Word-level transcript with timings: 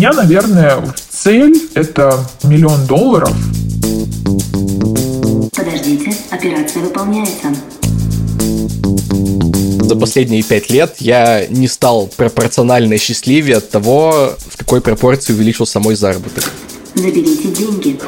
меня, 0.00 0.14
наверное, 0.14 0.82
цель– 1.10 1.68
это 1.74 2.24
миллион 2.44 2.86
долларов. 2.86 3.36
Подождите, 5.54 6.16
операция 6.30 6.84
выполняется. 6.84 7.48
За 9.84 9.96
последние 9.96 10.42
пять 10.42 10.70
лет 10.70 10.94
я 11.00 11.46
не 11.48 11.68
стал 11.68 12.06
пропорционально 12.16 12.96
счастливее 12.96 13.58
от 13.58 13.68
того, 13.68 14.32
в 14.38 14.56
какой 14.56 14.80
пропорции 14.80 15.34
увеличился 15.34 15.80
мой 15.80 15.96
заработок. 15.96 16.50
Заберите 16.94 17.48
деньги. 17.48 18.00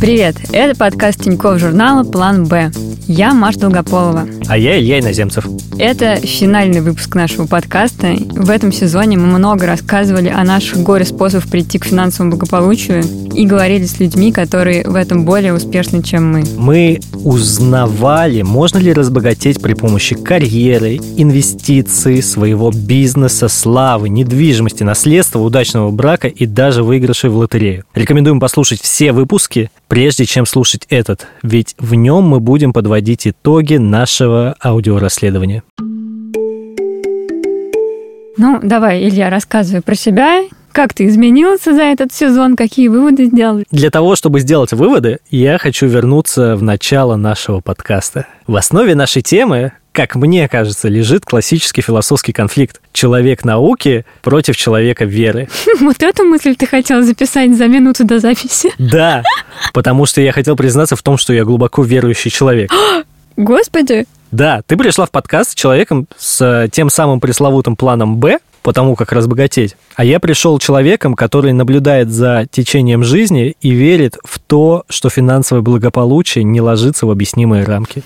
Привет, 0.00 0.36
это 0.52 0.74
подкаст 0.74 1.22
Тинькофф 1.22 1.60
журнала 1.60 2.02
«План 2.02 2.46
Б». 2.46 2.72
Я 3.14 3.34
Маша 3.34 3.60
Долгополова. 3.60 4.26
А 4.48 4.56
я 4.56 4.80
Илья 4.80 4.98
Иноземцев. 4.98 5.46
Это 5.78 6.16
финальный 6.16 6.80
выпуск 6.80 7.14
нашего 7.14 7.46
подкаста. 7.46 8.14
В 8.30 8.48
этом 8.48 8.72
сезоне 8.72 9.18
мы 9.18 9.26
много 9.26 9.66
рассказывали 9.66 10.30
о 10.30 10.42
наших 10.44 10.78
горе-способах 10.78 11.46
прийти 11.46 11.78
к 11.78 11.84
финансовому 11.84 12.30
благополучию 12.30 13.04
и 13.34 13.44
говорили 13.44 13.84
с 13.84 14.00
людьми, 14.00 14.32
которые 14.32 14.88
в 14.88 14.94
этом 14.94 15.26
более 15.26 15.52
успешны, 15.52 16.02
чем 16.02 16.32
мы. 16.32 16.44
Мы 16.56 17.00
узнавали, 17.22 18.40
можно 18.40 18.78
ли 18.78 18.94
разбогатеть 18.94 19.60
при 19.60 19.74
помощи 19.74 20.14
карьеры, 20.14 20.96
инвестиций, 21.18 22.22
своего 22.22 22.70
бизнеса, 22.70 23.48
славы, 23.48 24.08
недвижимости, 24.08 24.84
наследства, 24.84 25.40
удачного 25.40 25.90
брака 25.90 26.28
и 26.28 26.46
даже 26.46 26.82
выигрышей 26.82 27.28
в 27.28 27.36
лотерею. 27.36 27.84
Рекомендуем 27.94 28.40
послушать 28.40 28.80
все 28.80 29.12
выпуски, 29.12 29.70
прежде 29.92 30.24
чем 30.24 30.46
слушать 30.46 30.86
этот, 30.88 31.26
ведь 31.42 31.74
в 31.78 31.92
нем 31.92 32.24
мы 32.24 32.40
будем 32.40 32.72
подводить 32.72 33.28
итоги 33.28 33.74
нашего 33.74 34.56
аудиорасследования. 34.58 35.64
Ну, 38.38 38.58
давай, 38.62 39.06
Илья, 39.06 39.28
рассказывай 39.28 39.82
про 39.82 39.94
себя. 39.94 40.44
Как 40.72 40.94
ты 40.94 41.06
изменился 41.06 41.74
за 41.74 41.82
этот 41.82 42.14
сезон? 42.14 42.56
Какие 42.56 42.88
выводы 42.88 43.26
сделал? 43.26 43.62
Для 43.70 43.90
того, 43.90 44.16
чтобы 44.16 44.40
сделать 44.40 44.72
выводы, 44.72 45.18
я 45.30 45.58
хочу 45.58 45.86
вернуться 45.86 46.56
в 46.56 46.62
начало 46.62 47.16
нашего 47.16 47.60
подкаста. 47.60 48.26
В 48.46 48.56
основе 48.56 48.94
нашей 48.94 49.20
темы, 49.20 49.72
как 49.92 50.14
мне 50.14 50.48
кажется, 50.48 50.88
лежит 50.88 51.26
классический 51.26 51.82
философский 51.82 52.32
конфликт. 52.32 52.80
Человек 52.94 53.44
науки 53.44 54.06
против 54.22 54.56
человека 54.56 55.04
веры. 55.04 55.48
Вот 55.80 56.02
эту 56.02 56.24
мысль 56.24 56.56
ты 56.56 56.66
хотел 56.66 57.02
записать 57.02 57.54
за 57.54 57.68
минуту 57.68 58.04
до 58.04 58.18
записи? 58.18 58.72
Да, 58.78 59.22
потому 59.74 60.06
что 60.06 60.22
я 60.22 60.32
хотел 60.32 60.56
признаться 60.56 60.96
в 60.96 61.02
том, 61.02 61.18
что 61.18 61.34
я 61.34 61.44
глубоко 61.44 61.82
верующий 61.82 62.30
человек. 62.30 62.72
Господи! 63.36 64.06
Да, 64.30 64.62
ты 64.66 64.78
пришла 64.78 65.04
в 65.04 65.10
подкаст 65.10 65.50
с 65.50 65.54
человеком 65.54 66.06
с 66.16 66.66
тем 66.72 66.88
самым 66.88 67.20
пресловутым 67.20 67.76
планом 67.76 68.16
«Б», 68.16 68.38
по 68.62 68.72
тому, 68.72 68.96
как 68.96 69.12
разбогатеть. 69.12 69.76
А 69.96 70.04
я 70.04 70.20
пришел 70.20 70.58
человеком, 70.58 71.14
который 71.14 71.52
наблюдает 71.52 72.10
за 72.10 72.46
течением 72.50 73.04
жизни 73.04 73.56
и 73.60 73.70
верит 73.70 74.16
в 74.24 74.38
то, 74.38 74.84
что 74.88 75.10
финансовое 75.10 75.62
благополучие 75.62 76.44
не 76.44 76.60
ложится 76.60 77.06
в 77.06 77.10
объяснимые 77.10 77.64
рамки. 77.64 78.02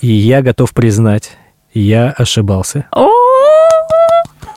И 0.00 0.08
я 0.08 0.42
готов 0.42 0.72
признать, 0.72 1.32
я 1.74 2.10
ошибался. 2.10 2.86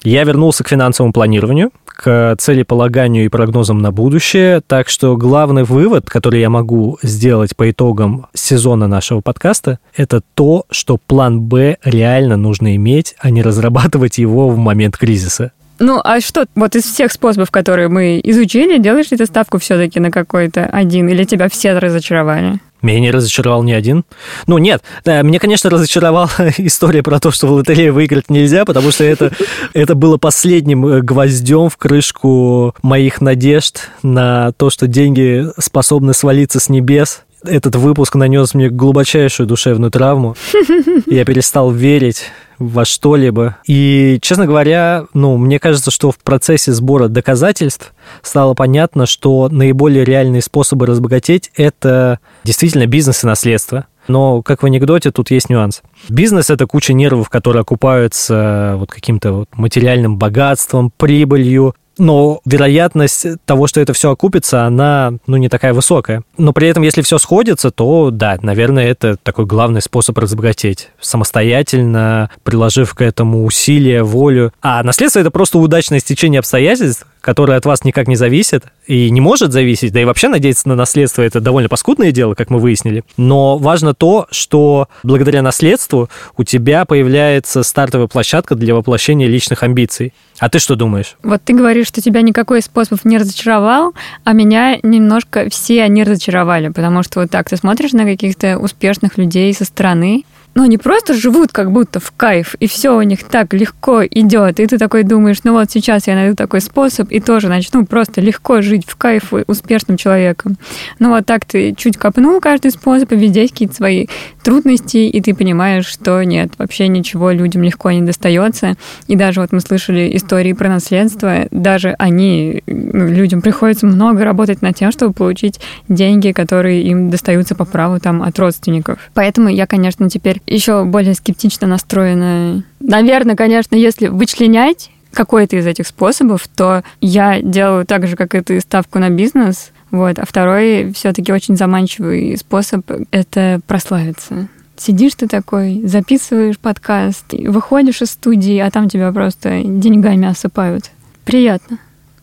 Я 0.03 0.25
вернулся 0.25 0.65
к 0.65 0.67
финансовому 0.67 1.13
планированию, 1.13 1.71
к 1.85 2.35
целеполаганию 2.37 3.23
и 3.23 3.29
прогнозам 3.29 3.79
на 3.79 3.91
будущее. 3.91 4.61
Так 4.65 4.89
что 4.89 5.15
главный 5.15 5.63
вывод, 5.63 6.09
который 6.09 6.41
я 6.41 6.49
могу 6.49 6.97
сделать 7.01 7.55
по 7.55 7.71
итогам 7.71 8.27
сезона 8.33 8.87
нашего 8.87 9.21
подкаста, 9.21 9.79
это 9.95 10.21
то, 10.33 10.65
что 10.69 10.97
план 10.97 11.41
Б 11.41 11.77
реально 11.85 12.35
нужно 12.35 12.75
иметь, 12.75 13.15
а 13.19 13.29
не 13.29 13.41
разрабатывать 13.41 14.17
его 14.17 14.49
в 14.49 14.57
момент 14.57 14.97
кризиса. 14.97 15.53
Ну, 15.83 15.99
а 16.01 16.21
что, 16.21 16.45
вот 16.55 16.77
из 16.77 16.85
всех 16.85 17.11
способов, 17.11 17.51
которые 17.51 17.89
мы 17.89 18.21
изучили, 18.23 18.77
делаешь 18.77 19.11
ли 19.11 19.17
ты 19.17 19.25
ставку 19.25 19.57
все-таки 19.57 19.99
на 19.99 20.11
какой-то 20.11 20.65
один, 20.65 21.09
или 21.09 21.25
тебя 21.25 21.49
все 21.49 21.77
разочаровали? 21.77 22.61
Меня 22.81 23.01
не 23.01 23.11
разочаровал 23.11 23.63
ни 23.63 23.73
один. 23.73 24.05
Ну, 24.47 24.59
нет, 24.59 24.81
да, 25.03 25.21
меня, 25.23 25.39
конечно, 25.39 25.69
разочаровала 25.69 26.29
история 26.57 27.03
про 27.03 27.19
то, 27.19 27.31
что 27.31 27.47
в 27.47 27.51
лотерею 27.51 27.93
выиграть 27.93 28.29
нельзя, 28.29 28.63
потому 28.63 28.91
что 28.91 29.03
это, 29.03 29.33
это 29.73 29.93
было 29.93 30.17
последним 30.17 30.87
э, 30.87 31.01
гвоздем 31.01 31.67
в 31.67 31.75
крышку 31.75 32.73
моих 32.81 33.19
надежд 33.19 33.89
на 34.03 34.53
то, 34.53 34.69
что 34.69 34.87
деньги 34.87 35.47
способны 35.59 36.13
свалиться 36.13 36.61
с 36.61 36.69
небес 36.69 37.23
этот 37.45 37.75
выпуск 37.75 38.15
нанес 38.15 38.53
мне 38.53 38.69
глубочайшую 38.69 39.47
душевную 39.47 39.91
травму. 39.91 40.35
Я 41.07 41.25
перестал 41.25 41.71
верить 41.71 42.31
во 42.59 42.85
что-либо. 42.85 43.57
И, 43.65 44.19
честно 44.21 44.45
говоря, 44.45 45.05
ну, 45.13 45.37
мне 45.37 45.59
кажется, 45.59 45.91
что 45.91 46.11
в 46.11 46.17
процессе 46.17 46.71
сбора 46.71 47.07
доказательств 47.07 47.93
стало 48.21 48.53
понятно, 48.53 49.05
что 49.05 49.49
наиболее 49.49 50.05
реальные 50.05 50.41
способы 50.41 50.85
разбогатеть– 50.85 51.51
это 51.55 52.19
действительно 52.43 52.87
бизнес 52.87 53.23
и 53.23 53.27
наследство. 53.27 53.85
Но, 54.07 54.41
как 54.41 54.63
в 54.63 54.65
анекдоте, 54.65 55.11
тут 55.11 55.31
есть 55.31 55.49
нюанс. 55.49 55.81
Бизнес– 56.09 56.49
это 56.51 56.67
куча 56.67 56.93
нервов, 56.93 57.29
которые 57.29 57.61
окупаются 57.61 58.75
вот 58.77 58.91
каким-то 58.91 59.31
вот 59.31 59.49
материальным 59.53 60.17
богатством, 60.17 60.91
прибылью, 60.95 61.75
но 61.97 62.39
вероятность 62.45 63.25
того, 63.45 63.67
что 63.67 63.81
это 63.81 63.93
все 63.93 64.11
окупится, 64.11 64.65
она, 64.65 65.13
ну, 65.27 65.37
не 65.37 65.49
такая 65.49 65.73
высокая. 65.73 66.23
Но 66.37 66.53
при 66.53 66.67
этом, 66.67 66.83
если 66.83 67.01
все 67.01 67.17
сходится, 67.17 67.71
то, 67.71 68.09
да, 68.11 68.37
наверное, 68.41 68.87
это 68.87 69.17
такой 69.21 69.45
главный 69.45 69.81
способ 69.81 70.17
разбогатеть. 70.17 70.89
Самостоятельно, 70.99 72.29
приложив 72.43 72.93
к 72.93 73.01
этому 73.01 73.45
усилия, 73.45 74.03
волю. 74.03 74.53
А 74.61 74.83
наследство– 74.83 75.19
это 75.19 75.31
просто 75.31 75.57
удачное 75.57 75.99
стечение 75.99 76.39
обстоятельств, 76.39 77.05
которое 77.23 77.57
от 77.57 77.65
вас 77.65 77.85
никак 77.85 78.09
не 78.09 78.17
зависит 78.17 78.65
и 78.85 79.09
не 79.09 79.21
может 79.21 79.53
зависеть, 79.53 79.93
да 79.93 80.01
и 80.01 80.05
вообще 80.05 80.27
надеяться 80.27 80.67
на 80.67 80.75
наследство– 80.75 81.21
это 81.23 81.39
довольно 81.39 81.69
паскудное 81.69 82.11
дело, 82.11 82.35
как 82.35 82.49
мы 82.49 82.59
выяснили. 82.59 83.05
Но 83.15 83.57
важно 83.57 83.93
то, 83.93 84.27
что 84.29 84.89
благодаря 85.03 85.41
наследству 85.41 86.09
у 86.35 86.43
тебя 86.43 86.83
появляется 86.83 87.63
стартовая 87.63 88.07
площадка 88.07 88.55
для 88.55 88.75
воплощения 88.75 89.27
личных 89.27 89.63
амбиций. 89.63 90.13
А 90.39 90.49
ты 90.49 90.59
что 90.59 90.75
думаешь? 90.75 91.15
Вот 91.23 91.41
ты 91.45 91.53
говоришь, 91.53 91.87
что 91.87 92.01
тебя 92.01 92.21
никакой 92.21 92.61
способ 92.61 93.05
не 93.05 93.17
разочаровал, 93.17 93.93
а 94.25 94.33
меня 94.33 94.77
немножко 94.83 95.47
все 95.49 95.83
они 95.83 96.03
разочаровали, 96.03 96.67
потому 96.67 97.03
что 97.03 97.21
вот 97.21 97.31
так 97.31 97.49
ты 97.49 97.55
смотришь 97.55 97.93
на 97.93 98.03
каких-то 98.03 98.57
успешных 98.57 99.17
людей 99.17 99.53
со 99.53 99.63
стороны, 99.63 100.25
ну, 100.55 100.63
они 100.63 100.77
просто 100.77 101.13
живут 101.13 101.51
как 101.51 101.71
будто 101.71 101.99
в 101.99 102.11
кайф, 102.15 102.55
и 102.59 102.67
все 102.67 102.95
у 102.95 103.01
них 103.01 103.23
так 103.23 103.53
легко 103.53 104.03
идет. 104.05 104.59
И 104.59 104.67
ты 104.67 104.77
такой 104.77 105.03
думаешь, 105.03 105.37
ну 105.43 105.53
вот 105.53 105.71
сейчас 105.71 106.07
я 106.07 106.15
найду 106.15 106.35
такой 106.35 106.61
способ, 106.61 107.11
и 107.11 107.19
тоже 107.19 107.49
начну 107.49 107.85
просто 107.85 108.21
легко 108.21 108.61
жить 108.61 108.85
в 108.87 108.95
кайф 108.95 109.33
успешным 109.47 109.97
человеком. 109.97 110.57
Ну 110.99 111.09
вот 111.09 111.25
так 111.25 111.45
ты 111.45 111.73
чуть 111.75 111.97
копнул 111.97 112.39
каждый 112.39 112.71
способ, 112.71 113.11
и 113.11 113.15
везде 113.15 113.47
какие-то 113.47 113.75
свои 113.75 114.07
трудности, 114.43 114.97
и 114.97 115.21
ты 115.21 115.33
понимаешь, 115.33 115.85
что 115.85 116.21
нет, 116.23 116.51
вообще 116.57 116.87
ничего 116.87 117.31
людям 117.31 117.63
легко 117.63 117.91
не 117.91 118.01
достается. 118.01 118.75
И 119.07 119.15
даже 119.15 119.41
вот 119.41 119.51
мы 119.51 119.59
слышали 119.59 120.15
истории 120.15 120.53
про 120.53 120.69
наследство, 120.69 121.47
даже 121.49 121.95
они, 121.97 122.61
ну, 122.67 123.07
людям 123.07 123.41
приходится 123.41 123.87
много 123.87 124.23
работать 124.23 124.61
над 124.61 124.75
тем, 124.75 124.91
чтобы 124.91 125.13
получить 125.13 125.59
деньги, 125.89 126.31
которые 126.31 126.83
им 126.83 127.09
достаются 127.09 127.55
по 127.55 127.65
праву 127.65 127.99
там 127.99 128.21
от 128.21 128.37
родственников. 128.37 128.99
Поэтому 129.13 129.49
я, 129.49 129.65
конечно, 129.65 130.09
теперь 130.09 130.42
еще 130.47 130.83
более 130.83 131.13
скептично 131.13 131.67
настроена. 131.67 132.63
Наверное, 132.79 133.35
конечно, 133.35 133.75
если 133.75 134.07
вычленять 134.07 134.91
какой-то 135.13 135.55
из 135.55 135.67
этих 135.67 135.87
способов, 135.87 136.47
то 136.47 136.83
я 136.99 137.41
делаю 137.41 137.85
так 137.85 138.07
же, 138.07 138.15
как 138.15 138.35
и 138.35 138.41
ты, 138.41 138.59
ставку 138.59 138.99
на 138.99 139.09
бизнес. 139.09 139.71
Вот. 139.91 140.17
А 140.19 140.25
второй 140.25 140.91
все-таки 140.93 141.31
очень 141.31 141.55
заманчивый 141.55 142.35
способ— 142.37 142.89
это 143.11 143.61
прославиться. 143.67 144.47
Сидишь 144.75 145.13
ты 145.13 145.27
такой, 145.27 145.81
записываешь 145.85 146.57
подкаст, 146.57 147.25
выходишь 147.31 148.01
из 148.01 148.09
студии, 148.09 148.57
а 148.57 148.71
там 148.71 148.89
тебя 148.89 149.11
просто 149.11 149.61
деньгами 149.63 150.27
осыпают. 150.27 150.89
Приятно. 151.25 151.77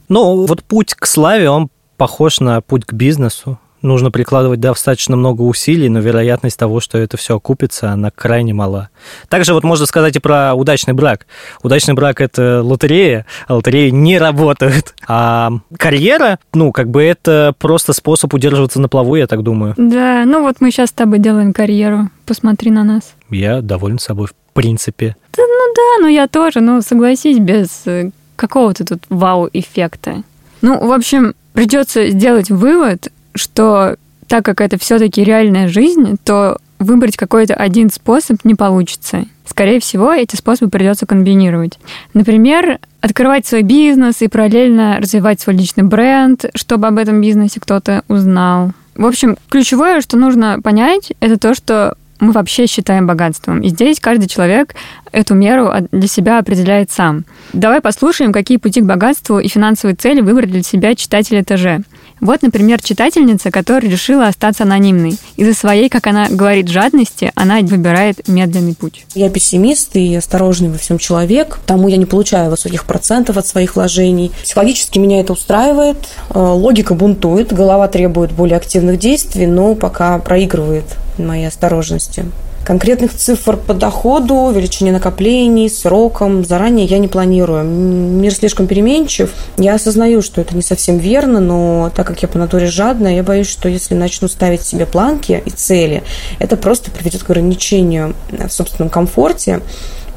Ну, 0.08 0.46
вот 0.46 0.64
путь 0.64 0.94
к 0.94 1.06
славе, 1.06 1.48
он 1.48 1.70
похож 1.96 2.40
на 2.40 2.60
путь 2.60 2.84
к 2.84 2.92
бизнесу 2.92 3.58
нужно 3.82 4.10
прикладывать 4.10 4.60
достаточно 4.60 5.16
много 5.16 5.42
усилий, 5.42 5.88
но 5.88 6.00
вероятность 6.00 6.58
того, 6.58 6.80
что 6.80 6.98
это 6.98 7.16
все 7.16 7.36
окупится, 7.36 7.90
она 7.90 8.10
крайне 8.10 8.54
мала. 8.54 8.90
Также 9.28 9.54
вот 9.54 9.64
можно 9.64 9.86
сказать 9.86 10.16
и 10.16 10.20
про 10.20 10.54
удачный 10.54 10.94
брак. 10.94 11.26
Удачный 11.62 11.94
брак– 11.94 12.20
это 12.22 12.62
лотерея, 12.62 13.26
а 13.46 13.54
лотереи 13.54 13.90
не 13.90 14.18
работают. 14.18 14.94
А 15.06 15.50
карьера, 15.76 16.38
ну, 16.54 16.72
как 16.72 16.88
бы 16.88 17.02
это 17.02 17.54
просто 17.58 17.92
способ 17.92 18.32
удерживаться 18.34 18.80
на 18.80 18.88
плаву, 18.88 19.16
я 19.16 19.26
так 19.26 19.42
думаю. 19.42 19.74
Да, 19.76 20.24
ну 20.24 20.42
вот 20.42 20.56
мы 20.60 20.70
сейчас 20.70 20.90
с 20.90 20.92
тобой 20.92 21.18
делаем 21.18 21.52
карьеру. 21.52 22.10
Посмотри 22.26 22.70
на 22.70 22.84
нас. 22.84 23.14
Я 23.30 23.60
доволен 23.60 23.98
собой, 23.98 24.28
в 24.28 24.34
принципе. 24.52 25.16
Да, 25.36 25.42
ну 25.42 25.74
да, 25.74 26.02
ну 26.02 26.08
я 26.08 26.28
тоже, 26.28 26.60
ну 26.60 26.80
согласись, 26.82 27.38
без 27.38 27.82
э, 27.86 28.10
какого-то 28.36 28.84
тут 28.84 29.02
вау-эффекта. 29.08 30.22
Ну, 30.62 30.86
в 30.86 30.92
общем, 30.92 31.34
придется 31.52 32.08
сделать 32.08 32.50
вывод, 32.50 33.08
что 33.34 33.96
так 34.28 34.44
как 34.44 34.60
это 34.60 34.78
все-таки 34.78 35.24
реальная 35.24 35.68
жизнь, 35.68 36.16
то 36.24 36.58
выбрать 36.78 37.16
какой-то 37.16 37.54
один 37.54 37.90
способ 37.90 38.44
не 38.44 38.54
получится. 38.54 39.24
Скорее 39.44 39.80
всего, 39.80 40.12
эти 40.12 40.36
способы 40.36 40.70
придется 40.70 41.06
комбинировать. 41.06 41.78
Например, 42.14 42.78
открывать 43.00 43.46
свой 43.46 43.62
бизнес 43.62 44.22
и 44.22 44.28
параллельно 44.28 44.98
развивать 45.00 45.40
свой 45.40 45.56
личный 45.56 45.84
бренд, 45.84 46.46
чтобы 46.54 46.86
об 46.86 46.98
этом 46.98 47.20
бизнесе 47.20 47.60
кто-то 47.60 48.02
узнал. 48.08 48.72
В 48.94 49.06
общем, 49.06 49.36
ключевое, 49.48 50.00
что 50.00 50.16
нужно 50.16 50.60
понять, 50.62 51.12
это 51.20 51.38
то, 51.38 51.54
что 51.54 51.96
мы 52.20 52.32
вообще 52.32 52.66
считаем 52.66 53.06
богатством. 53.06 53.60
И 53.62 53.68
здесь 53.68 53.98
каждый 53.98 54.28
человек 54.28 54.74
эту 55.10 55.34
меру 55.34 55.72
для 55.90 56.06
себя 56.06 56.38
определяет 56.38 56.90
сам. 56.90 57.24
Давай 57.52 57.80
послушаем, 57.80 58.32
какие 58.32 58.58
пути 58.58 58.80
к 58.80 58.84
богатству 58.84 59.38
и 59.38 59.48
финансовые 59.48 59.96
цели 59.96 60.20
выбрали 60.20 60.50
для 60.50 60.62
себя 60.62 60.94
читатели 60.94 61.42
ТЖ. 61.42 61.84
Вот, 62.20 62.42
например, 62.42 62.82
читательница, 62.82 63.50
которая 63.50 63.90
решила 63.90 64.26
остаться 64.26 64.64
анонимной. 64.64 65.16
Из-за 65.36 65.54
своей, 65.54 65.88
как 65.88 66.06
она 66.06 66.28
говорит, 66.28 66.68
жадности, 66.68 67.32
она 67.34 67.60
выбирает 67.60 68.28
медленный 68.28 68.74
путь. 68.74 69.06
Я 69.14 69.30
пессимист 69.30 69.96
и 69.96 70.14
осторожный 70.14 70.68
во 70.68 70.78
всем 70.78 70.98
человек, 70.98 71.58
потому 71.60 71.88
я 71.88 71.96
не 71.96 72.06
получаю 72.06 72.50
высоких 72.50 72.84
процентов 72.84 73.36
от 73.36 73.46
своих 73.46 73.76
вложений. 73.76 74.32
Психологически 74.42 74.98
меня 74.98 75.20
это 75.20 75.32
устраивает, 75.32 75.96
э, 76.30 76.38
логика 76.38 76.94
бунтует, 76.94 77.52
голова 77.52 77.88
требует 77.88 78.32
более 78.32 78.56
активных 78.56 78.98
действий, 78.98 79.46
но 79.46 79.74
пока 79.74 80.18
проигрывает 80.18 80.84
моей 81.18 81.46
осторожности. 81.46 82.26
Конкретных 82.70 83.16
цифр 83.16 83.56
по 83.56 83.74
доходу, 83.74 84.52
величине 84.52 84.92
накоплений, 84.92 85.68
срокам 85.68 86.44
заранее 86.44 86.86
я 86.86 86.98
не 86.98 87.08
планирую. 87.08 87.64
Мир 87.64 88.32
слишком 88.32 88.68
переменчив. 88.68 89.32
Я 89.56 89.74
осознаю, 89.74 90.22
что 90.22 90.40
это 90.40 90.54
не 90.54 90.62
совсем 90.62 90.98
верно, 90.98 91.40
но 91.40 91.90
так 91.96 92.06
как 92.06 92.22
я 92.22 92.28
по 92.28 92.38
натуре 92.38 92.68
жадная, 92.68 93.16
я 93.16 93.24
боюсь, 93.24 93.48
что 93.48 93.68
если 93.68 93.96
начну 93.96 94.28
ставить 94.28 94.62
себе 94.62 94.86
планки 94.86 95.42
и 95.44 95.50
цели, 95.50 96.04
это 96.38 96.56
просто 96.56 96.92
приведет 96.92 97.24
к 97.24 97.30
ограничению 97.30 98.14
в 98.30 98.50
собственном 98.50 98.88
комфорте. 98.88 99.62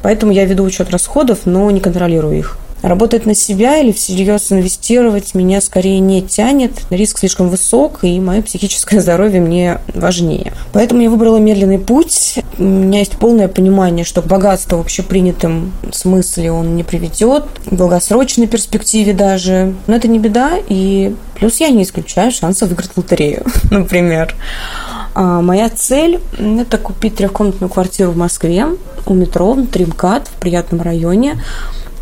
Поэтому 0.02 0.30
я 0.30 0.44
веду 0.44 0.62
учет 0.62 0.90
расходов, 0.90 1.46
но 1.46 1.68
не 1.72 1.80
контролирую 1.80 2.38
их. 2.38 2.56
Работать 2.84 3.24
на 3.24 3.34
себя 3.34 3.78
или 3.78 3.92
всерьез 3.92 4.52
инвестировать 4.52 5.34
меня 5.34 5.62
скорее 5.62 6.00
не 6.00 6.20
тянет. 6.20 6.72
Риск 6.90 7.16
слишком 7.16 7.48
высок, 7.48 8.00
и 8.02 8.20
мое 8.20 8.42
психическое 8.42 9.00
здоровье 9.00 9.40
мне 9.40 9.78
важнее. 9.94 10.52
Поэтому 10.74 11.00
я 11.00 11.08
выбрала 11.08 11.38
медленный 11.38 11.78
путь. 11.78 12.40
У 12.58 12.62
меня 12.62 12.98
есть 12.98 13.12
полное 13.12 13.48
понимание, 13.48 14.04
что 14.04 14.20
богатство 14.20 14.76
в 14.76 14.80
общепринятом 14.80 15.72
смысле 15.92 16.52
он 16.52 16.76
не 16.76 16.84
приведет, 16.84 17.46
в 17.64 17.74
долгосрочной 17.74 18.48
перспективе 18.48 19.14
даже. 19.14 19.74
Но 19.86 19.96
это 19.96 20.06
не 20.06 20.18
беда, 20.18 20.58
и 20.68 21.16
плюс 21.36 21.60
я 21.60 21.70
не 21.70 21.84
исключаю 21.84 22.32
шанса 22.32 22.66
выиграть 22.66 22.90
лотерею, 22.96 23.46
например. 23.70 24.34
А 25.14 25.40
моя 25.40 25.70
цель– 25.70 26.20
это 26.38 26.76
купить 26.76 27.16
трехкомнатную 27.16 27.70
квартиру 27.70 28.10
в 28.10 28.18
Москве 28.18 28.66
у 29.06 29.14
метро, 29.14 29.54
внутри 29.54 29.86
МКАД, 29.86 30.28
в 30.28 30.32
приятном 30.34 30.82
районе– 30.82 31.42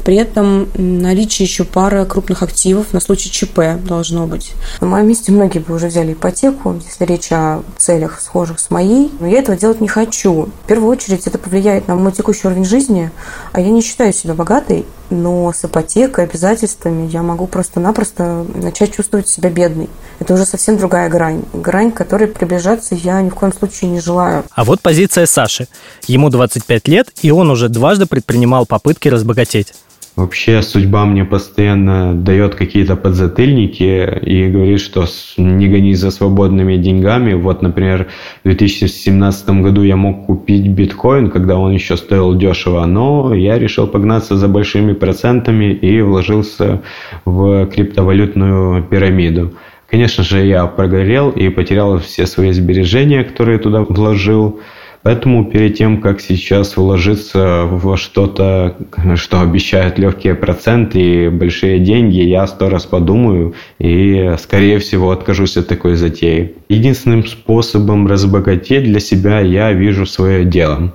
при 0.05 0.17
этом 0.17 0.69
наличие 0.75 1.47
еще 1.47 1.65
пары 1.65 2.05
крупных 2.05 2.43
активов 2.43 2.93
на 2.93 3.01
случай 3.01 3.31
ЧП 3.31 3.83
должно 3.87 4.27
быть. 4.27 4.53
На 4.81 4.87
моем 4.87 5.09
месте 5.09 5.33
многие 5.33 5.61
бы 5.61 5.75
уже 5.75 5.89
взяли 5.89 6.13
ипотеку, 6.13 6.81
если 6.85 7.05
речь 7.05 7.31
о 7.31 7.63
целях 7.77 8.21
схожих 8.21 8.59
с 8.59 8.71
моей. 8.71 9.11
Но 9.21 9.27
я 9.27 9.39
этого 9.39 9.57
делать 9.57 9.81
не 9.81 9.89
хочу. 9.89 10.49
В 10.65 10.67
первую 10.67 10.91
очередь 10.91 11.27
это 11.27 11.39
повлияет 11.39 11.89
на 11.89 11.95
мой 11.95 12.13
текущий 12.13 12.47
уровень 12.47 12.65
жизни, 12.65 13.11
а 13.53 13.61
я 13.61 13.71
не 13.71 13.83
считаю 13.83 14.13
себя 14.13 14.35
богатой, 14.35 14.85
но 15.11 15.53
с 15.53 15.65
ипотекой, 15.65 16.25
обязательствами 16.25 17.09
я 17.09 17.23
могу 17.23 17.47
просто-напросто 17.47 18.47
начать 18.55 18.95
чувствовать 18.95 19.29
себя 19.29 19.51
бедной. 19.51 19.91
Это 20.19 20.35
уже 20.35 20.47
совсем 20.47 20.79
другая 20.79 21.09
грань. 21.11 21.43
Грань, 21.53 21.93
к 21.93 21.97
которой 21.97 22.29
приближаться 22.29 22.95
я 22.95 23.21
ни 23.21 23.29
в 23.29 23.35
коем 23.35 23.53
случае 23.53 23.91
не 23.91 24.01
желаю. 24.01 24.45
А 24.51 24.65
вот 24.65 24.81
позиция 24.81 25.27
Саши. 25.27 25.69
Ему 26.07 26.31
25 26.31 26.89
лет, 26.89 27.09
и 27.23 27.31
он 27.31 27.51
уже 27.51 27.69
дважды 27.69 28.07
предпринимал 28.07 28.67
попытки 28.67 29.09
разбогатеть. 29.09 29.75
Вообще 30.15 30.61
судьба 30.61 31.07
мне 31.07 31.25
постоянно 31.25 32.15
дает 32.15 32.55
какие-то 32.55 32.97
подзатыльники 32.97 34.19
и 34.21 34.49
говорит, 34.49 34.81
что 34.81 35.07
не 35.39 35.69
гони 35.69 35.95
за 35.95 36.11
свободными 36.11 36.77
деньгами. 36.77 37.33
Вот, 37.33 37.63
например, 37.63 38.09
в 38.45 38.45
2017 38.45 39.49
году 39.63 39.83
я 39.83 39.97
мог 39.97 40.27
купить 40.27 40.69
биткоин, 40.69 41.31
когда 41.31 41.57
он 41.57 41.73
еще 41.73 41.97
стоил 41.97 42.35
дешево, 42.35 42.85
но 42.85 43.35
я 43.35 43.59
решил 43.59 43.87
погнаться 43.87 44.37
за 44.37 44.49
большими 44.49 44.93
процентами 44.93 45.73
и 45.73 46.03
вложился 46.03 46.83
в 47.25 47.67
криптовалютную 47.69 48.83
пирамиду. 48.83 49.55
Конечно 49.91 50.25
же, 50.25 50.45
я 50.45 50.67
прогорел 50.67 51.31
и 51.31 51.49
потерял 51.49 51.99
все 52.01 52.27
свои 52.27 52.53
сбережения, 52.53 53.25
которые 53.25 53.59
туда 53.59 53.81
вложил. 53.81 54.61
Поэтому 55.03 55.45
перед 55.45 55.77
тем, 55.77 56.01
как 56.01 56.21
сейчас 56.21 56.77
вложиться 56.77 57.65
во 57.65 57.97
что-то, 57.97 58.77
что 59.17 59.41
обещает 59.41 59.99
легкие 59.99 60.35
проценты 60.37 61.01
и 61.01 61.29
большие 61.29 61.81
деньги, 61.81 62.21
я 62.21 62.47
сто 62.47 62.69
раз 62.69 62.87
подумаю 62.87 63.55
и, 63.81 64.35
скорее 64.39 64.79
всего, 64.79 65.11
откажусь 65.11 65.57
от 65.57 65.67
такой 65.67 65.97
затеи. 65.97 66.55
Единственным 66.69 67.27
способом 67.27 68.07
разбогатеть 68.07 68.85
для 68.85 69.01
себя 69.01 69.41
я 69.41 69.73
вижу 69.73 70.07
свое 70.07 70.45
дело. 70.45 70.93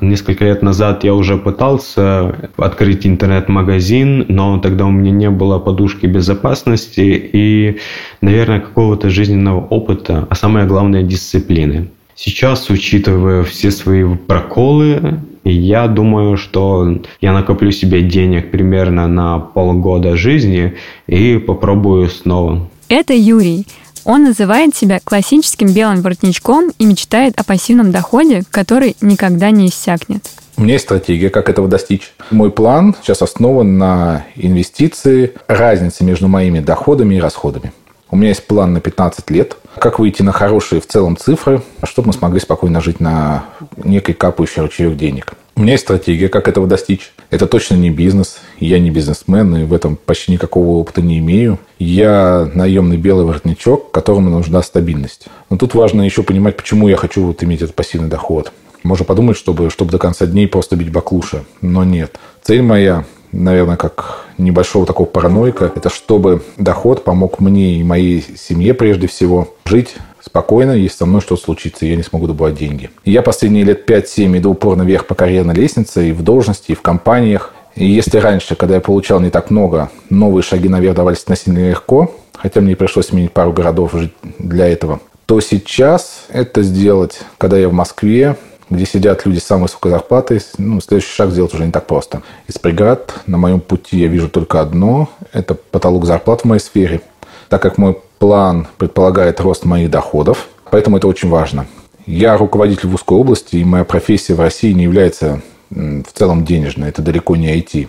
Несколько 0.00 0.44
лет 0.44 0.62
назад 0.62 1.04
я 1.04 1.14
уже 1.14 1.36
пытался 1.36 2.34
открыть 2.56 3.06
интернет-магазин, 3.06 4.26
но 4.28 4.58
тогда 4.58 4.86
у 4.86 4.90
меня 4.90 5.12
не 5.12 5.30
было 5.30 5.60
подушки 5.60 6.06
безопасности 6.06 7.30
и, 7.32 7.78
наверное, 8.20 8.58
какого-то 8.58 9.10
жизненного 9.10 9.60
опыта, 9.60 10.26
а 10.28 10.34
самое 10.34 10.66
главное 10.66 11.04
дисциплины. 11.04 11.90
Сейчас, 12.16 12.70
учитывая 12.70 13.42
все 13.42 13.70
свои 13.70 14.04
проколы, 14.14 15.20
я 15.42 15.88
думаю, 15.88 16.36
что 16.36 16.98
я 17.20 17.32
накоплю 17.32 17.70
себе 17.70 18.02
денег 18.02 18.50
примерно 18.50 19.08
на 19.08 19.38
полгода 19.38 20.16
жизни 20.16 20.74
и 21.06 21.38
попробую 21.38 22.08
снова. 22.08 22.68
Это 22.88 23.14
Юрий. 23.14 23.66
Он 24.04 24.24
называет 24.24 24.76
себя 24.76 25.00
классическим 25.02 25.72
белым 25.72 26.02
воротничком 26.02 26.70
и 26.78 26.84
мечтает 26.84 27.38
о 27.40 27.44
пассивном 27.44 27.90
доходе, 27.90 28.42
который 28.50 28.96
никогда 29.00 29.50
не 29.50 29.68
иссякнет. 29.68 30.28
У 30.56 30.62
меня 30.62 30.74
есть 30.74 30.84
стратегия, 30.84 31.30
как 31.30 31.48
этого 31.48 31.66
достичь. 31.66 32.12
Мой 32.30 32.50
план 32.52 32.94
сейчас 33.02 33.22
основан 33.22 33.76
на 33.76 34.24
инвестиции, 34.36 35.32
разнице 35.48 36.04
между 36.04 36.28
моими 36.28 36.60
доходами 36.60 37.16
и 37.16 37.20
расходами. 37.20 37.72
У 38.14 38.16
меня 38.16 38.28
есть 38.28 38.46
план 38.46 38.72
на 38.74 38.80
15 38.80 39.28
лет, 39.32 39.56
как 39.76 39.98
выйти 39.98 40.22
на 40.22 40.30
хорошие 40.30 40.80
в 40.80 40.86
целом 40.86 41.16
цифры, 41.16 41.62
чтобы 41.82 42.06
мы 42.06 42.12
смогли 42.12 42.38
спокойно 42.38 42.80
жить 42.80 43.00
на 43.00 43.46
некой 43.76 44.14
капающий 44.14 44.62
ручеек 44.62 44.96
денег. 44.96 45.32
У 45.56 45.62
меня 45.62 45.72
есть 45.72 45.82
стратегия, 45.82 46.28
как 46.28 46.46
этого 46.46 46.68
достичь. 46.68 47.12
Это 47.30 47.48
точно 47.48 47.74
не 47.74 47.90
бизнес. 47.90 48.38
Я 48.60 48.78
не 48.78 48.92
бизнесмен, 48.92 49.56
и 49.56 49.64
в 49.64 49.74
этом 49.74 49.96
почти 49.96 50.30
никакого 50.30 50.78
опыта 50.78 51.02
не 51.02 51.18
имею. 51.18 51.58
Я 51.80 52.48
наемный 52.54 52.98
белый 52.98 53.26
воротничок, 53.26 53.90
которому 53.90 54.30
нужна 54.30 54.62
стабильность. 54.62 55.26
Но 55.50 55.56
тут 55.56 55.74
важно 55.74 56.02
еще 56.02 56.22
понимать, 56.22 56.56
почему 56.56 56.86
я 56.86 56.96
хочу 56.96 57.24
вот 57.24 57.42
иметь 57.42 57.62
этот 57.62 57.74
пассивный 57.74 58.08
доход. 58.08 58.52
Можно 58.84 59.06
подумать, 59.06 59.36
чтобы, 59.36 59.70
чтобы 59.70 59.90
до 59.90 59.98
конца 59.98 60.26
дней 60.26 60.46
просто 60.46 60.76
бить 60.76 60.92
баклуши. 60.92 61.42
Но 61.62 61.82
нет. 61.82 62.16
Цель 62.44 62.62
моя 62.62 63.06
наверное, 63.34 63.76
как 63.76 64.24
небольшого 64.38 64.86
такого 64.86 65.06
параноика, 65.06 65.70
это 65.74 65.90
чтобы 65.90 66.42
доход 66.56 67.04
помог 67.04 67.40
мне 67.40 67.74
и 67.74 67.84
моей 67.84 68.24
семье 68.36 68.74
прежде 68.74 69.06
всего 69.06 69.48
жить 69.64 69.96
спокойно, 70.24 70.72
если 70.72 70.98
со 70.98 71.06
мной 71.06 71.20
что-то 71.20 71.42
случится, 71.42 71.86
я 71.86 71.96
не 71.96 72.02
смогу 72.02 72.26
добывать 72.26 72.54
деньги. 72.54 72.90
Я 73.04 73.22
последние 73.22 73.64
лет 73.64 73.88
5-7 73.88 74.38
иду 74.38 74.52
упорно 74.52 74.82
вверх 74.82 75.06
по 75.06 75.14
карьерной 75.14 75.54
лестнице 75.54 76.08
и 76.08 76.12
в 76.12 76.22
должности, 76.22 76.72
и 76.72 76.74
в 76.74 76.82
компаниях. 76.82 77.52
И 77.74 77.84
если 77.84 78.18
раньше, 78.18 78.54
когда 78.54 78.76
я 78.76 78.80
получал 78.80 79.20
не 79.20 79.30
так 79.30 79.50
много, 79.50 79.90
новые 80.08 80.42
шаги 80.42 80.68
наверх 80.68 80.96
давались 80.96 81.22
относительно 81.22 81.68
легко, 81.68 82.14
хотя 82.32 82.60
мне 82.60 82.76
пришлось 82.76 83.08
сменить 83.08 83.32
пару 83.32 83.52
городов 83.52 83.92
жить 83.92 84.14
для 84.38 84.68
этого, 84.68 85.00
то 85.26 85.40
сейчас 85.40 86.26
это 86.28 86.62
сделать, 86.62 87.20
когда 87.38 87.58
я 87.58 87.68
в 87.68 87.72
Москве, 87.72 88.36
где 88.74 88.86
сидят 88.86 89.24
люди 89.26 89.38
с 89.38 89.44
самой 89.44 89.64
высокой 89.64 89.90
зарплатой, 89.90 90.40
ну, 90.58 90.80
следующий 90.80 91.12
шаг 91.12 91.30
сделать 91.30 91.54
уже 91.54 91.64
не 91.64 91.72
так 91.72 91.86
просто. 91.86 92.22
Из 92.46 92.58
преград 92.58 93.14
на 93.26 93.38
моем 93.38 93.60
пути 93.60 93.98
я 93.98 94.08
вижу 94.08 94.28
только 94.28 94.60
одно– 94.60 95.08
это 95.32 95.54
потолок 95.54 96.06
зарплат 96.06 96.42
в 96.42 96.44
моей 96.44 96.60
сфере. 96.60 97.00
Так 97.48 97.62
как 97.62 97.78
мой 97.78 97.98
план 98.18 98.68
предполагает 98.78 99.40
рост 99.40 99.64
моих 99.64 99.90
доходов, 99.90 100.48
поэтому 100.70 100.96
это 100.96 101.06
очень 101.06 101.28
важно. 101.28 101.66
Я 102.06 102.36
руководитель 102.36 102.88
в 102.88 102.94
узкой 102.94 103.16
области, 103.16 103.56
и 103.56 103.64
моя 103.64 103.84
профессия 103.84 104.34
в 104.34 104.40
России 104.40 104.72
не 104.72 104.84
является 104.84 105.40
в 105.70 106.12
целом 106.12 106.44
денежной, 106.44 106.90
это 106.90 107.02
далеко 107.02 107.36
не 107.36 107.56
IT. 107.58 107.88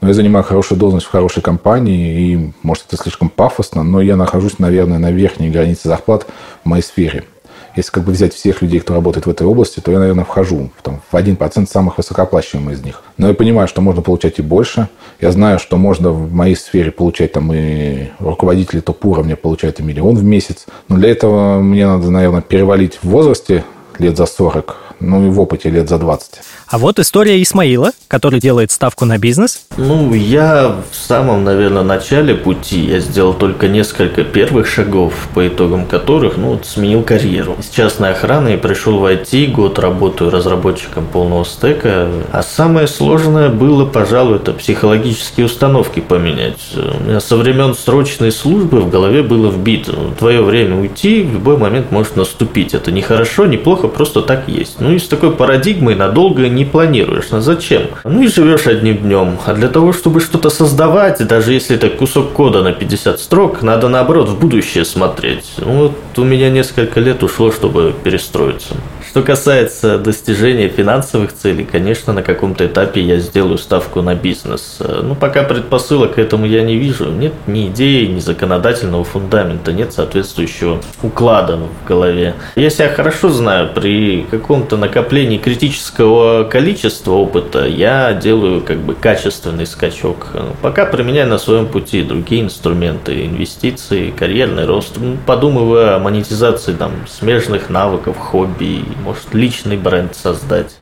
Но 0.00 0.08
я 0.08 0.14
занимаю 0.14 0.44
хорошую 0.44 0.78
должность 0.78 1.06
в 1.06 1.10
хорошей 1.10 1.42
компании, 1.42 2.32
и, 2.32 2.52
может, 2.62 2.86
это 2.88 2.96
слишком 3.00 3.28
пафосно, 3.28 3.82
но 3.82 4.00
я 4.00 4.16
нахожусь, 4.16 4.58
наверное, 4.58 4.98
на 4.98 5.10
верхней 5.10 5.50
границе 5.50 5.88
зарплат 5.88 6.26
в 6.64 6.68
моей 6.68 6.82
сфере– 6.82 7.24
если 7.76 7.90
как 7.90 8.04
бы 8.04 8.12
взять 8.12 8.34
всех 8.34 8.62
людей, 8.62 8.80
кто 8.80 8.94
работает 8.94 9.26
в 9.26 9.30
этой 9.30 9.46
области, 9.46 9.80
то 9.80 9.90
я, 9.90 9.98
наверное, 9.98 10.24
вхожу 10.24 10.70
там, 10.82 11.00
в 11.10 11.14
1% 11.14 11.66
самых 11.66 11.98
высокооплачиваемых 11.98 12.74
из 12.74 12.84
них. 12.84 13.02
Но 13.16 13.28
я 13.28 13.34
понимаю, 13.34 13.68
что 13.68 13.80
можно 13.80 14.02
получать 14.02 14.38
и 14.38 14.42
больше. 14.42 14.88
Я 15.20 15.32
знаю, 15.32 15.58
что 15.58 15.76
можно 15.76 16.10
в 16.10 16.32
моей 16.32 16.56
сфере 16.56 16.90
получать 16.90 17.32
там 17.32 17.52
и 17.52 18.08
руководители 18.18 18.80
топ-уровня 18.80 19.36
получают 19.36 19.80
и 19.80 19.82
миллион 19.82 20.16
в 20.16 20.24
месяц. 20.24 20.66
Но 20.88 20.96
для 20.96 21.10
этого 21.10 21.60
мне 21.60 21.86
надо, 21.86 22.10
наверное, 22.10 22.42
перевалить 22.42 22.98
в 23.02 23.04
возрасте 23.08 23.64
лет 23.98 24.16
за 24.16 24.26
40, 24.26 24.76
ну 25.02 25.26
и 25.26 25.30
в 25.30 25.40
опыте 25.40 25.70
лет 25.70 25.88
за 25.88 25.98
20. 25.98 26.30
А 26.68 26.78
вот 26.78 26.98
история 26.98 27.42
Исмаила, 27.42 27.92
который 28.08 28.40
делает 28.40 28.70
ставку 28.70 29.04
на 29.04 29.18
бизнес. 29.18 29.66
Ну, 29.76 30.14
я 30.14 30.76
в 30.90 30.96
самом, 30.96 31.44
наверное, 31.44 31.82
начале 31.82 32.34
пути. 32.34 32.80
Я 32.80 33.00
сделал 33.00 33.34
только 33.34 33.68
несколько 33.68 34.24
первых 34.24 34.66
шагов, 34.66 35.12
по 35.34 35.46
итогам 35.46 35.86
которых, 35.86 36.36
ну, 36.36 36.50
вот, 36.52 36.66
сменил 36.66 37.02
карьеру. 37.02 37.56
С 37.60 37.74
частной 37.74 38.12
охраны 38.12 38.56
пришел 38.56 38.98
в 38.98 39.04
IT, 39.04 39.52
год 39.52 39.78
работаю 39.78 40.30
разработчиком 40.30 41.06
полного 41.06 41.44
стека. 41.44 42.08
А 42.32 42.42
самое 42.42 42.86
сложное 42.86 43.48
было, 43.48 43.84
пожалуй, 43.84 44.36
это 44.36 44.52
психологические 44.52 45.46
установки 45.46 46.00
поменять. 46.00 46.60
У 46.74 47.04
меня 47.04 47.20
со 47.20 47.36
времен 47.36 47.74
срочной 47.74 48.32
службы 48.32 48.80
в 48.80 48.90
голове 48.90 49.22
было 49.22 49.50
вбито. 49.50 49.92
Ну, 49.92 50.14
твое 50.18 50.42
время 50.42 50.80
уйти 50.80 51.22
в 51.22 51.34
любой 51.34 51.56
момент 51.56 51.90
может 51.90 52.16
наступить. 52.16 52.74
Это 52.74 52.90
не 52.92 53.02
хорошо, 53.02 53.46
не 53.46 53.56
плохо, 53.56 53.88
просто 53.88 54.22
так 54.22 54.48
есть. 54.48 54.76
Ну 54.80 54.91
и 54.94 54.98
с 54.98 55.08
такой 55.08 55.32
парадигмой 55.32 55.94
надолго 55.94 56.48
не 56.48 56.64
планируешь. 56.64 57.28
Ну 57.30 57.40
зачем? 57.40 57.82
Ну 58.04 58.22
и 58.22 58.28
живешь 58.28 58.66
одним 58.66 58.98
днем. 58.98 59.38
А 59.44 59.54
для 59.54 59.68
того, 59.68 59.92
чтобы 59.92 60.20
что-то 60.20 60.50
создавать, 60.50 61.26
даже 61.26 61.52
если 61.52 61.76
это 61.76 61.88
кусок 61.88 62.32
кода 62.32 62.62
на 62.62 62.72
50 62.72 63.20
строк, 63.20 63.62
надо 63.62 63.88
наоборот 63.88 64.28
в 64.28 64.38
будущее 64.38 64.84
смотреть. 64.84 65.52
Ну 65.58 65.72
вот 65.78 66.18
у 66.18 66.24
меня 66.24 66.50
несколько 66.50 67.00
лет 67.00 67.22
ушло, 67.22 67.50
чтобы 67.52 67.94
перестроиться. 68.02 68.74
Что 69.12 69.22
касается 69.22 69.98
достижения 69.98 70.70
финансовых 70.70 71.34
целей, 71.34 71.68
конечно, 71.70 72.14
на 72.14 72.22
каком-то 72.22 72.64
этапе 72.64 73.02
я 73.02 73.18
сделаю 73.18 73.58
ставку 73.58 74.00
на 74.00 74.14
бизнес. 74.14 74.78
Ну, 74.80 75.14
пока 75.14 75.42
предпосылок 75.42 76.14
к 76.14 76.18
этому 76.18 76.46
я 76.46 76.62
не 76.62 76.76
вижу. 76.76 77.10
Нет 77.10 77.34
ни 77.46 77.66
идеи, 77.66 78.06
ни 78.06 78.20
законодательного 78.20 79.04
фундамента, 79.04 79.70
нет 79.74 79.92
соответствующего 79.92 80.80
уклада 81.02 81.58
в 81.58 81.86
голове. 81.86 82.36
Я 82.56 82.70
себя 82.70 82.88
хорошо 82.88 83.28
знаю, 83.28 83.68
при 83.74 84.26
каком-то 84.30 84.78
накоплении 84.78 85.36
критического 85.36 86.44
количества 86.44 87.12
опыта 87.12 87.66
я 87.66 88.14
делаю 88.14 88.62
как 88.62 88.78
бы 88.78 88.94
качественный 88.94 89.66
скачок. 89.66 90.28
Пока 90.62 90.86
применяю 90.86 91.28
на 91.28 91.36
своем 91.36 91.66
пути 91.66 92.02
другие 92.02 92.40
инструменты, 92.40 93.26
инвестиции, 93.26 94.10
карьерный 94.10 94.64
рост. 94.64 94.96
Подумываю 95.26 95.96
о 95.96 95.98
монетизации 95.98 96.72
там 96.72 96.92
смежных 97.06 97.68
навыков, 97.68 98.16
хобби 98.16 98.82
может 99.02 99.34
личный 99.34 99.76
бренд 99.76 100.14
создать. 100.14 100.78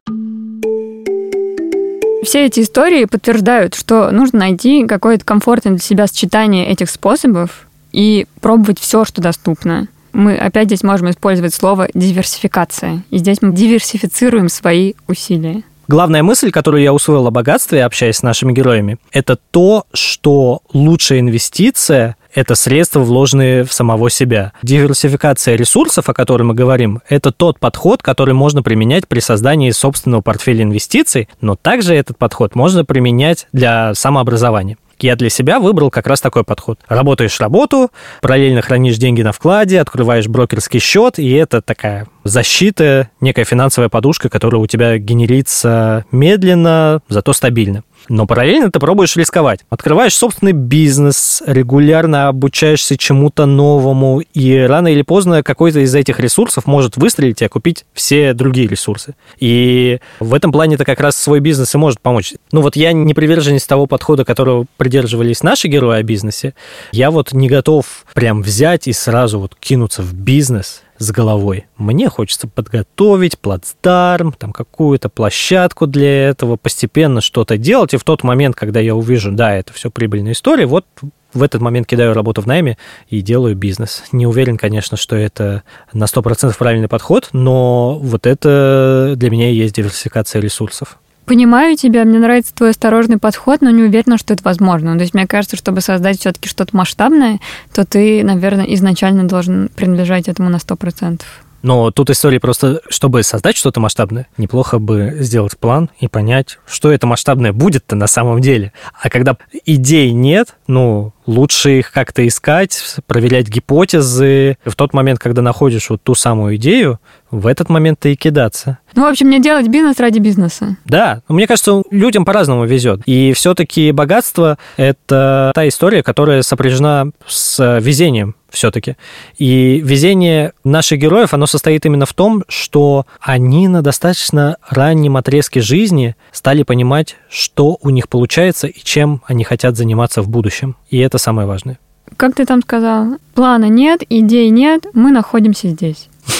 Все 2.23 2.47
эти 2.47 2.61
истории 2.61 3.07
подтверждают, 3.07 3.75
что 3.75 4.11
нужно 4.11 4.41
найти 4.41 4.87
какое-то 4.87 5.25
комфортное 5.25 5.73
для 5.73 5.83
себя 5.83 6.07
сочетание 6.07 6.69
этих 6.69 6.91
способов 6.91 7.67
и 7.93 8.27
пробовать 8.41 8.79
все, 8.79 9.05
что 9.05 9.23
доступно. 9.23 9.89
Мы 10.13 10.37
опять 10.37 10.67
здесь 10.67 10.83
можем 10.83 11.11
использовать 11.11 11.55
слово 11.55 11.89
диверсификация. 11.95 13.03
И 13.11 13.19
здесь 13.19 13.39
мы 13.41 13.55
диверсифицируем 13.55 14.49
свои 14.49 14.95
усилия. 15.09 15.63
Главная 15.89 16.23
мысль, 16.23 16.53
которую 16.53 16.83
я 16.83 16.93
усвоил 16.93 17.27
о 17.27 17.31
богатстве, 17.33 17.85
общаясь 17.85 18.19
с 18.19 18.23
нашими 18.23 18.53
героями, 18.53 18.99
это 19.13 19.37
то, 19.51 19.87
что 19.93 20.63
лучшая 20.73 21.19
инвестиция 21.21 22.17
это 22.35 22.55
средства, 22.55 23.01
вложенные 23.01 23.65
в 23.65 23.73
самого 23.73 24.11
себя. 24.11 24.53
Диверсификация 24.63 25.57
ресурсов, 25.57 26.09
о 26.09 26.15
которой 26.15 26.43
мы 26.43 26.55
говорим, 26.55 27.01
это 27.09 27.33
тот 27.33 27.59
подход, 27.59 28.03
который 28.03 28.35
можно 28.35 28.63
применять 28.63 29.09
при 29.09 29.21
создании 29.21 29.71
собственного 29.71 30.21
портфеля 30.21 30.63
инвестиций, 30.63 31.29
но 31.41 31.57
также 31.57 31.95
этот 31.95 32.19
подход 32.19 32.55
можно 32.55 32.85
применять 32.85 33.47
для 33.53 33.95
самообразования. 33.95 34.77
Я 35.03 35.17
для 35.17 35.31
себя 35.31 35.61
выбрал 35.61 35.91
как 35.91 36.07
раз 36.07 36.21
такой 36.21 36.45
подход. 36.45 36.79
Работаешь 36.87 37.41
работу, 37.41 37.91
параллельно 38.21 38.61
хранишь 38.61 38.99
деньги 38.99 39.23
на 39.23 39.33
вкладе, 39.33 39.81
открываешь 39.81 40.29
брокерский 40.29 40.79
счет, 40.79 41.19
и 41.19 41.31
это 41.33 41.63
такая 41.63 42.07
защита, 42.25 43.09
некая 43.21 43.45
финансовая 43.45 43.89
подушка, 43.89 44.29
которая 44.29 44.61
у 44.61 44.67
тебя 44.67 44.99
генерится 44.99 46.05
медленно, 46.13 47.01
зато 47.09 47.33
стабильно. 47.33 47.83
Но 48.09 48.27
параллельно 48.27 48.71
ты 48.71 48.79
пробуешь 48.79 49.17
рисковать. 49.17 49.61
Открываешь 49.69 50.15
собственный 50.15 50.53
бизнес, 50.53 51.43
регулярно 51.47 52.29
обучаешься 52.29 52.97
чему-то 52.97 53.47
новому, 53.47 54.21
и 54.21 54.57
рано 54.59 54.89
или 54.89 55.03
поздно 55.03 55.43
какой-то 55.43 55.81
из 55.81 55.95
этих 55.95 56.21
ресурсов 56.21 56.67
может 56.67 56.97
выстрелить 56.97 57.43
и 57.43 57.45
окупить 57.45 57.85
все 57.93 58.33
другие 58.35 58.69
ресурсы. 58.69 59.15
И 59.39 60.01
в 60.19 60.35
этом 60.35 60.53
плане 60.53 60.75
это 60.75 60.85
как 60.85 61.01
раз 61.01 61.17
свой 61.17 61.41
бизнес 61.41 61.75
и 61.75 61.79
может 61.79 62.01
помочь. 62.01 62.35
Ну 62.53 62.61
вот 62.63 62.77
я 62.77 62.93
не 62.93 63.15
приверженец 63.15 63.67
того 63.67 63.87
подхода, 63.87 64.25
которого 64.25 64.67
придерживались 64.77 65.43
наши 65.43 65.69
герои 65.69 66.01
о 66.01 66.03
бизнесе. 66.03 66.55
Я 66.93 67.11
вот 67.11 67.33
не 67.33 67.49
готов 67.49 68.05
прям 68.15 68.43
взять 68.43 68.89
и 68.89 68.93
сразу 68.93 69.39
вот 69.39 69.55
кинуться 69.55 70.03
в 70.03 70.15
бизнес– 70.15 70.83
с 71.01 71.11
головой. 71.13 71.67
Мне 71.79 72.09
хочется 72.11 72.47
подготовить 72.47 73.39
плацдарм, 73.39 74.33
там 74.33 74.53
какую-то 74.53 75.09
площадку 75.09 75.87
для 75.87 76.29
этого, 76.29 76.57
постепенно 76.57 77.23
что-то 77.23 77.57
делать, 77.57 77.95
и 77.95 77.97
в 77.97 78.05
тот 78.05 78.23
момент, 78.23 78.55
когда 78.55 78.81
я 78.81 78.95
увижу, 78.95 79.33
да, 79.33 79.57
это 79.57 79.73
все 79.73 79.91
прибыльная 79.91 80.33
история, 80.33 80.67
вот 80.67 80.85
в 81.33 81.43
этот 81.43 81.63
момент 81.63 81.87
кидаю 81.87 82.13
работу 82.13 82.43
в 82.43 82.47
найме 82.47 82.77
и 83.09 83.23
делаю 83.23 83.57
бизнес. 83.57 84.05
Не 84.13 84.27
уверен, 84.27 84.59
конечно, 84.59 84.99
что 84.99 85.17
это 85.17 85.63
на 85.93 86.05
100% 86.05 86.55
правильный 86.59 86.89
подход, 86.89 87.31
но 87.33 87.99
вот 87.99 88.27
это 88.27 89.15
для 89.17 89.31
меня 89.31 89.51
и 89.51 89.55
есть 89.55 89.75
диверсификация 89.75 90.43
ресурсов. 90.43 90.99
Понимаю 91.31 91.77
тебя, 91.77 92.05
мне 92.05 92.19
нравится 92.19 92.53
твой 92.53 92.71
осторожный 92.71 93.17
подход, 93.17 93.61
но 93.61 93.71
не 93.71 93.85
уверена, 93.85 94.19
что 94.19 94.35
это 94.35 94.43
возможно. 94.43 94.97
То 94.97 95.03
есть 95.03 95.15
мне 95.15 95.29
кажется, 95.29 95.57
чтобы 95.57 95.81
создать 95.81 96.19
все-таки 96.19 96.49
что-то 96.49 96.77
масштабное, 96.77 97.39
то 97.73 97.85
ты, 97.85 98.25
наверное, 98.25 98.65
изначально 98.75 99.29
должен 99.29 99.69
принадлежать 99.77 100.27
этому 100.27 100.49
на 100.49 100.57
100%. 100.57 101.21
Но 101.63 101.93
тут 101.93 102.11
история 102.11 102.41
просто, 102.41 102.81
чтобы 102.89 103.23
создать 103.23 103.57
что-то 103.57 103.79
масштабное, 103.79 104.27
неплохо 104.39 104.81
бы 104.81 105.19
сделать 105.21 105.57
план 105.57 105.89
и 106.01 106.09
понять, 106.09 106.59
что 106.67 106.91
это 106.91 107.07
масштабное 107.07 107.53
будет-то 107.53 107.95
на 107.95 108.09
самом 108.09 108.41
деле. 108.41 108.73
А 109.01 109.09
когда 109.09 109.37
идей 109.65 110.11
нет, 110.11 110.57
ну, 110.71 111.13
лучше 111.27 111.81
их 111.81 111.93
как-то 111.93 112.27
искать, 112.27 112.97
проверять 113.07 113.49
гипотезы. 113.49 114.57
В 114.65 114.75
тот 114.77 114.95
момент, 114.95 115.19
когда 115.19 115.43
находишь 115.43 115.91
вот 115.91 116.03
ту 116.03 116.15
самую 116.15 116.57
идею, 116.57 117.01
в 117.31 117.47
этот 117.47 117.69
момент 117.69 118.05
и 118.07 118.17
кидаться. 118.17 118.79
Ну, 118.95 119.03
в 119.03 119.07
общем, 119.07 119.31
не 119.31 119.41
делать 119.41 119.69
бизнес 119.69 120.01
ради 120.01 120.19
бизнеса. 120.19 120.77
Да, 120.85 121.23
мне 121.29 121.47
кажется, 121.47 121.83
людям 121.91 122.25
по-разному 122.25 122.65
везет. 122.65 123.03
И 123.07 123.33
все-таки 123.35 123.93
богатство– 123.93 124.59
это 124.77 125.53
та 125.55 125.69
история, 125.69 126.03
которая 126.03 126.43
сопряжена 126.43 127.09
с 127.27 127.79
везением 127.81 128.35
все-таки. 128.51 128.97
И 129.39 129.81
везение 129.85 130.53
наших 130.65 130.99
героев, 130.99 131.35
оно 131.35 131.47
состоит 131.47 131.87
именно 131.87 132.05
в 132.05 132.15
том, 132.15 132.45
что 132.49 133.07
они 133.21 133.69
на 133.69 133.81
достаточно 133.81 134.57
раннем 134.69 135.17
отрезке 135.17 135.61
жизни 135.61 136.17
стали 136.33 136.65
понимать, 136.65 137.17
что 137.29 137.79
у 137.81 137.91
них 137.91 138.09
получается 138.09 138.67
и 138.67 138.81
чем 138.83 139.23
они 139.27 139.45
хотят 139.45 139.77
заниматься 139.77 140.23
в 140.23 140.29
будущем. 140.29 140.60
И 140.89 140.99
это 140.99 141.19
самое 141.19 141.47
важное. 141.47 141.79
Как 142.17 142.35
ты 142.35 142.45
там 142.45 142.63
сказал? 142.63 143.19
Плана 143.35 143.69
нет, 143.69 144.03
идей 144.09 144.51
нет, 144.51 144.87
мы 144.93 145.11
находимся 145.11 145.69
здесь. 145.69 146.09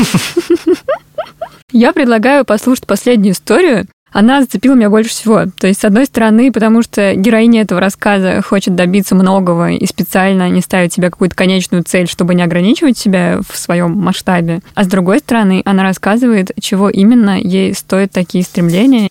Я 1.73 1.93
предлагаю 1.93 2.45
послушать 2.45 2.87
последнюю 2.87 3.33
историю. 3.33 3.87
Она 4.13 4.43
зацепила 4.43 4.75
меня 4.75 4.91
больше 4.91 5.11
всего. 5.11 5.45
То 5.57 5.69
есть, 5.69 5.81
с 5.81 5.85
одной 5.85 6.07
стороны, 6.07 6.51
потому 6.51 6.83
что 6.83 7.15
героиня 7.15 7.63
этого 7.63 7.81
рассказа 7.81 8.43
хочет 8.43 8.75
добиться 8.75 9.15
многого 9.15 9.71
и 9.71 9.87
специально 9.87 10.49
не 10.49 10.63
ставит 10.63 10.93
себе 10.93 11.11
какую-то 11.11 11.37
конечную 11.37 11.85
цель, 11.85 12.09
чтобы 12.09 12.35
не 12.35 12.43
ограничивать 12.43 12.99
себя 12.99 13.41
в 13.49 13.57
своем 13.57 13.93
масштабе. 13.93 14.63
А 14.75 14.83
с 14.83 14.89
другой 14.89 15.21
стороны, 15.21 15.63
она 15.65 15.85
рассказывает, 15.85 16.51
чего 16.61 16.91
именно 16.91 17.41
ей 17.41 17.73
стоят 17.73 18.11
такие 18.11 18.43
стремления. 18.43 19.11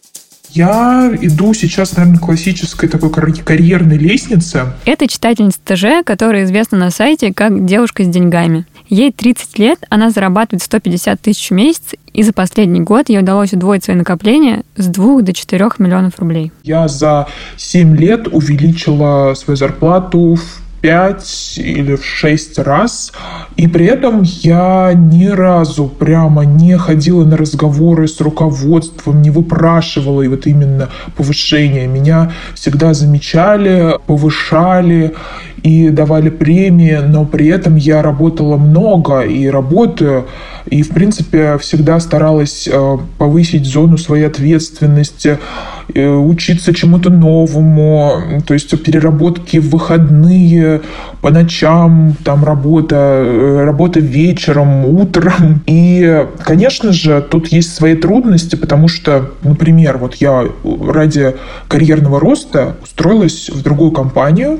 Я 0.52 1.12
иду 1.22 1.54
сейчас, 1.54 1.96
наверное, 1.96 2.20
классической 2.20 2.90
такой 2.90 3.12
карьерной 3.12 3.98
лестнице. 3.98 4.74
Это 4.86 5.08
читательница 5.08 5.60
ТЖ, 5.64 6.04
которая 6.06 6.46
известна 6.46 6.78
на 6.78 6.92
сайте 6.92 7.34
как 7.34 7.66
«Девушка 7.66 8.04
с 8.04 8.08
деньгами». 8.08 8.66
Ей 8.90 9.12
30 9.12 9.60
лет, 9.60 9.80
она 9.90 10.10
зарабатывает 10.10 10.64
150 10.64 11.22
тысяч 11.22 11.50
в 11.50 11.54
месяц, 11.54 11.94
и 12.12 12.24
за 12.24 12.34
последний 12.34 12.82
год 12.82 13.10
ей 13.10 13.20
удалось 13.20 13.54
удвоить 13.54 13.84
свои 13.84 13.96
накопления 13.96 14.64
с 14.76 14.88
2 14.88 15.22
до 15.22 15.34
4 15.34 15.70
миллионов 15.78 16.18
рублей. 16.18 16.52
Я 16.64 16.88
за 16.88 17.28
7 17.58 17.96
лет 17.96 18.28
увеличила 18.28 19.36
свою 19.36 19.58
зарплату 19.58 20.36
в 20.36 20.69
5 20.82 21.56
или 21.58 21.96
в 21.96 22.06
6 22.06 22.60
раз. 22.60 23.12
И 23.56 23.68
при 23.68 23.86
этом 23.86 24.22
я 24.24 24.94
ни 24.94 25.28
разу 25.28 25.88
прямо 25.88 26.44
не 26.46 26.78
ходила 26.78 27.26
на 27.26 27.38
разговоры 27.38 28.08
с 28.08 28.22
руководством, 28.22 29.22
не 29.22 29.30
выпрашивала 29.30 30.22
и 30.22 30.28
вот 30.28 30.48
именно 30.48 30.90
повышение. 31.16 31.88
Меня 31.88 32.32
всегда 32.56 32.94
замечали, 32.94 33.98
повышали. 34.06 35.16
И 35.64 35.90
давали 35.90 36.30
премии, 36.30 37.00
но 37.06 37.26
при 37.26 37.48
этом 37.48 37.76
я 37.76 38.02
работала 38.02 38.58
много 38.58 39.22
и 39.22 39.48
работаю, 39.48 40.26
и, 40.70 40.84
в 40.84 40.90
принципе, 40.90 41.58
всегда 41.58 42.00
старалась 42.00 42.68
э, 42.72 42.98
повысить 43.18 43.66
зону 43.66 43.98
своей 43.98 44.26
ответственности, 44.28 45.40
э, 45.94 46.08
учиться 46.08 46.74
чему-то 46.74 47.10
новому, 47.10 48.42
то 48.46 48.54
есть 48.54 48.70
переработки 48.84 49.58
в 49.58 49.70
выходные, 49.70 50.82
по 51.22 51.32
ночам, 51.32 52.16
там 52.24 52.44
работа, 52.44 52.96
э, 52.96 53.64
работа 53.64 54.00
вечером, 54.00 54.86
утром. 54.86 55.64
И, 55.66 56.26
конечно 56.44 56.94
же, 56.94 57.22
тут 57.22 57.48
есть 57.48 57.74
свои 57.74 57.96
трудности, 57.96 58.56
потому 58.56 58.88
что, 58.88 59.32
например, 59.44 59.98
вот 59.98 60.16
я 60.16 60.46
ради 60.64 61.36
карьерного 61.68 62.20
роста 62.20 62.76
устроилась 62.84 63.50
в 63.50 63.64
другую 63.64 63.92
компанию, 63.92 64.60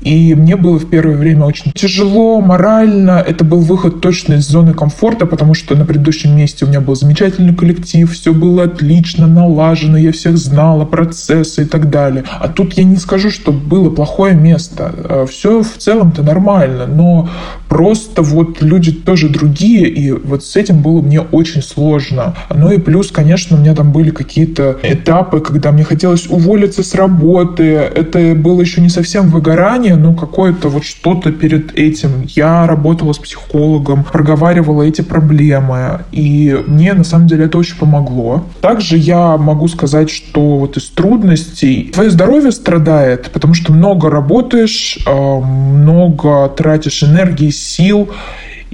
и 0.00 0.34
мне 0.34 0.56
было 0.56 0.78
в 0.78 0.88
первое 0.88 1.16
время 1.16 1.44
очень 1.44 1.72
тяжело, 1.72 2.40
морально. 2.40 3.22
Это 3.26 3.44
был 3.44 3.60
выход 3.60 4.00
точно 4.00 4.34
из 4.34 4.46
зоны 4.46 4.72
комфорта, 4.74 5.26
потому 5.26 5.54
что 5.54 5.76
на 5.76 5.84
предыдущем 5.84 6.36
месте 6.36 6.64
у 6.64 6.68
меня 6.68 6.80
был 6.80 6.94
замечательный 6.94 7.54
коллектив, 7.54 8.10
все 8.10 8.32
было 8.32 8.64
отлично, 8.64 9.26
налажено, 9.26 9.98
я 9.98 10.12
всех 10.12 10.38
знала, 10.38 10.84
процессы 10.84 11.62
и 11.62 11.64
так 11.64 11.90
далее. 11.90 12.24
А 12.40 12.48
тут 12.48 12.74
я 12.74 12.84
не 12.84 12.96
скажу, 12.96 13.30
что 13.30 13.52
было 13.52 13.90
плохое 13.90 14.34
место. 14.34 14.94
Э, 14.96 15.26
все 15.28 15.62
в 15.62 15.76
целом-то 15.78 16.22
нормально, 16.22 16.86
но 16.86 17.28
просто 17.68 18.22
вот 18.22 18.62
люди 18.62 18.92
тоже 18.92 19.28
другие, 19.28 19.88
и 19.88 20.12
вот 20.12 20.44
с 20.44 20.56
этим 20.56 20.80
было 20.80 21.02
мне 21.02 21.20
очень 21.20 21.62
сложно. 21.62 22.34
Ну 22.54 22.70
и 22.70 22.78
плюс, 22.78 23.10
конечно, 23.10 23.56
у 23.56 23.60
меня 23.60 23.74
там 23.74 23.92
были 23.92 24.10
какие-то 24.10 24.78
этапы, 24.82 25.40
когда 25.40 25.72
мне 25.72 25.84
хотелось 25.84 26.26
уволиться 26.28 26.82
с 26.82 26.94
работы. 26.94 27.64
Это 27.64 28.34
было 28.34 28.60
еще 28.60 28.80
не 28.80 28.88
совсем 28.88 29.28
выгорание, 29.28 29.96
но 29.98 30.14
какое-то 30.14 30.68
вот 30.68 30.84
что-то 30.84 31.32
перед 31.32 31.76
этим. 31.76 32.24
Я 32.26 32.66
работала 32.66 33.12
с 33.12 33.18
психологом, 33.18 34.04
проговаривала 34.04 34.82
эти 34.82 35.02
проблемы, 35.02 36.00
и 36.12 36.58
мне 36.66 36.94
на 36.94 37.04
самом 37.04 37.26
деле 37.26 37.46
это 37.46 37.58
очень 37.58 37.76
помогло. 37.76 38.44
Также 38.60 38.96
я 38.96 39.36
могу 39.36 39.68
сказать, 39.68 40.10
что 40.10 40.58
вот 40.58 40.76
из 40.76 40.88
трудностей 40.90 41.90
твое 41.92 42.10
здоровье 42.10 42.52
страдает, 42.52 43.30
потому 43.32 43.54
что 43.54 43.72
много 43.72 44.10
работаешь, 44.10 44.98
э, 45.06 45.40
много 45.40 46.48
тратишь 46.48 47.02
энергии, 47.02 47.50
сил, 47.50 48.08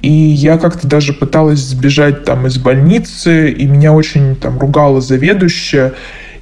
и 0.02 0.11
я 0.11 0.59
как-то 0.59 0.87
даже 0.87 1.12
пыталась 1.12 1.61
сбежать 1.61 2.25
там 2.25 2.47
из 2.47 2.59
больницы, 2.59 3.50
и 3.50 3.66
меня 3.66 3.93
очень 3.93 4.37
там 4.37 4.59
ругала 4.59 5.00
заведующая. 5.00 5.95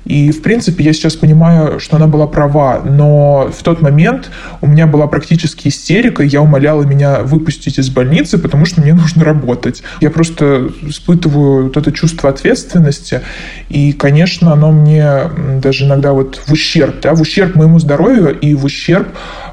И, 0.04 0.30
в 0.32 0.42
принципе, 0.42 0.84
я 0.84 0.92
сейчас 0.92 1.14
понимаю, 1.14 1.78
что 1.78 1.96
она 1.96 2.06
была 2.06 2.26
права, 2.26 2.80
но 2.84 3.50
в 3.56 3.62
тот 3.62 3.80
момент 3.80 4.30
у 4.60 4.66
меня 4.66 4.86
была 4.86 5.06
практически 5.06 5.68
истерика, 5.68 6.22
я 6.22 6.42
умоляла 6.42 6.82
меня 6.82 7.20
выпустить 7.20 7.78
из 7.78 7.88
больницы, 7.88 8.38
потому 8.38 8.64
что 8.64 8.80
мне 8.80 8.94
нужно 9.02 9.24
работать. 9.24 9.82
Я 10.00 10.10
просто 10.10 10.70
испытываю 10.82 11.64
вот 11.64 11.76
это 11.76 11.92
чувство 11.92 12.30
ответственности, 12.30 13.20
и, 13.68 13.92
конечно, 13.92 14.52
оно 14.52 14.72
мне 14.72 15.22
даже 15.60 15.84
иногда 15.84 16.12
вот 16.12 16.40
в 16.44 16.52
ущерб, 16.52 17.00
да, 17.00 17.14
в 17.14 17.20
ущерб 17.20 17.54
моему 17.54 17.78
здоровью 17.78 18.38
и 18.38 18.54
в 18.54 18.64
ущерб 18.64 19.08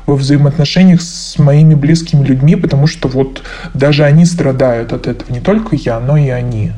во 0.05 0.15
взаимоотношениях 0.15 1.01
с 1.01 1.37
моими 1.37 1.75
близкими 1.75 2.25
людьми, 2.25 2.55
потому 2.55 2.87
что 2.87 3.07
вот 3.07 3.43
даже 3.73 4.03
они 4.03 4.25
страдают 4.25 4.93
от 4.93 5.07
этого, 5.07 5.31
не 5.31 5.39
только 5.39 5.75
я, 5.75 5.99
но 5.99 6.17
и 6.17 6.29
они. 6.29 6.71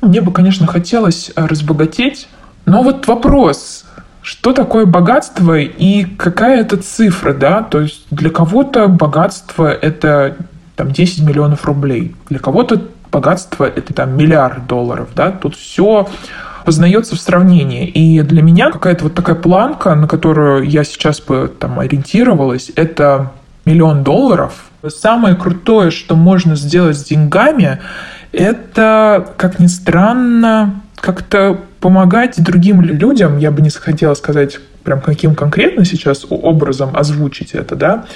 Мне 0.00 0.20
бы, 0.20 0.32
конечно, 0.32 0.66
хотелось 0.66 1.32
разбогатеть, 1.34 2.28
но 2.68 2.82
вот 2.82 3.06
вопрос, 3.06 3.84
что 4.22 4.52
такое 4.52 4.84
богатство 4.86 5.58
и 5.58 6.04
какая 6.04 6.60
это 6.60 6.76
цифра, 6.76 7.32
да? 7.32 7.62
То 7.62 7.80
есть 7.80 8.06
для 8.10 8.30
кого-то 8.30 8.88
богатство– 8.88 9.70
это 9.82 10.36
там 10.76 10.90
10 10.92 11.24
миллионов 11.24 11.64
рублей, 11.64 12.14
для 12.28 12.38
кого-то 12.38 12.82
богатство– 13.10 13.64
это 13.76 13.94
там 13.94 14.16
миллиард 14.16 14.66
долларов, 14.66 15.08
да? 15.14 15.30
Тут 15.30 15.56
все 15.56 16.08
познается 16.64 17.16
в 17.16 17.20
сравнении. 17.20 17.86
И 17.88 18.20
для 18.20 18.42
меня 18.42 18.70
какая-то 18.70 19.04
вот 19.04 19.14
такая 19.14 19.36
планка, 19.36 19.94
на 19.94 20.06
которую 20.06 20.68
я 20.68 20.84
сейчас 20.84 21.20
бы 21.20 21.50
там 21.58 21.80
ориентировалась, 21.80 22.70
это 22.76 23.32
миллион 23.64 24.02
долларов. 24.02 24.52
Самое 24.86 25.34
крутое, 25.34 25.90
что 25.90 26.14
можно 26.14 26.56
сделать 26.56 26.98
с 26.98 27.04
деньгами, 27.04 27.80
это, 28.32 29.32
как 29.38 29.58
ни 29.58 29.66
странно, 29.66 30.82
как-то 30.96 31.58
помогать 31.80 32.42
другим 32.42 32.80
людям, 32.80 33.38
я 33.38 33.50
бы 33.50 33.62
не 33.62 33.70
хотела 33.70 34.14
сказать 34.14 34.58
прям 34.84 35.00
каким 35.00 35.34
конкретно 35.34 35.84
сейчас 35.84 36.26
образом 36.28 36.96
озвучить 36.96 37.52
это, 37.52 37.76
да, 37.76 38.06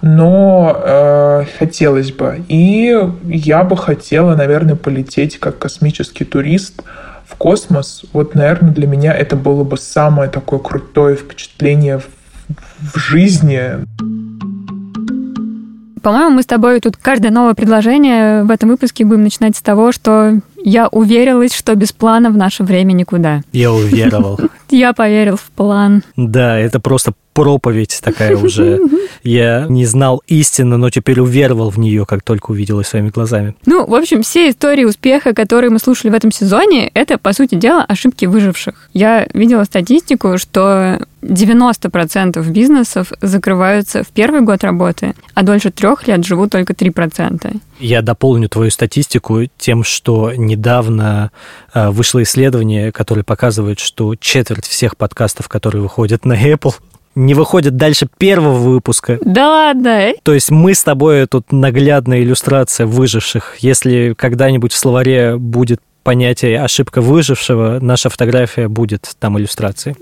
но 0.00 0.80
э, 0.84 1.44
хотелось 1.58 2.12
бы. 2.12 2.44
И 2.48 2.96
я 3.24 3.64
бы 3.64 3.76
хотела, 3.76 4.36
наверное, 4.36 4.76
полететь 4.76 5.38
как 5.38 5.58
космический 5.58 6.24
турист 6.24 6.82
в 7.26 7.36
космос. 7.36 8.04
Вот, 8.12 8.34
наверное, 8.34 8.72
для 8.72 8.86
меня 8.86 9.12
это 9.12 9.34
было 9.34 9.64
бы 9.64 9.76
самое 9.76 10.30
такое 10.30 10.60
крутое 10.60 11.16
впечатление 11.16 11.98
в, 11.98 12.06
в 12.94 12.98
жизни. 12.98 13.86
По-моему, 16.02 16.36
мы 16.36 16.42
с 16.42 16.46
тобой 16.46 16.80
тут 16.80 16.98
каждое 16.98 17.30
новое 17.30 17.54
предложение 17.54 18.44
в 18.44 18.50
этом 18.50 18.68
выпуске 18.68 19.06
будем 19.06 19.22
начинать 19.22 19.56
с 19.56 19.62
того, 19.62 19.90
что 19.90 20.38
я 20.64 20.88
уверилась, 20.88 21.54
что 21.54 21.74
без 21.74 21.92
плана 21.92 22.30
в 22.30 22.36
наше 22.36 22.64
время 22.64 22.92
никуда. 22.92 23.42
Я 23.52 23.70
уверовал. 23.70 24.40
Я 24.70 24.94
поверил 24.94 25.36
в 25.36 25.50
план. 25.54 26.02
Да, 26.16 26.58
это 26.58 26.80
просто 26.80 27.12
проповедь 27.34 28.00
такая 28.02 28.36
уже. 28.36 28.80
Я 29.22 29.66
не 29.68 29.84
знал 29.84 30.22
истины, 30.26 30.76
но 30.76 30.90
теперь 30.90 31.20
уверовал 31.20 31.70
в 31.70 31.78
нее, 31.78 32.06
как 32.06 32.22
только 32.22 32.52
увидел 32.52 32.78
ее 32.80 32.84
своими 32.84 33.10
глазами. 33.10 33.54
Ну, 33.66 33.86
в 33.86 33.94
общем, 33.94 34.22
все 34.22 34.48
истории 34.48 34.84
успеха, 34.84 35.34
которые 35.34 35.70
мы 35.70 35.78
слушали 35.78 36.10
в 36.10 36.14
этом 36.14 36.30
сезоне, 36.30 36.90
это, 36.94 37.18
по 37.18 37.32
сути 37.32 37.56
дела, 37.56 37.84
ошибки 37.84 38.24
выживших. 38.24 38.88
Я 38.92 39.26
видела 39.34 39.64
статистику, 39.64 40.38
что 40.38 41.00
90% 41.22 42.46
бизнесов 42.50 43.12
закрываются 43.20 44.04
в 44.04 44.08
первый 44.08 44.42
год 44.42 44.62
работы, 44.62 45.14
а 45.34 45.42
дольше 45.42 45.70
трех 45.70 46.06
лет 46.06 46.24
живут 46.24 46.50
только 46.52 46.74
3%. 46.74 47.60
Я 47.80 48.02
дополню 48.02 48.48
твою 48.48 48.70
статистику 48.70 49.40
тем, 49.58 49.84
что 49.84 50.32
недавно 50.32 51.30
э, 51.72 51.90
вышло 51.90 52.22
исследование, 52.22 52.92
которое 52.92 53.24
показывает, 53.24 53.80
что 53.80 54.14
четверть 54.16 54.66
всех 54.66 54.96
подкастов, 54.96 55.48
которые 55.48 55.82
выходят 55.82 56.24
на 56.24 56.34
Apple, 56.34 56.74
не 57.14 57.34
выходит 57.34 57.76
дальше 57.76 58.08
первого 58.18 58.54
выпуска. 58.54 59.18
Да 59.24 59.48
ладно? 59.48 60.12
То 60.22 60.34
есть 60.34 60.50
мы 60.50 60.74
с 60.74 60.82
тобой 60.82 61.26
тут 61.26 61.52
наглядная 61.52 62.22
иллюстрация 62.22 62.86
выживших. 62.86 63.56
Если 63.60 64.14
когда-нибудь 64.16 64.72
в 64.72 64.76
словаре 64.76 65.36
будет 65.36 65.80
понятие 66.02 66.60
ошибка 66.60 67.00
выжившего, 67.00 67.78
наша 67.80 68.10
фотография 68.10 68.68
будет 68.68 69.14
там 69.18 69.38
иллюстрацией. 69.38 69.96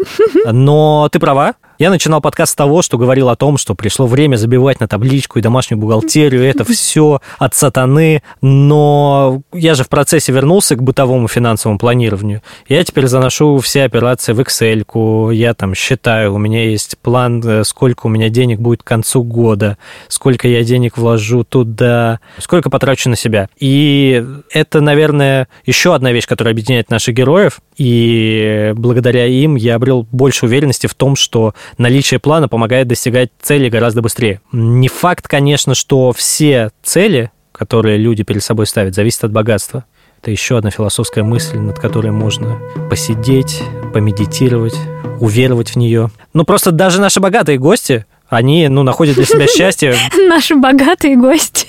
Но 0.52 1.08
ты 1.10 1.18
права, 1.18 1.54
я 1.82 1.90
начинал 1.90 2.20
подкаст 2.20 2.52
с 2.52 2.54
того, 2.54 2.80
что 2.80 2.96
говорил 2.96 3.28
о 3.28 3.34
том, 3.34 3.58
что 3.58 3.74
пришло 3.74 4.06
время 4.06 4.36
забивать 4.36 4.78
на 4.78 4.86
табличку 4.86 5.40
и 5.40 5.42
домашнюю 5.42 5.80
бухгалтерию. 5.80 6.44
Это 6.44 6.62
все 6.64 7.20
от 7.40 7.56
сатаны. 7.56 8.22
Но 8.40 9.42
я 9.52 9.74
же 9.74 9.82
в 9.82 9.88
процессе 9.88 10.30
вернулся 10.30 10.76
к 10.76 10.82
бытовому 10.82 11.26
финансовому 11.26 11.80
планированию. 11.80 12.40
Я 12.68 12.84
теперь 12.84 13.08
заношу 13.08 13.58
все 13.58 13.82
операции 13.82 14.32
в 14.32 14.38
Excel. 14.38 15.34
Я 15.34 15.54
там 15.54 15.74
считаю, 15.74 16.32
у 16.34 16.38
меня 16.38 16.70
есть 16.70 16.98
план, 16.98 17.42
э, 17.44 17.64
сколько 17.64 18.06
у 18.06 18.08
меня 18.08 18.28
денег 18.28 18.60
будет 18.60 18.84
к 18.84 18.86
концу 18.86 19.24
года, 19.24 19.76
сколько 20.06 20.46
я 20.46 20.62
денег 20.62 20.96
вложу 20.96 21.42
туда, 21.42 22.20
сколько 22.38 22.70
потрачу 22.70 23.10
на 23.10 23.16
себя. 23.16 23.48
И 23.58 24.24
это, 24.52 24.80
наверное, 24.80 25.48
еще 25.66 25.96
одна 25.96 26.12
вещь, 26.12 26.28
которая 26.28 26.54
объединяет 26.54 26.90
наших 26.90 27.16
героев. 27.16 27.58
И 27.76 28.72
благодаря 28.76 29.26
им 29.26 29.56
я 29.56 29.74
обрел 29.74 30.06
больше 30.12 30.46
уверенности 30.46 30.86
в 30.86 30.94
том, 30.94 31.16
что 31.16 31.54
наличие 31.78 32.20
плана 32.20 32.48
помогает 32.48 32.88
достигать 32.88 33.30
цели 33.40 33.68
гораздо 33.68 34.02
быстрее. 34.02 34.40
Не 34.52 34.88
факт, 34.88 35.28
конечно, 35.28 35.74
что 35.74 36.12
все 36.12 36.70
цели, 36.82 37.30
которые 37.52 37.98
люди 37.98 38.22
перед 38.22 38.42
собой 38.42 38.66
ставят, 38.66 38.94
зависят 38.94 39.24
от 39.24 39.32
богатства. 39.32 39.84
Это 40.20 40.30
еще 40.30 40.58
одна 40.58 40.70
философская 40.70 41.24
мысль, 41.24 41.58
над 41.58 41.78
которой 41.78 42.12
можно 42.12 42.60
посидеть, 42.88 43.62
помедитировать, 43.92 44.76
уверовать 45.20 45.70
в 45.70 45.76
нее. 45.76 46.10
Ну, 46.32 46.44
просто 46.44 46.70
даже 46.70 47.00
наши 47.00 47.18
богатые 47.18 47.58
гости, 47.58 48.06
они, 48.28 48.68
ну, 48.68 48.82
находят 48.82 49.16
для 49.16 49.26
себя 49.26 49.46
счастье. 49.46 49.94
Наши 50.28 50.54
богатые 50.54 51.16
гости. 51.16 51.66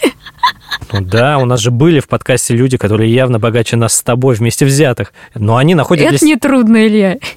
Ну 0.94 1.02
да, 1.02 1.38
у 1.40 1.46
нас 1.46 1.60
же 1.60 1.72
были 1.72 2.00
в 2.00 2.08
подкасте 2.08 2.56
люди, 2.56 2.78
которые 2.78 3.14
явно 3.14 3.38
богаче 3.38 3.76
нас 3.76 3.96
с 3.96 4.02
тобой 4.02 4.36
вместе 4.36 4.66
взятых. 4.66 5.14
Но 5.36 5.58
они 5.58 5.76
находят... 5.76 6.06
Это 6.08 6.20
для... 6.20 6.28
не 6.28 6.36
трудно, 6.38 6.88
Илья 6.88 7.18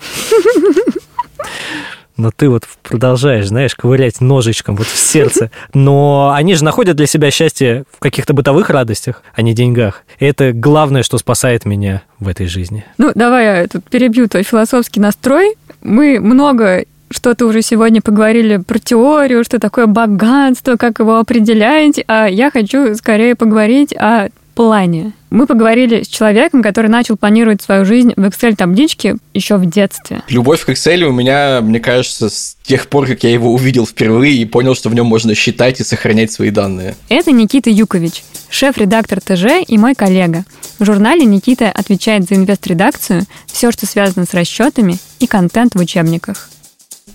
но 2.17 2.31
ты 2.35 2.49
вот 2.49 2.65
продолжаешь, 2.83 3.47
знаешь, 3.47 3.75
ковырять 3.75 4.21
ножичком 4.21 4.77
вот 4.77 4.87
в 4.87 4.97
сердце. 4.97 5.51
Но 5.75 6.33
они 6.35 6.55
же 6.55 6.65
находят 6.65 6.97
для 6.97 7.07
себя 7.07 7.31
счастье 7.31 7.85
в 7.93 8.01
каких-то 8.01 8.33
бытовых 8.33 8.71
радостях, 8.71 9.23
а 9.35 9.43
не 9.43 9.55
деньгах. 9.55 10.03
И 10.19 10.25
это 10.25 10.53
главное, 10.53 11.03
что 11.03 11.19
спасает 11.19 11.65
меня 11.65 12.03
в 12.19 12.29
этой 12.29 12.47
жизни. 12.47 12.85
Ну, 12.99 13.13
давай 13.15 13.45
я 13.45 13.67
тут 13.67 13.85
перебью 13.85 14.29
твой 14.29 14.43
философский 14.43 15.01
настрой. 15.01 15.55
Мы 15.83 16.21
много 16.21 16.85
что-то 17.11 17.47
уже 17.47 17.63
сегодня 17.63 18.03
поговорили 18.03 18.57
про 18.57 18.79
теорию, 18.79 19.45
что 19.45 19.61
такое 19.61 19.87
богатство, 19.87 20.77
как 20.77 20.99
его 20.99 21.19
определять, 21.19 22.03
а 22.09 22.27
я 22.27 22.51
хочу 22.51 22.95
скорее 22.97 23.37
поговорить 23.37 23.95
о 23.97 24.29
плане. 24.55 25.13
Мы 25.37 25.47
поговорили 25.47 26.03
с 26.03 26.09
человеком, 26.09 26.63
который 26.63 26.87
начал 26.87 27.19
планировать 27.19 27.61
свою 27.61 27.85
жизнь 27.85 28.15
в 28.17 28.25
Excel-табличке 28.25 29.19
еще 29.35 29.59
в 29.59 29.69
детстве. 29.69 30.23
Любовь 30.29 30.65
к 30.65 30.71
Excel 30.71 31.03
у 31.03 31.13
меня, 31.13 31.61
мне 31.61 31.79
кажется, 31.79 32.31
с 32.31 32.57
тех 32.63 32.87
пор, 32.87 33.07
как 33.07 33.23
я 33.23 33.33
его 33.33 33.53
увидел 33.53 33.87
впервые 33.87 34.35
и 34.35 34.47
понял, 34.47 34.75
что 34.75 34.89
в 34.89 34.95
нем 34.95 35.05
можно 35.05 35.35
считать 35.35 35.79
и 35.79 35.85
сохранять 35.85 36.33
свои 36.33 36.49
данные. 36.49 36.97
Это 37.11 37.33
Никита 37.33 37.69
Юкович, 37.69 38.25
шеф-редактор 38.49 39.21
ТЖ 39.21 39.63
и 39.69 39.77
мой 39.77 39.95
коллега. 39.95 40.47
В 40.79 40.87
журнале 40.87 41.27
Никита 41.27 41.71
отвечает 41.71 42.27
за 42.27 42.37
инвест-редакцию, 42.37 43.27
все, 43.47 43.71
что 43.73 43.85
связано 43.85 44.25
с 44.25 44.33
расчетами 44.33 44.97
и 45.19 45.27
контент 45.27 45.75
в 45.75 45.79
учебниках 45.81 46.49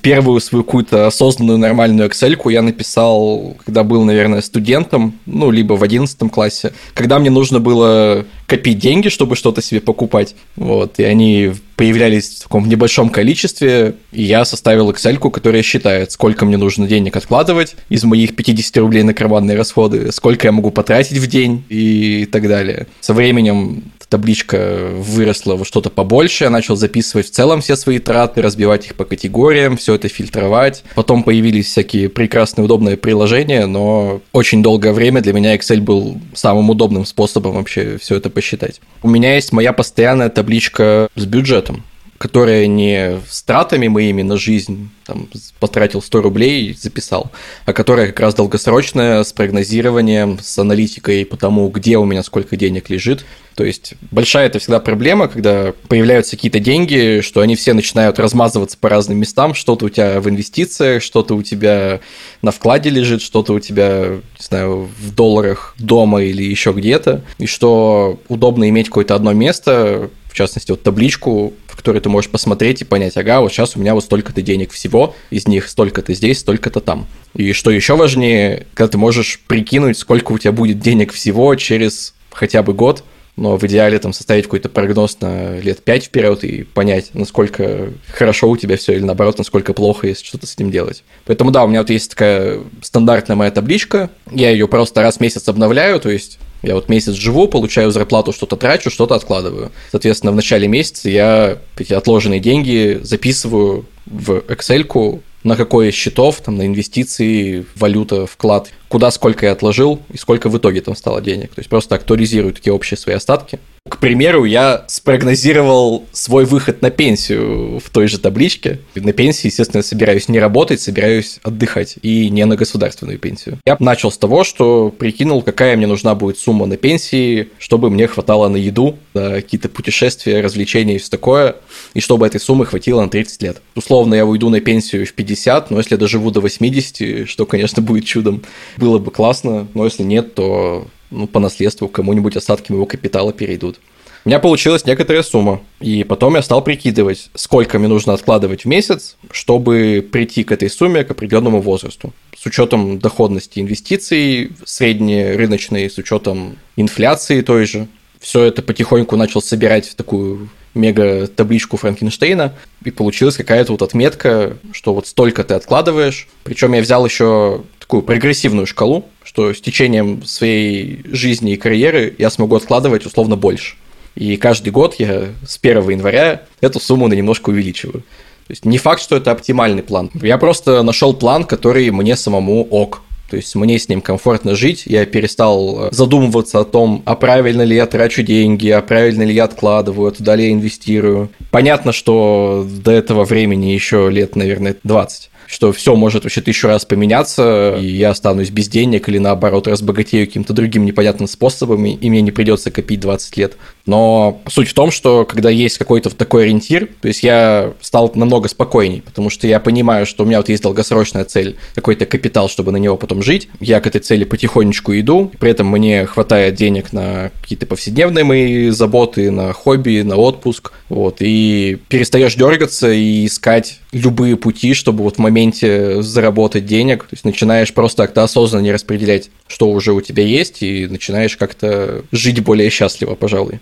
первую 0.01 0.39
свою 0.39 0.63
какую-то 0.63 1.07
осознанную 1.07 1.57
нормальную 1.57 2.09
Excel 2.09 2.37
я 2.51 2.61
написал, 2.61 3.55
когда 3.65 3.83
был, 3.83 4.03
наверное, 4.03 4.41
студентом, 4.41 5.13
ну, 5.25 5.51
либо 5.51 5.73
в 5.73 5.83
11 5.83 6.31
классе, 6.31 6.73
когда 6.93 7.19
мне 7.19 7.29
нужно 7.29 7.59
было 7.59 8.25
копить 8.47 8.79
деньги, 8.79 9.09
чтобы 9.09 9.35
что-то 9.35 9.61
себе 9.61 9.79
покупать. 9.79 10.35
Вот, 10.55 10.99
и 10.99 11.03
они 11.03 11.53
появлялись 11.75 12.29
в 12.29 12.43
таком 12.43 12.67
небольшом 12.67 13.09
количестве, 13.09 13.95
и 14.11 14.23
я 14.23 14.45
составил 14.45 14.91
Excel, 14.91 15.17
которая 15.17 15.63
считает, 15.63 16.11
сколько 16.11 16.45
мне 16.45 16.57
нужно 16.57 16.87
денег 16.87 17.15
откладывать 17.15 17.75
из 17.89 18.03
моих 18.03 18.35
50 18.35 18.77
рублей 18.77 19.03
на 19.03 19.13
карманные 19.13 19.57
расходы, 19.57 20.11
сколько 20.11 20.47
я 20.47 20.51
могу 20.51 20.71
потратить 20.71 21.17
в 21.17 21.27
день 21.27 21.63
и 21.69 22.27
так 22.31 22.47
далее. 22.47 22.87
Со 22.99 23.13
временем 23.13 23.83
табличка 24.11 24.89
выросла 24.93 25.55
во 25.55 25.63
что-то 25.63 25.89
побольше, 25.89 26.43
я 26.43 26.49
начал 26.49 26.75
записывать 26.75 27.27
в 27.27 27.31
целом 27.31 27.61
все 27.61 27.77
свои 27.77 27.97
траты, 27.97 28.41
разбивать 28.41 28.85
их 28.87 28.95
по 28.95 29.05
категориям, 29.05 29.77
все 29.77 29.95
это 29.95 30.09
фильтровать. 30.09 30.83
Потом 30.95 31.23
появились 31.23 31.67
всякие 31.67 32.09
прекрасные 32.09 32.65
удобные 32.65 32.97
приложения, 32.97 33.65
но 33.67 34.19
очень 34.33 34.61
долгое 34.61 34.91
время 34.91 35.21
для 35.21 35.31
меня 35.31 35.55
Excel 35.55 35.79
был 35.79 36.17
самым 36.33 36.69
удобным 36.69 37.05
способом 37.05 37.53
вообще 37.53 37.97
все 38.01 38.17
это 38.17 38.29
посчитать. 38.29 38.81
У 39.01 39.07
меня 39.07 39.35
есть 39.35 39.53
моя 39.53 39.71
постоянная 39.71 40.29
табличка 40.29 41.07
с 41.15 41.25
бюджетом 41.25 41.85
которая 42.21 42.67
не 42.67 43.19
с 43.27 43.41
тратами 43.41 43.87
моими 43.87 44.21
на 44.21 44.37
жизнь, 44.37 44.91
там, 45.07 45.27
потратил 45.59 46.03
100 46.03 46.21
рублей 46.21 46.77
записал, 46.79 47.31
а 47.65 47.73
которая 47.73 48.05
как 48.05 48.19
раз 48.19 48.35
долгосрочная, 48.35 49.23
с 49.23 49.33
прогнозированием, 49.33 50.37
с 50.39 50.59
аналитикой 50.59 51.25
по 51.25 51.35
тому, 51.35 51.67
где 51.69 51.97
у 51.97 52.05
меня 52.05 52.21
сколько 52.21 52.55
денег 52.55 52.91
лежит. 52.91 53.25
То 53.55 53.63
есть 53.63 53.95
большая 54.11 54.45
это 54.45 54.59
всегда 54.59 54.79
проблема, 54.79 55.29
когда 55.29 55.73
появляются 55.87 56.35
какие-то 56.35 56.59
деньги, 56.59 57.21
что 57.23 57.41
они 57.41 57.55
все 57.55 57.73
начинают 57.73 58.19
размазываться 58.19 58.77
по 58.77 58.87
разным 58.87 59.17
местам, 59.17 59.55
что-то 59.55 59.87
у 59.87 59.89
тебя 59.89 60.21
в 60.21 60.29
инвестициях, 60.29 61.01
что-то 61.01 61.33
у 61.33 61.41
тебя 61.41 62.01
на 62.43 62.51
вкладе 62.51 62.91
лежит, 62.91 63.23
что-то 63.23 63.53
у 63.53 63.59
тебя, 63.59 64.19
не 64.37 64.45
знаю, 64.45 64.91
в 64.99 65.15
долларах 65.15 65.73
дома 65.79 66.21
или 66.21 66.43
еще 66.43 66.71
где-то, 66.71 67.23
и 67.39 67.47
что 67.47 68.19
удобно 68.27 68.69
иметь 68.69 68.89
какое-то 68.89 69.15
одно 69.15 69.33
место, 69.33 70.11
в 70.31 70.33
частности, 70.33 70.71
вот 70.71 70.81
табличку, 70.81 71.53
в 71.81 71.83
которой 71.83 71.99
ты 71.99 72.09
можешь 72.09 72.29
посмотреть 72.29 72.81
и 72.81 72.85
понять, 72.85 73.17
ага, 73.17 73.41
вот 73.41 73.51
сейчас 73.51 73.75
у 73.75 73.79
меня 73.79 73.95
вот 73.95 74.03
столько-то 74.03 74.43
денег 74.43 74.71
всего, 74.71 75.15
из 75.31 75.47
них 75.47 75.67
столько-то 75.67 76.13
здесь, 76.13 76.39
столько-то 76.39 76.79
там. 76.79 77.07
И 77.33 77.53
что 77.53 77.71
еще 77.71 77.95
важнее, 77.95 78.67
когда 78.75 78.91
ты 78.91 78.97
можешь 78.99 79.41
прикинуть, 79.47 79.97
сколько 79.97 80.31
у 80.31 80.37
тебя 80.37 80.51
будет 80.51 80.79
денег 80.79 81.11
всего 81.11 81.55
через 81.55 82.13
хотя 82.31 82.61
бы 82.61 82.73
год, 82.73 83.03
но 83.35 83.57
в 83.57 83.63
идеале 83.63 83.97
там 83.97 84.13
составить 84.13 84.43
какой-то 84.43 84.69
прогноз 84.69 85.17
на 85.21 85.57
лет 85.57 85.83
5 85.83 86.03
вперед 86.05 86.43
и 86.43 86.63
понять, 86.63 87.09
насколько 87.15 87.89
хорошо 88.13 88.47
у 88.47 88.57
тебя 88.57 88.77
все 88.77 88.93
или 88.93 89.03
наоборот, 89.03 89.39
насколько 89.39 89.73
плохо, 89.73 90.07
если 90.07 90.23
что-то 90.23 90.45
с 90.45 90.53
этим 90.53 90.69
делать. 90.69 91.03
Поэтому 91.25 91.49
да, 91.49 91.63
у 91.63 91.67
меня 91.67 91.79
вот 91.79 91.89
есть 91.89 92.11
такая 92.11 92.59
стандартная 92.83 93.35
моя 93.35 93.49
табличка, 93.49 94.11
я 94.29 94.51
ее 94.51 94.67
просто 94.67 95.01
раз 95.01 95.17
в 95.17 95.21
месяц 95.21 95.47
обновляю, 95.47 95.99
то 95.99 96.11
есть 96.11 96.37
я 96.61 96.75
вот 96.75 96.89
месяц 96.89 97.13
живу, 97.13 97.47
получаю 97.47 97.91
зарплату, 97.91 98.31
что-то 98.33 98.55
трачу, 98.55 98.89
что-то 98.89 99.15
откладываю. 99.15 99.71
Соответственно, 99.91 100.31
в 100.31 100.35
начале 100.35 100.67
месяца 100.67 101.09
я 101.09 101.57
эти 101.77 101.93
отложенные 101.93 102.39
деньги 102.39 102.99
записываю 103.01 103.85
в 104.05 104.39
Excel, 104.47 105.21
на 105.43 105.55
какой 105.55 105.89
из 105.89 105.95
счетов, 105.95 106.41
там, 106.41 106.57
на 106.57 106.67
инвестиции, 106.67 107.65
валюта, 107.75 108.27
вклад, 108.27 108.69
куда 108.89 109.09
сколько 109.09 109.47
я 109.47 109.53
отложил 109.53 109.99
и 110.13 110.17
сколько 110.17 110.49
в 110.49 110.57
итоге 110.57 110.81
там 110.81 110.95
стало 110.95 111.21
денег. 111.21 111.49
То 111.55 111.59
есть 111.59 111.69
просто 111.69 111.95
актуализирую 111.95 112.53
такие 112.53 112.73
общие 112.73 112.97
свои 112.97 113.15
остатки. 113.15 113.59
К 113.89 113.97
примеру, 113.97 114.45
я 114.45 114.85
спрогнозировал 114.87 116.05
свой 116.11 116.45
выход 116.45 116.83
на 116.83 116.91
пенсию 116.91 117.79
в 117.79 117.89
той 117.89 118.07
же 118.07 118.19
табличке. 118.19 118.79
На 118.93 119.11
пенсии, 119.11 119.47
естественно, 119.47 119.81
собираюсь 119.81 120.29
не 120.29 120.39
работать, 120.39 120.79
собираюсь 120.79 121.39
отдыхать 121.41 121.95
и 122.03 122.29
не 122.29 122.45
на 122.45 122.55
государственную 122.55 123.17
пенсию. 123.17 123.57
Я 123.65 123.77
начал 123.79 124.11
с 124.11 124.19
того, 124.19 124.43
что 124.43 124.89
прикинул, 124.89 125.41
какая 125.41 125.75
мне 125.75 125.87
нужна 125.87 126.13
будет 126.13 126.37
сумма 126.37 126.67
на 126.67 126.77
пенсии, 126.77 127.49
чтобы 127.57 127.89
мне 127.89 128.05
хватало 128.05 128.49
на 128.49 128.57
еду, 128.57 128.99
на 129.15 129.31
какие-то 129.31 129.67
путешествия, 129.67 130.41
развлечения 130.41 130.97
и 130.97 130.99
все 130.99 131.09
такое, 131.09 131.55
и 131.95 132.01
чтобы 132.01 132.27
этой 132.27 132.39
суммы 132.39 132.67
хватило 132.67 133.01
на 133.01 133.09
30 133.09 133.41
лет. 133.41 133.61
Условно, 133.73 134.13
я 134.13 134.27
уйду 134.27 134.49
на 134.49 134.61
пенсию 134.61 135.07
в 135.07 135.13
50, 135.13 135.71
но 135.71 135.79
если 135.79 135.95
я 135.95 135.97
доживу 135.97 136.29
до 136.29 136.39
80, 136.39 137.27
что, 137.27 137.47
конечно, 137.47 137.81
будет 137.81 138.05
чудом, 138.05 138.43
было 138.77 138.99
бы 138.99 139.09
классно, 139.09 139.67
но 139.73 139.85
если 139.85 140.03
нет, 140.03 140.35
то 140.35 140.85
ну, 141.11 141.27
по 141.27 141.39
наследству 141.39 141.87
кому-нибудь 141.87 142.35
остатки 142.35 142.71
моего 142.71 142.85
капитала 142.85 143.31
перейдут. 143.33 143.79
У 144.23 144.29
меня 144.29 144.39
получилась 144.39 144.85
некоторая 144.85 145.23
сумма, 145.23 145.61
и 145.79 146.03
потом 146.03 146.35
я 146.35 146.43
стал 146.43 146.63
прикидывать, 146.63 147.31
сколько 147.33 147.79
мне 147.79 147.87
нужно 147.87 148.13
откладывать 148.13 148.65
в 148.65 148.67
месяц, 148.67 149.17
чтобы 149.31 150.07
прийти 150.11 150.43
к 150.43 150.51
этой 150.51 150.69
сумме, 150.69 151.03
к 151.03 151.09
определенному 151.09 151.59
возрасту. 151.59 152.13
С 152.37 152.45
учетом 152.45 152.99
доходности 152.99 153.59
инвестиций, 153.59 154.51
средней 154.63 155.31
рыночной, 155.31 155.89
с 155.89 155.97
учетом 155.97 156.57
инфляции 156.75 157.41
той 157.41 157.65
же. 157.65 157.87
Все 158.19 158.43
это 158.43 158.61
потихоньку 158.61 159.15
начал 159.15 159.41
собирать 159.41 159.89
в 159.89 159.95
такую 159.95 160.49
мега 160.75 161.27
табличку 161.27 161.77
Франкенштейна, 161.77 162.53
и 162.85 162.91
получилась 162.91 163.35
какая-то 163.35 163.71
вот 163.71 163.81
отметка, 163.81 164.57
что 164.71 164.93
вот 164.93 165.07
столько 165.07 165.43
ты 165.43 165.55
откладываешь. 165.55 166.27
Причем 166.43 166.73
я 166.73 166.81
взял 166.81 167.03
еще 167.03 167.63
такую 167.79 168.03
прогрессивную 168.03 168.67
шкалу, 168.67 169.05
что 169.31 169.53
с 169.53 169.61
течением 169.61 170.25
своей 170.25 171.05
жизни 171.05 171.53
и 171.53 171.55
карьеры 171.55 172.13
я 172.17 172.29
смогу 172.29 172.57
откладывать 172.57 173.05
условно 173.05 173.37
больше. 173.37 173.75
И 174.13 174.35
каждый 174.35 174.71
год 174.71 174.95
я 174.99 175.29
с 175.47 175.57
1 175.57 175.89
января 175.89 176.41
эту 176.59 176.81
сумму 176.81 177.07
на 177.07 177.13
немножко 177.13 177.49
увеличиваю. 177.49 178.01
То 178.01 178.51
есть 178.51 178.65
не 178.65 178.77
факт, 178.77 179.01
что 179.01 179.15
это 179.15 179.31
оптимальный 179.31 179.83
план. 179.83 180.11
Я 180.21 180.37
просто 180.37 180.83
нашел 180.83 181.13
план, 181.13 181.45
который 181.45 181.89
мне 181.91 182.17
самому 182.17 182.67
ок. 182.69 183.03
То 183.29 183.37
есть 183.37 183.55
мне 183.55 183.79
с 183.79 183.87
ним 183.87 184.01
комфортно 184.01 184.53
жить, 184.53 184.83
я 184.85 185.05
перестал 185.05 185.87
задумываться 185.91 186.59
о 186.59 186.65
том, 186.65 187.01
а 187.05 187.15
правильно 187.15 187.61
ли 187.61 187.77
я 187.77 187.85
трачу 187.85 188.23
деньги, 188.23 188.67
а 188.67 188.81
правильно 188.81 189.23
ли 189.23 189.33
я 189.33 189.45
откладываю, 189.45 190.09
а 190.09 190.11
туда 190.11 190.35
ли 190.35 190.47
я 190.47 190.51
инвестирую. 190.51 191.29
Понятно, 191.51 191.93
что 191.93 192.67
до 192.69 192.91
этого 192.91 193.23
времени 193.23 193.67
еще 193.67 194.09
лет, 194.11 194.35
наверное, 194.35 194.75
20 194.83 195.30
что 195.51 195.73
все 195.73 195.95
может 195.95 196.23
вообще 196.23 196.39
тысячу 196.39 196.67
раз 196.67 196.85
поменяться, 196.85 197.75
и 197.77 197.85
я 197.85 198.11
останусь 198.11 198.49
без 198.49 198.69
денег 198.69 199.09
или 199.09 199.17
наоборот 199.17 199.67
разбогатею 199.67 200.25
каким-то 200.25 200.53
другим 200.53 200.85
непонятным 200.85 201.27
способом, 201.27 201.85
и 201.85 202.09
мне 202.09 202.21
не 202.21 202.31
придется 202.31 202.71
копить 202.71 203.01
20 203.01 203.35
лет. 203.35 203.57
Но 203.91 204.41
суть 204.47 204.69
в 204.69 204.73
том, 204.73 204.89
что 204.89 205.25
когда 205.25 205.49
есть 205.49 205.77
какой-то 205.77 206.15
такой 206.15 206.43
ориентир, 206.43 206.87
то 207.01 207.09
есть 207.09 207.23
я 207.23 207.73
стал 207.81 208.09
намного 208.15 208.47
спокойней, 208.47 209.01
потому 209.01 209.29
что 209.29 209.47
я 209.47 209.59
понимаю, 209.59 210.05
что 210.05 210.23
у 210.23 210.25
меня 210.25 210.37
вот 210.37 210.47
есть 210.47 210.63
долгосрочная 210.63 211.25
цель, 211.25 211.57
какой-то 211.75 212.05
капитал, 212.05 212.47
чтобы 212.47 212.71
на 212.71 212.77
него 212.77 212.95
потом 212.95 213.21
жить. 213.21 213.49
Я 213.59 213.81
к 213.81 213.87
этой 213.87 213.99
цели 213.99 214.23
потихонечку 214.23 214.97
иду, 214.97 215.29
при 215.41 215.51
этом 215.51 215.67
мне 215.67 216.05
хватает 216.05 216.55
денег 216.55 216.93
на 216.93 217.31
какие-то 217.41 217.65
повседневные 217.65 218.23
мои 218.23 218.69
заботы, 218.69 219.29
на 219.29 219.51
хобби, 219.51 220.03
на 220.03 220.15
отпуск, 220.15 220.71
вот, 220.87 221.17
и 221.19 221.77
перестаешь 221.89 222.35
дергаться 222.35 222.89
и 222.89 223.25
искать 223.25 223.81
любые 223.91 224.37
пути, 224.37 224.73
чтобы 224.73 225.03
вот 225.03 225.17
в 225.17 225.19
моменте 225.19 226.01
заработать 226.01 226.65
денег, 226.65 227.03
то 227.03 227.13
есть 227.13 227.25
начинаешь 227.25 227.73
просто 227.73 228.03
как-то 228.03 228.23
осознанно 228.23 228.63
не 228.63 228.71
распределять, 228.71 229.31
что 229.47 229.69
уже 229.69 229.91
у 229.91 229.99
тебя 229.99 230.23
есть, 230.23 230.63
и 230.63 230.87
начинаешь 230.87 231.35
как-то 231.35 232.05
жить 232.13 232.39
более 232.41 232.69
счастливо, 232.69 233.15
пожалуй. 233.15 233.59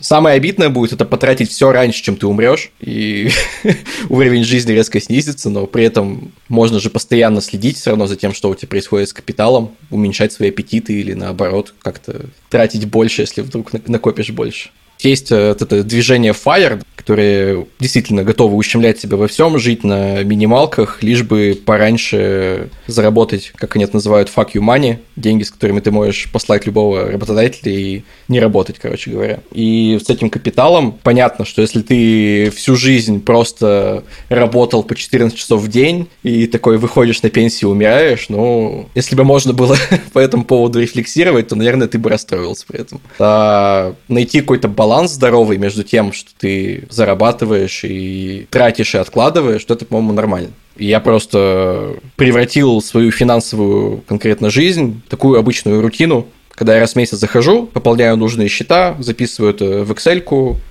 Самое 0.00 0.36
обидное 0.36 0.70
будет 0.70 0.92
это 0.92 1.04
потратить 1.04 1.50
все 1.50 1.72
раньше, 1.72 2.02
чем 2.02 2.16
ты 2.16 2.26
умрешь, 2.26 2.70
и 2.80 3.30
уровень 4.08 4.44
жизни 4.44 4.72
резко 4.72 4.98
снизится, 5.00 5.50
но 5.50 5.66
при 5.66 5.84
этом 5.84 6.32
можно 6.48 6.80
же 6.80 6.88
постоянно 6.88 7.42
следить 7.42 7.76
все 7.76 7.90
равно 7.90 8.06
за 8.06 8.16
тем, 8.16 8.32
что 8.32 8.48
у 8.48 8.54
тебя 8.54 8.68
происходит 8.68 9.10
с 9.10 9.12
капиталом, 9.12 9.72
уменьшать 9.90 10.32
свои 10.32 10.48
аппетиты 10.48 10.94
или 10.94 11.12
наоборот 11.12 11.74
как-то 11.82 12.26
тратить 12.48 12.86
больше, 12.86 13.22
если 13.22 13.42
вдруг 13.42 13.72
накопишь 13.88 14.30
больше. 14.30 14.70
Есть 15.02 15.32
э, 15.32 15.48
вот 15.48 15.62
это 15.62 15.82
движение 15.82 16.32
FIRE, 16.32 16.82
которые 16.96 17.66
действительно 17.78 18.22
готовы 18.24 18.56
ущемлять 18.56 19.00
себя 19.00 19.16
во 19.16 19.26
всем, 19.26 19.58
жить 19.58 19.84
на 19.84 20.22
минималках, 20.22 21.02
лишь 21.02 21.22
бы 21.22 21.58
пораньше 21.64 22.68
заработать, 22.86 23.52
как 23.56 23.74
они 23.74 23.84
это 23.84 23.94
называют, 23.94 24.30
fuck 24.34 24.50
you 24.54 24.60
money, 24.60 24.98
деньги, 25.16 25.42
с 25.42 25.50
которыми 25.50 25.80
ты 25.80 25.90
можешь 25.90 26.30
послать 26.30 26.66
любого 26.66 27.10
работодателя 27.10 27.72
и 27.72 28.02
не 28.28 28.38
работать, 28.38 28.78
короче 28.78 29.10
говоря. 29.10 29.40
И 29.50 29.98
с 30.04 30.10
этим 30.10 30.28
капиталом 30.28 30.92
понятно, 31.02 31.46
что 31.46 31.62
если 31.62 31.80
ты 31.80 32.50
всю 32.50 32.76
жизнь 32.76 33.22
просто 33.22 34.04
работал 34.28 34.82
по 34.82 34.94
14 34.94 35.36
часов 35.36 35.62
в 35.62 35.68
день 35.68 36.08
и 36.22 36.46
такой 36.46 36.76
выходишь 36.76 37.22
на 37.22 37.30
пенсию, 37.30 37.70
умираешь, 37.70 38.28
ну, 38.28 38.88
если 38.94 39.16
бы 39.16 39.24
можно 39.24 39.54
было 39.54 39.76
по 40.12 40.18
этому 40.18 40.44
поводу 40.44 40.80
рефлексировать, 40.80 41.48
то, 41.48 41.56
наверное, 41.56 41.88
ты 41.88 41.98
бы 41.98 42.10
расстроился 42.10 42.66
при 42.66 42.80
этом. 42.80 43.00
А 43.18 43.94
найти 44.08 44.40
какой-то 44.40 44.68
баланс 44.68 44.89
здоровый 45.08 45.58
между 45.58 45.84
тем, 45.84 46.12
что 46.12 46.30
ты 46.38 46.84
зарабатываешь 46.90 47.84
и 47.84 48.46
тратишь 48.50 48.94
и 48.94 48.98
откладываешь, 48.98 49.64
то 49.64 49.74
это, 49.74 49.84
по-моему, 49.84 50.12
нормально. 50.12 50.50
Я 50.76 51.00
просто 51.00 51.96
превратил 52.16 52.80
свою 52.80 53.10
финансовую 53.10 54.02
конкретно 54.08 54.50
жизнь 54.50 55.02
такую 55.08 55.38
обычную 55.38 55.80
рутину, 55.80 56.26
когда 56.50 56.74
я 56.74 56.80
раз 56.80 56.92
в 56.92 56.96
месяц 56.96 57.18
захожу, 57.18 57.66
пополняю 57.66 58.16
нужные 58.16 58.48
счета, 58.48 58.96
записываю 58.98 59.54
это 59.54 59.84
в 59.84 59.92
Excel, 59.92 60.22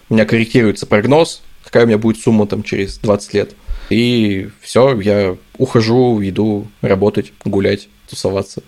у 0.09 0.13
меня 0.13 0.25
корректируется 0.25 0.85
прогноз, 0.85 1.41
какая 1.63 1.85
у 1.85 1.87
меня 1.87 1.97
будет 1.97 2.21
сумма 2.21 2.45
там 2.47 2.63
через 2.63 2.97
20 2.99 3.33
лет. 3.33 3.55
И 3.89 4.49
все, 4.61 4.99
я 4.99 5.35
ухожу, 5.57 6.19
иду 6.21 6.67
работать, 6.81 7.33
гулять, 7.43 7.87
тусоваться 8.07 8.61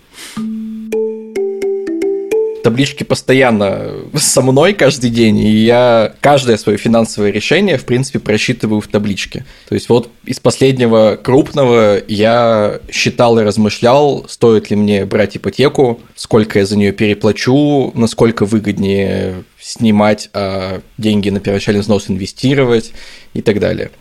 таблички 2.63 3.03
постоянно 3.03 3.91
со 4.15 4.41
мной 4.41 4.73
каждый 4.73 5.09
день, 5.09 5.37
и 5.39 5.49
я 5.49 6.13
каждое 6.21 6.57
свое 6.57 6.77
финансовое 6.77 7.31
решение, 7.31 7.77
в 7.77 7.85
принципе, 7.85 8.19
просчитываю 8.19 8.81
в 8.81 8.87
табличке. 8.87 9.45
То 9.67 9.75
есть 9.75 9.89
вот 9.89 10.09
из 10.25 10.39
последнего 10.39 11.19
крупного 11.21 12.01
я 12.07 12.79
считал 12.91 13.39
и 13.39 13.43
размышлял, 13.43 14.25
стоит 14.27 14.69
ли 14.69 14.75
мне 14.75 15.05
брать 15.05 15.37
ипотеку, 15.37 15.99
сколько 16.15 16.59
я 16.59 16.65
за 16.65 16.77
нее 16.77 16.91
переплачу, 16.91 17.91
насколько 17.95 18.45
выгоднее 18.45 19.43
снимать, 19.59 20.29
а 20.33 20.81
деньги 20.97 21.29
на 21.29 21.39
первоначальный 21.39 21.81
взнос 21.81 22.09
инвестировать 22.09 22.91
и 23.33 23.41
так 23.41 23.59
далее. 23.59 23.91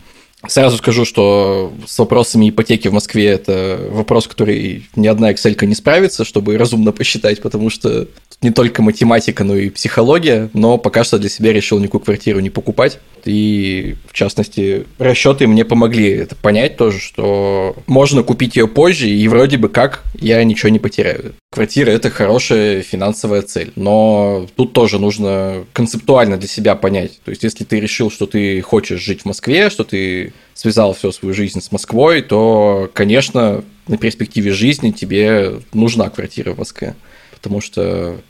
Сразу 0.47 0.77
скажу, 0.77 1.05
что 1.05 1.71
с 1.85 1.97
вопросами 1.99 2.49
ипотеки 2.49 2.87
в 2.87 2.93
Москве 2.93 3.27
это 3.27 3.79
вопрос, 3.91 4.27
который 4.27 4.87
ни 4.95 5.07
одна 5.07 5.31
Excel 5.31 5.65
не 5.65 5.75
справится, 5.75 6.25
чтобы 6.25 6.57
разумно 6.57 6.91
посчитать, 6.91 7.41
потому 7.41 7.69
что 7.69 8.07
не 8.41 8.49
только 8.49 8.81
математика, 8.81 9.43
но 9.43 9.55
и 9.55 9.69
психология, 9.69 10.49
но 10.53 10.79
пока 10.79 11.03
что 11.03 11.19
для 11.19 11.29
себя 11.29 11.53
решил 11.53 11.79
никакую 11.79 12.01
квартиру 12.01 12.39
не 12.39 12.49
покупать. 12.49 12.99
И, 13.23 13.95
в 14.07 14.13
частности, 14.13 14.87
расчеты 14.97 15.45
мне 15.45 15.63
помогли 15.63 16.09
это 16.09 16.35
понять 16.35 16.75
тоже, 16.75 16.99
что 16.99 17.75
можно 17.85 18.23
купить 18.23 18.55
ее 18.55 18.67
позже, 18.67 19.09
и 19.09 19.27
вроде 19.27 19.57
бы 19.57 19.69
как 19.69 20.03
я 20.19 20.43
ничего 20.43 20.69
не 20.69 20.79
потеряю. 20.79 21.35
Квартира– 21.53 21.89
это 21.91 22.09
хорошая 22.09 22.81
финансовая 22.81 23.41
цель, 23.41 23.73
но 23.75 24.47
тут 24.55 24.71
тоже 24.71 24.99
нужно 24.99 25.65
концептуально 25.73 26.37
для 26.37 26.47
себя 26.47 26.75
понять. 26.75 27.19
То 27.25 27.31
есть, 27.31 27.43
если 27.43 27.65
ты 27.65 27.81
решил, 27.81 28.09
что 28.09 28.25
ты 28.25 28.61
хочешь 28.61 29.01
жить 29.01 29.23
в 29.23 29.25
Москве, 29.25 29.69
что 29.69 29.83
ты 29.83 30.31
связал 30.53 30.93
всю 30.93 31.11
свою 31.11 31.33
жизнь 31.33 31.59
с 31.59 31.69
Москвой, 31.73 32.21
то, 32.21 32.89
конечно, 32.93 33.65
на 33.89 33.97
перспективе 33.97 34.53
жизни 34.53 34.91
тебе 34.91 35.59
нужна 35.73 36.09
квартира 36.09 36.53
в 36.53 36.59
Москве. 36.59 36.95
Потому 37.31 37.59
что 37.59 38.21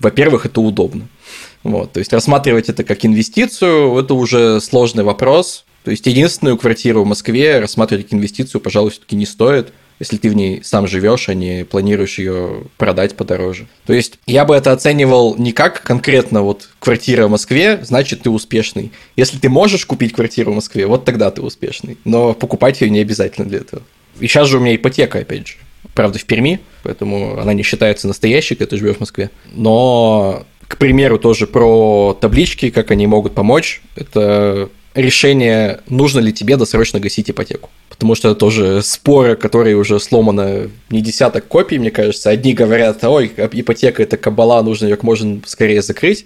во-первых, 0.00 0.46
это 0.46 0.60
удобно. 0.62 1.06
Вот, 1.62 1.92
то 1.92 1.98
есть 1.98 2.12
рассматривать 2.12 2.70
это 2.70 2.82
как 2.82 3.04
инвестицию, 3.04 3.98
это 3.98 4.14
уже 4.14 4.60
сложный 4.60 5.04
вопрос. 5.04 5.66
То 5.84 5.90
есть 5.90 6.06
единственную 6.06 6.56
квартиру 6.56 7.04
в 7.04 7.06
Москве 7.06 7.60
рассматривать 7.60 8.06
как 8.06 8.14
инвестицию, 8.14 8.62
пожалуй, 8.62 8.90
все-таки 8.90 9.16
не 9.16 9.26
стоит, 9.26 9.72
если 10.00 10.16
ты 10.16 10.28
в 10.28 10.34
ней 10.34 10.62
сам 10.64 10.88
живешь, 10.88 11.28
а 11.28 11.34
не 11.34 11.64
планируешь 11.64 12.18
ее 12.18 12.64
продать 12.76 13.16
подороже. 13.16 13.68
То 13.86 13.92
есть 13.92 14.18
я 14.26 14.44
бы 14.44 14.56
это 14.56 14.72
оценивал 14.72 15.36
не 15.36 15.52
как 15.52 15.82
конкретно 15.82 16.42
вот 16.42 16.68
квартира 16.80 17.28
в 17.28 17.30
Москве, 17.30 17.78
значит 17.82 18.22
ты 18.22 18.30
успешный. 18.30 18.90
Если 19.14 19.38
ты 19.38 19.48
можешь 19.48 19.86
купить 19.86 20.12
квартиру 20.12 20.50
в 20.50 20.56
Москве, 20.56 20.86
вот 20.86 21.04
тогда 21.04 21.30
ты 21.30 21.42
успешный. 21.42 21.98
Но 22.04 22.34
покупать 22.34 22.80
ее 22.80 22.90
не 22.90 22.98
обязательно 22.98 23.46
для 23.46 23.58
этого. 23.58 23.82
И 24.18 24.26
сейчас 24.26 24.48
же 24.48 24.56
у 24.56 24.60
меня 24.60 24.74
ипотека, 24.74 25.20
опять 25.20 25.46
же 25.46 25.54
правда, 25.94 26.18
в 26.18 26.24
Перми, 26.24 26.60
поэтому 26.82 27.38
она 27.38 27.52
не 27.52 27.62
считается 27.62 28.06
настоящей, 28.06 28.54
когда 28.54 28.70
ты 28.70 28.76
живешь 28.76 28.96
в 28.96 29.00
Москве. 29.00 29.30
Но, 29.52 30.46
к 30.68 30.76
примеру, 30.76 31.18
тоже 31.18 31.46
про 31.46 32.16
таблички, 32.20 32.70
как 32.70 32.90
они 32.90 33.06
могут 33.06 33.34
помочь. 33.34 33.82
Это 33.96 34.68
решение, 34.94 35.80
нужно 35.88 36.20
ли 36.20 36.32
тебе 36.32 36.56
досрочно 36.56 37.00
гасить 37.00 37.30
ипотеку. 37.30 37.70
Потому 37.88 38.14
что 38.14 38.30
это 38.30 38.40
тоже 38.40 38.82
споры, 38.82 39.36
которые 39.36 39.76
уже 39.76 40.00
сломаны 40.00 40.70
не 40.88 41.02
десяток 41.02 41.46
копий, 41.46 41.78
мне 41.78 41.90
кажется. 41.90 42.30
Одни 42.30 42.54
говорят, 42.54 43.04
ой, 43.04 43.30
ипотека– 43.52 44.02
это 44.04 44.16
кабала, 44.16 44.62
нужно 44.62 44.86
ее 44.86 44.96
как 44.96 45.02
можно 45.02 45.40
скорее 45.44 45.82
закрыть. 45.82 46.24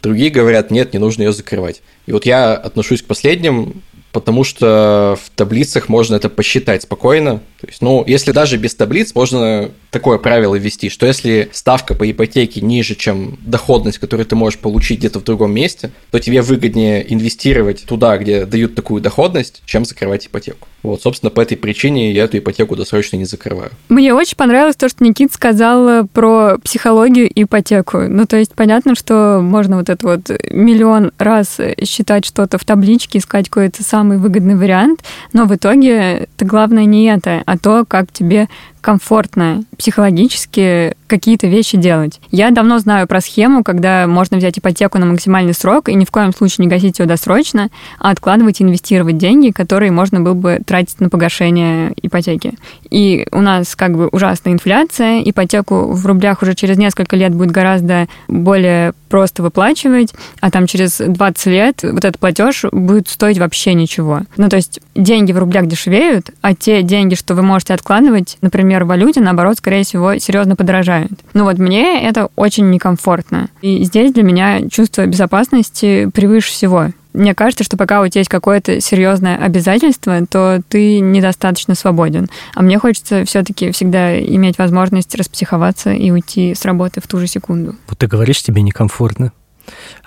Другие 0.00 0.30
говорят, 0.30 0.70
нет, 0.70 0.92
не 0.92 1.00
нужно 1.00 1.22
ее 1.22 1.32
закрывать. 1.32 1.82
И 2.06 2.12
вот 2.12 2.24
я 2.24 2.54
отношусь 2.54 3.02
к 3.02 3.06
последним, 3.06 3.82
потому 4.12 4.44
что 4.44 5.18
в 5.22 5.30
таблицах 5.30 5.88
можно 5.88 6.14
это 6.14 6.28
посчитать 6.28 6.82
спокойно. 6.82 7.40
То 7.60 7.66
есть, 7.66 7.82
ну, 7.82 8.04
если 8.06 8.32
даже 8.32 8.56
без 8.56 8.74
таблиц, 8.74 9.14
можно 9.14 9.70
такое 9.90 10.18
правило 10.18 10.54
ввести, 10.54 10.88
что 10.90 11.06
если 11.06 11.48
ставка 11.52 11.94
по 11.94 12.10
ипотеке 12.10 12.60
ниже, 12.60 12.94
чем 12.94 13.38
доходность, 13.40 13.98
которую 13.98 14.26
ты 14.26 14.36
можешь 14.36 14.58
получить 14.58 14.98
где-то 14.98 15.20
в 15.20 15.24
другом 15.24 15.52
месте, 15.52 15.90
то 16.10 16.18
тебе 16.18 16.42
выгоднее 16.42 17.12
инвестировать 17.12 17.84
туда, 17.86 18.16
где 18.18 18.44
дают 18.44 18.74
такую 18.74 19.00
доходность, 19.00 19.62
чем 19.64 19.84
закрывать 19.84 20.26
ипотеку. 20.26 20.68
Вот, 20.82 21.02
собственно, 21.02 21.30
по 21.30 21.40
этой 21.40 21.56
причине 21.56 22.12
я 22.12 22.24
эту 22.24 22.38
ипотеку 22.38 22.76
досрочно 22.76 23.16
не 23.16 23.24
закрываю. 23.24 23.70
Мне 23.88 24.14
очень 24.14 24.36
понравилось 24.36 24.76
то, 24.76 24.88
что 24.88 25.02
Никит 25.02 25.32
сказал 25.32 26.06
про 26.06 26.58
психологию 26.58 27.28
и 27.28 27.42
ипотеку. 27.42 28.02
Ну, 28.02 28.26
то 28.26 28.36
есть 28.36 28.54
понятно, 28.54 28.94
что 28.94 29.40
можно 29.42 29.78
вот 29.78 29.88
это 29.88 30.06
вот 30.06 30.30
миллион 30.50 31.12
раз 31.18 31.58
считать 31.84 32.24
что-то 32.24 32.58
в 32.58 32.64
табличке, 32.64 33.18
искать 33.18 33.48
какой-то 33.48 33.82
самый 33.82 34.18
выгодный 34.18 34.54
вариант, 34.54 35.00
но 35.32 35.46
в 35.46 35.54
итоге 35.54 36.28
это 36.36 36.44
главное 36.44 36.84
не 36.84 37.06
это, 37.06 37.42
а 37.44 37.58
то, 37.58 37.84
как 37.86 38.12
тебе 38.12 38.48
комфортно 38.88 39.64
психологически 39.76 40.94
какие-то 41.08 41.46
вещи 41.46 41.76
делать. 41.76 42.20
Я 42.30 42.50
давно 42.50 42.78
знаю 42.78 43.06
про 43.06 43.20
схему, 43.20 43.62
когда 43.62 44.06
можно 44.06 44.38
взять 44.38 44.58
ипотеку 44.58 44.96
на 44.96 45.04
максимальный 45.04 45.52
срок 45.52 45.90
и 45.90 45.94
ни 45.94 46.06
в 46.06 46.10
коем 46.10 46.32
случае 46.32 46.64
не 46.64 46.70
гасить 46.70 46.98
ее 46.98 47.04
досрочно, 47.04 47.68
а 47.98 48.10
откладывать 48.10 48.62
и 48.62 48.64
инвестировать 48.64 49.18
деньги, 49.18 49.50
которые 49.50 49.92
можно 49.92 50.20
было 50.20 50.32
бы 50.32 50.60
тратить 50.64 51.00
на 51.00 51.10
погашение 51.10 51.92
ипотеки. 52.00 52.54
И 52.88 53.28
у 53.30 53.42
нас 53.42 53.76
как 53.76 53.94
бы 53.94 54.08
ужасная 54.08 54.54
инфляция, 54.54 55.20
ипотеку 55.22 55.92
в 55.92 56.06
рублях 56.06 56.40
уже 56.40 56.54
через 56.54 56.78
несколько 56.78 57.14
лет 57.14 57.34
будет 57.34 57.50
гораздо 57.50 58.08
более 58.26 58.94
просто 59.08 59.42
выплачивать, 59.42 60.14
а 60.40 60.50
там 60.50 60.66
через 60.66 60.98
20 60.98 61.46
лет 61.46 61.82
вот 61.82 62.04
этот 62.04 62.18
платеж 62.18 62.64
будет 62.70 63.08
стоить 63.08 63.38
вообще 63.38 63.74
ничего. 63.74 64.22
Ну, 64.36 64.48
то 64.48 64.56
есть 64.56 64.80
деньги 64.94 65.32
в 65.32 65.38
рублях 65.38 65.66
дешевеют, 65.66 66.30
а 66.42 66.54
те 66.54 66.82
деньги, 66.82 67.14
что 67.14 67.34
вы 67.34 67.42
можете 67.42 67.74
откладывать, 67.74 68.38
например, 68.40 68.77
в 68.84 68.88
валюте, 68.88 69.20
наоборот, 69.20 69.58
скорее 69.58 69.84
всего, 69.84 70.18
серьезно 70.18 70.56
подорожают. 70.56 71.12
Ну 71.34 71.44
вот 71.44 71.58
мне 71.58 72.02
это 72.06 72.28
очень 72.36 72.70
некомфортно. 72.70 73.48
И 73.62 73.84
здесь 73.84 74.12
для 74.12 74.22
меня 74.22 74.68
чувство 74.68 75.06
безопасности 75.06 76.10
превыше 76.12 76.50
всего. 76.50 76.88
Мне 77.14 77.34
кажется, 77.34 77.64
что 77.64 77.76
пока 77.76 78.02
у 78.02 78.08
тебя 78.08 78.20
есть 78.20 78.30
какое-то 78.30 78.80
серьезное 78.80 79.36
обязательство, 79.36 80.24
то 80.26 80.60
ты 80.68 81.00
недостаточно 81.00 81.74
свободен. 81.74 82.28
А 82.54 82.62
мне 82.62 82.78
хочется 82.78 83.24
все-таки 83.24 83.72
всегда 83.72 84.18
иметь 84.20 84.58
возможность 84.58 85.14
распсиховаться 85.14 85.92
и 85.92 86.10
уйти 86.10 86.54
с 86.54 86.64
работы 86.64 87.00
в 87.00 87.06
ту 87.06 87.18
же 87.18 87.26
секунду. 87.26 87.74
Вот 87.88 87.98
ты 87.98 88.06
говоришь, 88.06 88.42
тебе 88.42 88.62
некомфортно 88.62 89.32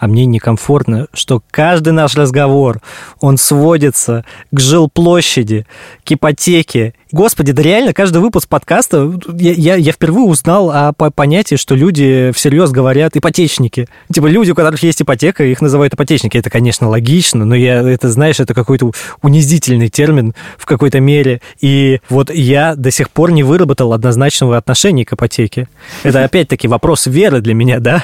а 0.02 0.08
мне 0.08 0.26
некомфортно, 0.26 1.06
что 1.14 1.44
каждый 1.52 1.94
наш 1.94 2.16
разговор, 2.16 2.82
он 3.20 3.38
сводится 3.38 4.26
к 4.52 4.60
жилплощади, 4.60 5.68
к 6.04 6.12
ипотеке. 6.12 6.96
Господи, 7.12 7.52
да 7.52 7.62
реально, 7.62 7.94
каждый 7.94 8.18
выпуск 8.18 8.50
подкаста, 8.50 9.14
я, 9.38 9.52
я, 9.52 9.76
я 9.76 9.92
впервые 9.92 10.26
узнал 10.26 10.72
о 10.72 10.92
понятии, 10.92 11.56
что 11.56 11.76
люди 11.76 12.32
всерьез 12.34 12.72
говорят 12.72 13.16
ипотечники. 13.16 13.88
Типа 14.12 14.26
люди, 14.26 14.50
у 14.50 14.56
которых 14.56 14.82
есть 14.82 15.04
ипотека, 15.04 15.44
их 15.44 15.62
называют 15.62 15.94
ипотечники. 15.94 16.36
Это, 16.36 16.50
конечно, 16.50 16.90
логично, 16.90 17.46
но 17.46 17.54
я, 17.54 17.88
это, 17.88 18.10
знаешь, 18.10 18.40
это 18.40 18.56
какой-то 18.56 18.92
унизительный 19.22 19.90
термин 19.90 20.34
в 20.58 20.66
какой-то 20.66 21.00
мере. 21.00 21.42
И 21.60 22.00
вот 22.10 22.34
я 22.34 22.74
до 22.76 22.90
сих 22.90 23.12
пор 23.12 23.30
не 23.30 23.44
выработал 23.44 23.94
однозначного 23.94 24.58
отношения 24.58 25.06
к 25.06 25.14
ипотеке. 25.14 25.68
Это, 26.02 26.24
опять-таки, 26.24 26.68
вопрос 26.68 27.06
веры 27.06 27.40
для 27.42 27.54
меня, 27.54 27.80
да? 27.80 28.04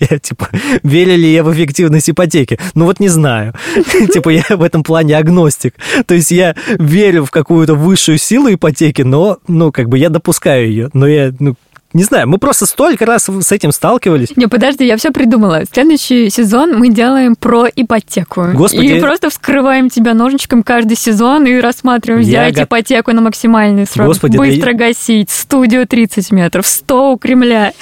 Я, 0.00 0.18
типа, 0.18 0.48
верю 0.82 1.01
ли 1.10 1.32
я 1.32 1.42
в 1.42 1.52
эффективность 1.52 2.08
ипотеки? 2.10 2.58
Ну 2.74 2.84
вот 2.84 3.00
не 3.00 3.08
знаю. 3.08 3.54
Типа 4.12 4.30
я 4.30 4.44
в 4.48 4.62
этом 4.62 4.82
плане 4.82 5.16
агностик. 5.16 5.74
То 6.06 6.14
есть 6.14 6.30
я 6.30 6.54
верю 6.78 7.24
в 7.24 7.30
какую-то 7.30 7.74
высшую 7.74 8.18
силу 8.18 8.52
ипотеки, 8.52 9.02
но, 9.02 9.38
ну, 9.48 9.72
как 9.72 9.88
бы 9.88 9.98
я 9.98 10.08
допускаю 10.08 10.68
ее. 10.68 10.90
Но 10.92 11.06
я, 11.06 11.32
ну, 11.40 11.54
Не 11.94 12.04
знаю, 12.04 12.26
мы 12.26 12.38
просто 12.38 12.64
столько 12.64 13.04
раз 13.04 13.28
с 13.28 13.52
этим 13.52 13.70
сталкивались. 13.70 14.34
Не, 14.36 14.46
подожди, 14.46 14.86
я 14.86 14.96
все 14.96 15.10
придумала. 15.10 15.64
Следующий 15.70 16.30
сезон 16.30 16.78
мы 16.78 16.88
делаем 16.88 17.36
про 17.36 17.66
ипотеку. 17.74 18.46
Господи. 18.54 18.86
И 18.86 19.00
просто 19.00 19.28
вскрываем 19.28 19.90
тебя 19.90 20.14
ножничком 20.14 20.62
каждый 20.62 20.96
сезон 20.96 21.44
и 21.46 21.60
рассматриваем, 21.60 22.22
Я 22.22 22.44
взять 22.44 22.56
го- 22.56 22.62
ипотеку 22.64 23.12
на 23.12 23.20
максимальный 23.20 23.86
срок. 23.86 24.06
Господи, 24.06 24.38
да 24.38 24.44
Быстро 24.44 24.72
гасить. 24.72 25.28
Студию 25.30 25.86
30 25.86 26.32
метров. 26.32 26.66
100 26.66 27.12
у 27.12 27.18
Кремля. 27.18 27.72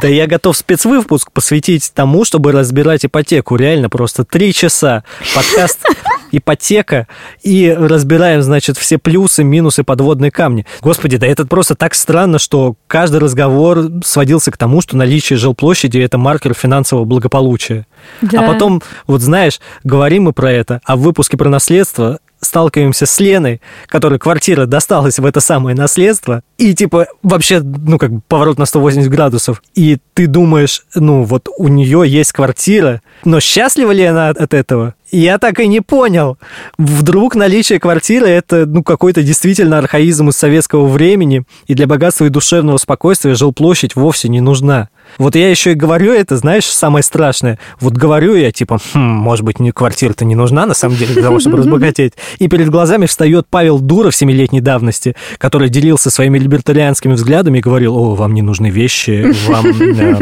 Да 0.00 0.08
я 0.08 0.26
готов 0.26 0.56
спецвыпуск 0.56 1.32
посвятить 1.32 1.90
тому, 1.94 2.24
чтобы 2.24 2.52
разбирать 2.52 3.04
ипотеку. 3.04 3.56
Реально 3.56 3.90
просто 3.90 4.24
три 4.24 4.52
часа. 4.54 5.04
Подкаст 5.34 5.80
ипотека 6.32 7.08
и 7.42 7.70
разбираем, 7.70 8.42
значит, 8.42 8.76
все 8.78 8.98
плюсы, 8.98 9.42
минусы, 9.42 9.82
подводные 9.82 10.30
камни. 10.30 10.64
Господи, 10.80 11.16
да 11.16 11.26
это 11.26 11.44
просто 11.44 11.74
так 11.74 11.94
странно, 11.94 12.38
что 12.38 12.76
каждый 12.86 13.20
разговор 13.20 13.90
сводился 14.04 14.50
к 14.50 14.56
тому, 14.56 14.80
что 14.80 14.96
наличие 14.96 15.38
жилплощади– 15.38 15.98
это 16.00 16.18
маркер 16.18 16.54
финансового 16.54 17.04
благополучия. 17.04 17.86
Да. 18.22 18.44
А 18.44 18.52
потом, 18.52 18.82
вот 19.06 19.20
знаешь, 19.20 19.60
говорим 19.84 20.24
мы 20.24 20.32
про 20.32 20.52
это, 20.52 20.80
а 20.84 20.96
в 20.96 21.00
выпуске 21.00 21.36
про 21.36 21.48
наследство 21.48 22.20
сталкиваемся 22.40 23.06
с 23.06 23.20
Леной, 23.20 23.60
которой 23.86 24.18
квартира 24.18 24.66
досталась 24.66 25.18
в 25.18 25.26
это 25.26 25.40
самое 25.40 25.76
наследство, 25.76 26.42
и 26.60 26.74
типа 26.74 27.06
вообще, 27.22 27.60
ну 27.60 27.96
как 27.96 28.12
бы 28.12 28.20
поворот 28.28 28.58
на 28.58 28.66
180 28.66 29.10
градусов, 29.10 29.62
и 29.74 29.96
ты 30.12 30.26
думаешь, 30.26 30.84
ну 30.94 31.22
вот 31.22 31.48
у 31.56 31.68
нее 31.68 32.04
есть 32.06 32.32
квартира, 32.32 33.00
но 33.24 33.40
счастлива 33.40 33.92
ли 33.92 34.04
она 34.04 34.28
от 34.28 34.52
этого? 34.52 34.94
Я 35.12 35.38
так 35.38 35.58
и 35.58 35.66
не 35.66 35.80
понял. 35.80 36.38
Вдруг 36.78 37.34
наличие 37.34 37.80
квартиры– 37.80 38.26
это 38.28 38.64
ну, 38.66 38.84
какой-то 38.84 39.22
действительно 39.22 39.78
архаизм 39.78 40.28
из 40.28 40.36
советского 40.36 40.86
времени, 40.86 41.42
и 41.66 41.74
для 41.74 41.86
богатства 41.86 42.26
и 42.26 42.28
душевного 42.28 42.76
спокойствия 42.76 43.34
жилплощадь 43.34 43.96
вовсе 43.96 44.28
не 44.28 44.40
нужна. 44.40 44.88
Вот 45.18 45.34
я 45.34 45.50
еще 45.50 45.72
и 45.72 45.74
говорю 45.74 46.12
это, 46.12 46.36
знаешь, 46.36 46.66
самое 46.66 47.02
страшное. 47.02 47.58
Вот 47.80 47.94
говорю 47.94 48.36
я, 48.36 48.52
типа, 48.52 48.78
«Хм, 48.92 49.00
может 49.00 49.44
быть, 49.44 49.58
мне 49.58 49.72
квартира-то 49.72 50.24
не 50.24 50.36
нужна, 50.36 50.66
на 50.66 50.74
самом 50.74 50.96
деле, 50.96 51.14
для 51.14 51.22
того, 51.24 51.40
чтобы 51.40 51.56
разбогатеть. 51.58 52.12
И 52.38 52.46
перед 52.46 52.70
глазами 52.70 53.06
встает 53.06 53.46
Павел 53.50 53.80
Дуров 53.80 54.14
семилетней 54.14 54.60
давности, 54.60 55.16
который 55.38 55.68
делился 55.68 56.10
своими 56.10 56.38
либертарианскими 56.50 57.12
взглядами 57.12 57.58
и 57.58 57.60
говорил, 57.60 57.96
о, 57.96 58.14
вам 58.14 58.34
не 58.34 58.42
нужны 58.42 58.70
вещи, 58.70 59.32
вам, 59.48 59.66
э, 59.66 60.18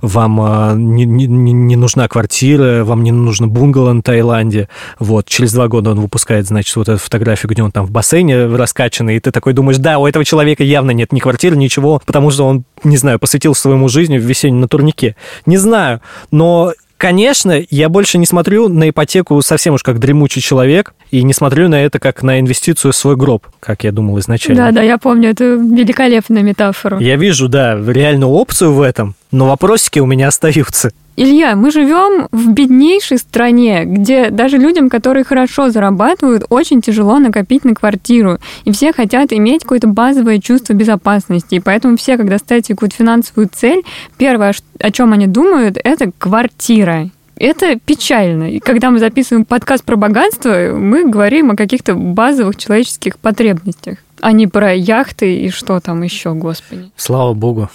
вам 0.00 0.40
э, 0.40 0.74
не, 0.76 1.04
не- 1.04 1.26
не- 1.26 1.76
нужна 1.76 2.08
квартира, 2.08 2.84
вам 2.84 3.02
не 3.02 3.12
нужно 3.12 3.46
бунгало 3.46 3.92
на 3.92 4.02
Таиланде. 4.02 4.68
Вот, 4.98 5.26
через 5.28 5.52
два 5.52 5.68
года 5.68 5.92
он 5.92 6.00
выпускает, 6.00 6.46
значит, 6.46 6.74
вот 6.76 6.88
эту 6.88 6.98
фотографию, 6.98 7.50
где 7.50 7.62
он 7.62 7.70
там 7.70 7.86
в 7.86 7.90
бассейне 7.90 8.46
раскачанный, 8.46 9.16
и 9.16 9.20
ты 9.20 9.30
такой 9.30 9.52
думаешь, 9.52 9.78
да, 9.78 9.98
у 9.98 10.06
этого 10.06 10.24
человека 10.24 10.64
явно 10.64 10.90
нет 10.90 11.12
ни 11.12 11.20
квартиры, 11.20 11.56
ничего, 11.56 12.00
потому 12.04 12.30
что 12.30 12.46
он, 12.46 12.64
не 12.82 12.96
знаю, 12.96 13.18
посвятил 13.18 13.54
своему 13.54 13.88
жизни 13.88 14.18
в 14.18 14.22
весеннем 14.22 14.60
на 14.60 14.68
турнике. 14.68 15.14
Не 15.46 15.56
знаю, 15.58 16.00
но 16.30 16.72
Конечно, 17.02 17.60
я 17.68 17.88
больше 17.88 18.16
не 18.16 18.26
смотрю 18.26 18.68
на 18.68 18.88
ипотеку 18.88 19.42
совсем 19.42 19.74
уж 19.74 19.82
как 19.82 19.98
дремучий 19.98 20.40
человек, 20.40 20.94
и 21.10 21.24
не 21.24 21.32
смотрю 21.32 21.68
на 21.68 21.82
это 21.82 21.98
как 21.98 22.22
на 22.22 22.38
инвестицию 22.38 22.92
в 22.92 22.96
свой 22.96 23.16
гроб, 23.16 23.48
как 23.58 23.82
я 23.82 23.90
думал 23.90 24.20
изначально. 24.20 24.66
Да, 24.66 24.70
да, 24.70 24.82
я 24.82 24.98
помню 24.98 25.30
эту 25.30 25.58
великолепную 25.58 26.44
метафору. 26.44 27.00
Я 27.00 27.16
вижу, 27.16 27.48
да, 27.48 27.74
реальную 27.74 28.30
опцию 28.30 28.72
в 28.72 28.80
этом, 28.80 29.16
но 29.32 29.48
вопросики 29.48 29.98
у 29.98 30.06
меня 30.06 30.28
остаются. 30.28 30.92
Илья, 31.14 31.56
мы 31.56 31.70
живем 31.70 32.28
в 32.32 32.52
беднейшей 32.52 33.18
стране, 33.18 33.84
где 33.84 34.30
даже 34.30 34.56
людям, 34.56 34.88
которые 34.88 35.24
хорошо 35.24 35.68
зарабатывают, 35.68 36.44
очень 36.48 36.80
тяжело 36.80 37.18
накопить 37.18 37.64
на 37.64 37.74
квартиру. 37.74 38.38
И 38.64 38.72
все 38.72 38.94
хотят 38.94 39.32
иметь 39.32 39.62
какое-то 39.62 39.88
базовое 39.88 40.38
чувство 40.38 40.72
безопасности. 40.72 41.56
И 41.56 41.60
поэтому 41.60 41.98
все, 41.98 42.16
когда 42.16 42.38
ставят 42.38 42.66
какую-то 42.66 42.96
финансовую 42.96 43.50
цель, 43.52 43.82
первое, 44.16 44.54
о 44.80 44.90
чем 44.90 45.12
они 45.12 45.26
думают, 45.26 45.76
это 45.82 46.10
квартира. 46.16 47.10
Это 47.36 47.78
печально. 47.78 48.50
И 48.50 48.58
когда 48.58 48.90
мы 48.90 48.98
записываем 48.98 49.44
подкаст 49.44 49.84
про 49.84 49.96
богатство, 49.96 50.74
мы 50.74 51.08
говорим 51.08 51.50
о 51.50 51.56
каких-то 51.56 51.94
базовых 51.94 52.56
человеческих 52.56 53.18
потребностях, 53.18 53.98
а 54.20 54.32
не 54.32 54.46
про 54.46 54.72
яхты 54.72 55.36
и 55.36 55.50
что 55.50 55.78
там 55.80 56.02
еще, 56.02 56.32
господи. 56.32 56.90
Слава 56.96 57.34
богу. 57.34 57.68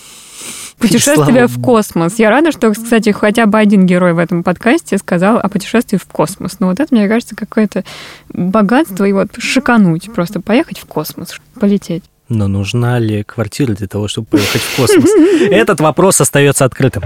Путешествие 0.80 1.48
в 1.48 1.60
космос. 1.60 2.20
Я 2.20 2.30
рада, 2.30 2.52
что, 2.52 2.72
кстати, 2.72 3.10
хотя 3.12 3.48
бы 3.48 3.58
один 3.58 3.86
герой 3.86 4.14
в 4.14 4.20
этом 4.20 4.44
подкасте 4.44 4.98
сказал 4.98 5.38
о 5.38 5.50
путешествии 5.50 5.98
в 5.98 6.06
космос. 6.06 6.60
Но 6.60 6.68
вот 6.68 6.80
это, 6.80 6.94
мне 6.94 7.08
кажется, 7.08 7.36
какое-то 7.36 7.84
богатство 8.30 9.06
и 9.06 9.12
вот 9.12 9.30
шикануть, 9.38 10.12
просто 10.14 10.40
поехать 10.40 10.78
в 10.80 10.86
космос, 10.86 11.40
полететь. 11.60 12.04
Но 12.30 12.48
нужна 12.48 13.00
ли 13.00 13.24
квартира 13.24 13.74
для 13.74 13.88
того, 13.88 14.08
чтобы 14.08 14.28
поехать 14.28 14.62
в 14.62 14.76
космос? 14.76 15.10
Этот 15.50 15.80
вопрос 15.80 16.20
остается 16.22 16.66
открытым. 16.66 17.04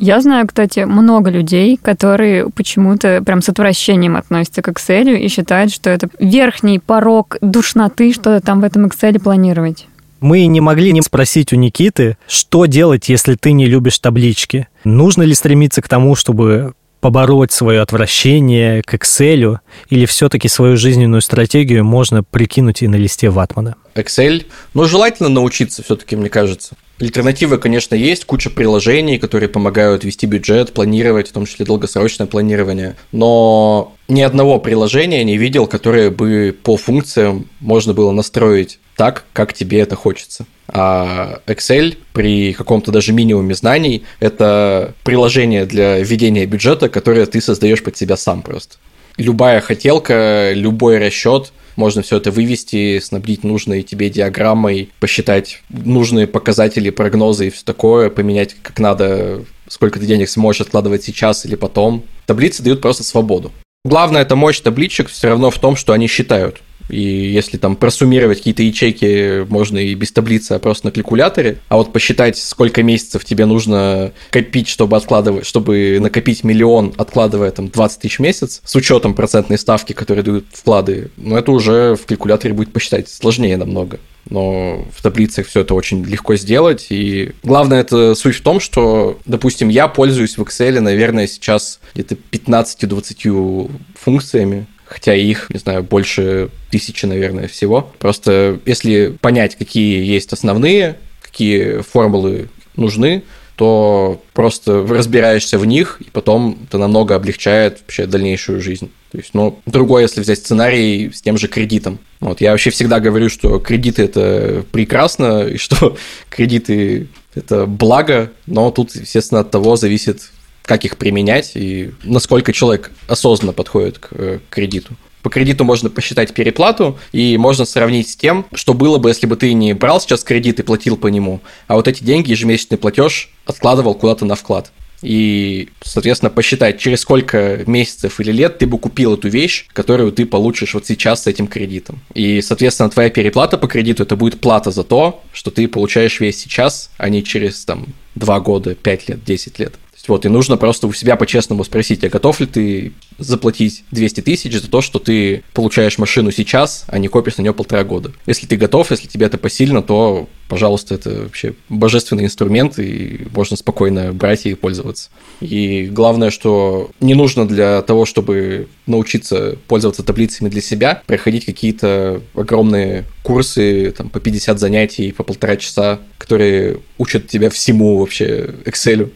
Я 0.00 0.20
знаю, 0.20 0.46
кстати, 0.46 0.84
много 0.84 1.28
людей, 1.28 1.76
которые 1.76 2.48
почему-то 2.50 3.20
прям 3.20 3.42
с 3.42 3.48
отвращением 3.48 4.16
относятся 4.16 4.62
к 4.62 4.68
Excel 4.68 5.18
и 5.18 5.28
считают, 5.28 5.72
что 5.72 5.90
это 5.90 6.08
верхний 6.20 6.78
порог 6.78 7.36
душноты, 7.40 8.12
что-то 8.12 8.40
там 8.40 8.60
в 8.60 8.64
этом 8.64 8.86
Excel 8.86 9.18
планировать. 9.18 9.87
Мы 10.20 10.46
не 10.46 10.60
могли 10.60 10.92
не 10.92 11.02
спросить 11.02 11.52
у 11.52 11.56
Никиты, 11.56 12.16
что 12.26 12.66
делать, 12.66 13.08
если 13.08 13.34
ты 13.34 13.52
не 13.52 13.66
любишь 13.66 13.98
таблички. 13.98 14.66
Нужно 14.84 15.22
ли 15.22 15.34
стремиться 15.34 15.80
к 15.80 15.88
тому, 15.88 16.16
чтобы 16.16 16.74
побороть 17.00 17.52
свое 17.52 17.80
отвращение 17.80 18.82
к 18.82 18.94
Excel, 18.94 19.58
или 19.88 20.06
все-таки 20.06 20.48
свою 20.48 20.76
жизненную 20.76 21.20
стратегию 21.20 21.84
можно 21.84 22.24
прикинуть 22.24 22.82
и 22.82 22.88
на 22.88 22.96
листе 22.96 23.30
ватмана? 23.30 23.76
Excel. 23.98 24.46
Но 24.74 24.84
желательно 24.84 25.28
научиться 25.28 25.82
все-таки, 25.82 26.16
мне 26.16 26.28
кажется. 26.28 26.76
Альтернативы, 27.00 27.58
конечно, 27.58 27.94
есть, 27.94 28.24
куча 28.24 28.50
приложений, 28.50 29.18
которые 29.18 29.48
помогают 29.48 30.02
вести 30.02 30.26
бюджет, 30.26 30.72
планировать, 30.72 31.28
в 31.28 31.32
том 31.32 31.46
числе 31.46 31.64
долгосрочное 31.64 32.26
планирование. 32.26 32.96
Но 33.12 33.94
ни 34.08 34.20
одного 34.20 34.58
приложения 34.58 35.22
не 35.22 35.36
видел, 35.36 35.66
которое 35.66 36.10
бы 36.10 36.56
по 36.60 36.76
функциям 36.76 37.48
можно 37.60 37.94
было 37.94 38.10
настроить 38.10 38.80
так, 38.96 39.24
как 39.32 39.52
тебе 39.52 39.78
это 39.78 39.94
хочется. 39.94 40.44
А 40.66 41.40
Excel 41.46 41.96
при 42.12 42.52
каком-то 42.52 42.90
даже 42.90 43.12
минимуме 43.12 43.54
знаний– 43.54 44.04
это 44.20 44.94
приложение 45.04 45.66
для 45.66 46.00
ведения 46.00 46.46
бюджета, 46.46 46.88
которое 46.88 47.26
ты 47.26 47.40
создаешь 47.40 47.82
под 47.82 47.96
себя 47.96 48.16
сам 48.16 48.42
просто. 48.42 48.76
Любая 49.16 49.60
хотелка, 49.60 50.52
любой 50.52 50.98
расчет 50.98 51.52
можно 51.78 52.02
все 52.02 52.16
это 52.16 52.30
вывести, 52.30 52.98
снабдить 52.98 53.44
нужной 53.44 53.82
тебе 53.82 54.10
диаграммой, 54.10 54.90
посчитать 55.00 55.62
нужные 55.70 56.26
показатели, 56.26 56.90
прогнозы 56.90 57.46
и 57.46 57.50
все 57.50 57.64
такое, 57.64 58.10
поменять 58.10 58.56
как 58.60 58.80
надо, 58.80 59.44
сколько 59.68 60.00
ты 60.00 60.06
денег 60.06 60.28
сможешь 60.28 60.62
откладывать 60.62 61.04
сейчас 61.04 61.46
или 61.46 61.54
потом. 61.54 62.04
Таблицы 62.26 62.62
дают 62.62 62.82
просто 62.82 63.04
свободу. 63.04 63.52
Главное, 63.84 64.22
это 64.22 64.34
мощь 64.34 64.60
табличек 64.60 65.08
все 65.08 65.28
равно 65.28 65.50
в 65.50 65.58
том, 65.58 65.76
что 65.76 65.92
они 65.92 66.08
считают. 66.08 66.60
И 66.88 67.00
если 67.00 67.56
там 67.56 67.76
просуммировать 67.76 68.38
какие-то 68.38 68.62
ячейки, 68.62 69.46
можно 69.48 69.78
и 69.78 69.94
без 69.94 70.12
таблицы, 70.12 70.52
а 70.52 70.58
просто 70.58 70.86
на 70.86 70.92
калькуляторе. 70.92 71.58
А 71.68 71.76
вот 71.76 71.92
посчитать, 71.92 72.38
сколько 72.38 72.82
месяцев 72.82 73.24
тебе 73.24 73.46
нужно 73.46 74.12
копить, 74.30 74.68
чтобы 74.68 74.96
откладывать, 74.96 75.46
чтобы 75.46 75.98
накопить 76.00 76.44
миллион, 76.44 76.94
откладывая 76.96 77.50
там 77.50 77.68
20 77.68 78.00
тысяч 78.00 78.18
в 78.18 78.22
месяц, 78.22 78.60
с 78.64 78.76
учетом 78.76 79.14
процентной 79.14 79.58
ставки, 79.58 79.92
которые 79.92 80.24
дают 80.24 80.46
вклады, 80.52 81.10
ну 81.16 81.36
это 81.36 81.52
уже 81.52 81.96
в 81.96 82.06
калькуляторе 82.06 82.54
будет 82.54 82.72
посчитать 82.72 83.08
сложнее 83.08 83.56
намного. 83.56 83.98
Но 84.30 84.86
в 84.94 85.02
таблицах 85.02 85.46
все 85.46 85.60
это 85.60 85.74
очень 85.74 86.04
легко 86.04 86.36
сделать. 86.36 86.88
И 86.90 87.32
главное, 87.42 87.80
это 87.80 88.14
суть 88.14 88.36
в 88.36 88.42
том, 88.42 88.60
что, 88.60 89.18
допустим, 89.24 89.70
я 89.70 89.88
пользуюсь 89.88 90.36
в 90.36 90.42
Excel, 90.42 90.80
наверное, 90.80 91.26
сейчас 91.26 91.80
где-то 91.94 92.16
15-20 92.32 93.70
функциями, 93.94 94.66
хотя 94.88 95.14
их, 95.14 95.48
не 95.50 95.58
знаю, 95.58 95.82
больше 95.82 96.48
тысячи, 96.70 97.06
наверное, 97.06 97.48
всего. 97.48 97.92
Просто 97.98 98.58
если 98.66 99.16
понять, 99.20 99.56
какие 99.56 100.04
есть 100.04 100.32
основные, 100.32 100.96
какие 101.20 101.82
формулы 101.82 102.48
нужны, 102.76 103.22
то 103.56 104.22
просто 104.34 104.86
разбираешься 104.86 105.58
в 105.58 105.66
них, 105.66 106.00
и 106.00 106.10
потом 106.10 106.58
это 106.68 106.78
намного 106.78 107.16
облегчает 107.16 107.80
вообще 107.80 108.06
дальнейшую 108.06 108.60
жизнь. 108.60 108.90
То 109.10 109.18
есть, 109.18 109.30
ну, 109.32 109.58
другое, 109.66 110.02
если 110.02 110.20
взять 110.20 110.38
сценарий 110.38 111.10
с 111.12 111.20
тем 111.22 111.36
же 111.36 111.48
кредитом. 111.48 111.98
Вот, 112.20 112.40
я 112.40 112.52
вообще 112.52 112.70
всегда 112.70 113.00
говорю, 113.00 113.28
что 113.28 113.58
кредиты– 113.58 114.02
это 114.04 114.64
прекрасно, 114.70 115.42
и 115.48 115.56
что 115.56 115.96
кредиты– 116.30 117.08
это 117.34 117.66
благо, 117.66 118.30
но 118.46 118.70
тут, 118.70 118.94
естественно, 118.94 119.40
от 119.40 119.50
того 119.50 119.74
зависит, 119.74 120.30
как 120.68 120.84
их 120.84 120.98
применять 120.98 121.52
и 121.54 121.92
насколько 122.04 122.52
человек 122.52 122.92
осознанно 123.08 123.54
подходит 123.54 123.98
к 123.98 124.08
э, 124.10 124.38
кредиту. 124.50 124.94
По 125.22 125.30
кредиту 125.30 125.64
можно 125.64 125.88
посчитать 125.90 126.32
переплату, 126.34 126.98
и 127.10 127.36
можно 127.38 127.64
сравнить 127.64 128.10
с 128.10 128.16
тем, 128.16 128.46
что 128.54 128.74
было 128.74 128.98
бы, 128.98 129.08
если 129.08 129.26
бы 129.26 129.36
ты 129.36 129.52
не 129.54 129.72
брал 129.72 130.00
сейчас 130.00 130.22
кредит 130.22 130.60
и 130.60 130.62
платил 130.62 130.96
по 130.96 131.08
нему, 131.08 131.40
а 131.66 131.74
вот 131.74 131.88
эти 131.88 132.04
деньги, 132.04 132.30
ежемесячный 132.30 132.78
платеж, 132.78 133.30
откладывал 133.46 133.94
куда-то 133.94 134.26
на 134.26 134.36
вклад. 134.36 134.70
и, 135.00 135.68
соответственно, 135.82 136.28
посчитать, 136.28 136.78
через 136.78 137.00
сколько 137.00 137.62
месяцев 137.66 138.20
или 138.20 138.32
лет 138.32 138.58
ты 138.58 138.66
бы 138.66 138.78
купил 138.78 139.14
эту 139.14 139.28
вещь, 139.28 139.66
которую 139.72 140.12
ты 140.12 140.26
получишь 140.26 140.74
вот 140.74 140.86
сейчас 140.86 141.22
с 141.22 141.26
этим 141.26 141.46
кредитом. 141.46 142.00
И, 142.14 142.42
соответственно, 142.42 142.90
твоя 142.90 143.08
переплата 143.08 143.56
по 143.58 143.68
кредиту 143.68 144.02
это 144.02 144.16
будет 144.16 144.40
плата 144.40 144.70
за 144.70 144.84
то, 144.84 145.22
что 145.32 145.50
ты 145.50 145.66
получаешь 145.68 146.20
весь 146.20 146.38
сейчас, 146.38 146.90
а 146.98 147.08
не 147.08 147.22
через 147.22 147.64
там 147.64 147.86
2 148.16 148.40
года, 148.40 148.74
5 148.74 149.08
лет, 149.08 149.24
10 149.24 149.58
лет. 149.60 149.74
Вот, 150.08 150.24
и 150.24 150.28
нужно 150.28 150.56
просто 150.56 150.86
у 150.86 150.92
себя 150.92 151.16
по-честному 151.16 151.64
спросить, 151.64 152.02
а 152.02 152.08
готов 152.08 152.40
ли 152.40 152.46
ты 152.46 152.92
заплатить 153.18 153.84
200 153.90 154.22
тысяч 154.22 154.58
за 154.58 154.68
то, 154.68 154.80
что 154.80 154.98
ты 154.98 155.44
получаешь 155.52 155.98
машину 155.98 156.32
сейчас, 156.32 156.84
а 156.88 156.98
не 156.98 157.08
копишь 157.08 157.36
на 157.36 157.42
нее 157.42 157.52
полтора 157.52 157.84
года. 157.84 158.12
Если 158.26 158.46
ты 158.46 158.56
готов, 158.56 158.90
если 158.90 159.06
тебе 159.06 159.26
это 159.26 159.36
посильно, 159.36 159.82
то, 159.82 160.28
пожалуйста, 160.48 160.94
это 160.94 161.24
вообще 161.24 161.54
божественный 161.68 162.24
инструмент, 162.24 162.78
и 162.78 163.26
можно 163.34 163.56
спокойно 163.56 164.14
брать 164.14 164.46
и 164.46 164.54
пользоваться. 164.54 165.10
И 165.40 165.86
главное, 165.86 166.30
что 166.30 166.90
не 167.00 167.14
нужно 167.14 167.46
для 167.46 167.82
того, 167.82 168.06
чтобы 168.06 168.68
научиться 168.86 169.58
пользоваться 169.68 170.02
таблицами 170.02 170.48
для 170.48 170.62
себя, 170.62 171.02
проходить 171.06 171.44
какие-то 171.44 172.22
огромные 172.34 173.04
курсы 173.22 173.92
там, 173.96 174.08
по 174.08 174.20
50 174.20 174.58
занятий, 174.58 175.12
по 175.12 175.22
полтора 175.22 175.56
часа, 175.56 175.98
которые 176.16 176.78
учат 176.96 177.28
тебя 177.28 177.50
всему 177.50 177.98
вообще 177.98 178.54
Excel. 178.64 179.10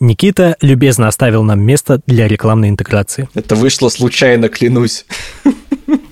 Никита 0.00 0.56
любезно 0.60 1.08
оставил 1.08 1.42
нам 1.42 1.60
место 1.60 2.00
для 2.06 2.28
рекламной 2.28 2.68
интеграции. 2.68 3.28
Это 3.34 3.54
вышло 3.54 3.88
случайно, 3.88 4.48
клянусь. 4.48 5.06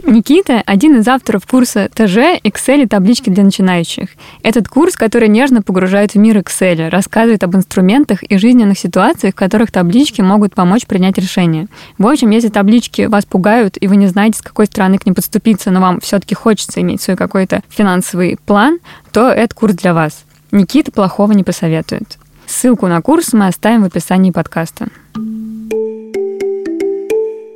Никита– 0.06 0.62
один 0.66 1.00
из 1.00 1.08
авторов 1.08 1.46
курса 1.46 1.88
ТЖ 1.92 2.38
Excel 2.44 2.82
и 2.82 2.86
таблички 2.86 3.30
для 3.30 3.42
начинающих. 3.42 4.10
Этот 4.42 4.68
курс, 4.68 4.96
который 4.96 5.28
нежно 5.28 5.62
погружает 5.62 6.12
в 6.12 6.18
мир 6.18 6.38
Excel, 6.38 6.90
рассказывает 6.90 7.42
об 7.42 7.56
инструментах 7.56 8.22
и 8.22 8.36
жизненных 8.36 8.78
ситуациях, 8.78 9.34
в 9.34 9.38
которых 9.38 9.72
таблички 9.72 10.20
могут 10.20 10.54
помочь 10.54 10.86
принять 10.86 11.16
решение. 11.16 11.68
В 11.96 12.06
общем, 12.06 12.30
если 12.30 12.48
таблички 12.48 13.02
вас 13.02 13.24
пугают, 13.24 13.76
и 13.80 13.88
вы 13.88 13.96
не 13.96 14.06
знаете, 14.06 14.38
с 14.38 14.42
какой 14.42 14.66
стороны 14.66 14.98
к 14.98 15.06
ним 15.06 15.14
подступиться, 15.14 15.70
но 15.70 15.80
вам 15.80 16.00
все-таки 16.00 16.34
хочется 16.34 16.80
иметь 16.82 17.00
свой 17.00 17.16
какой-то 17.16 17.62
финансовый 17.68 18.38
план, 18.44 18.78
то 19.10 19.30
это 19.30 19.54
курс 19.54 19.74
для 19.74 19.94
вас. 19.94 20.24
Никита 20.52 20.92
плохого 20.92 21.32
не 21.32 21.44
посоветует. 21.44 22.18
Ссылку 22.54 22.86
на 22.86 23.02
курс 23.02 23.32
мы 23.32 23.48
оставим 23.48 23.82
в 23.82 23.86
описании 23.86 24.30
подкаста. 24.30 24.86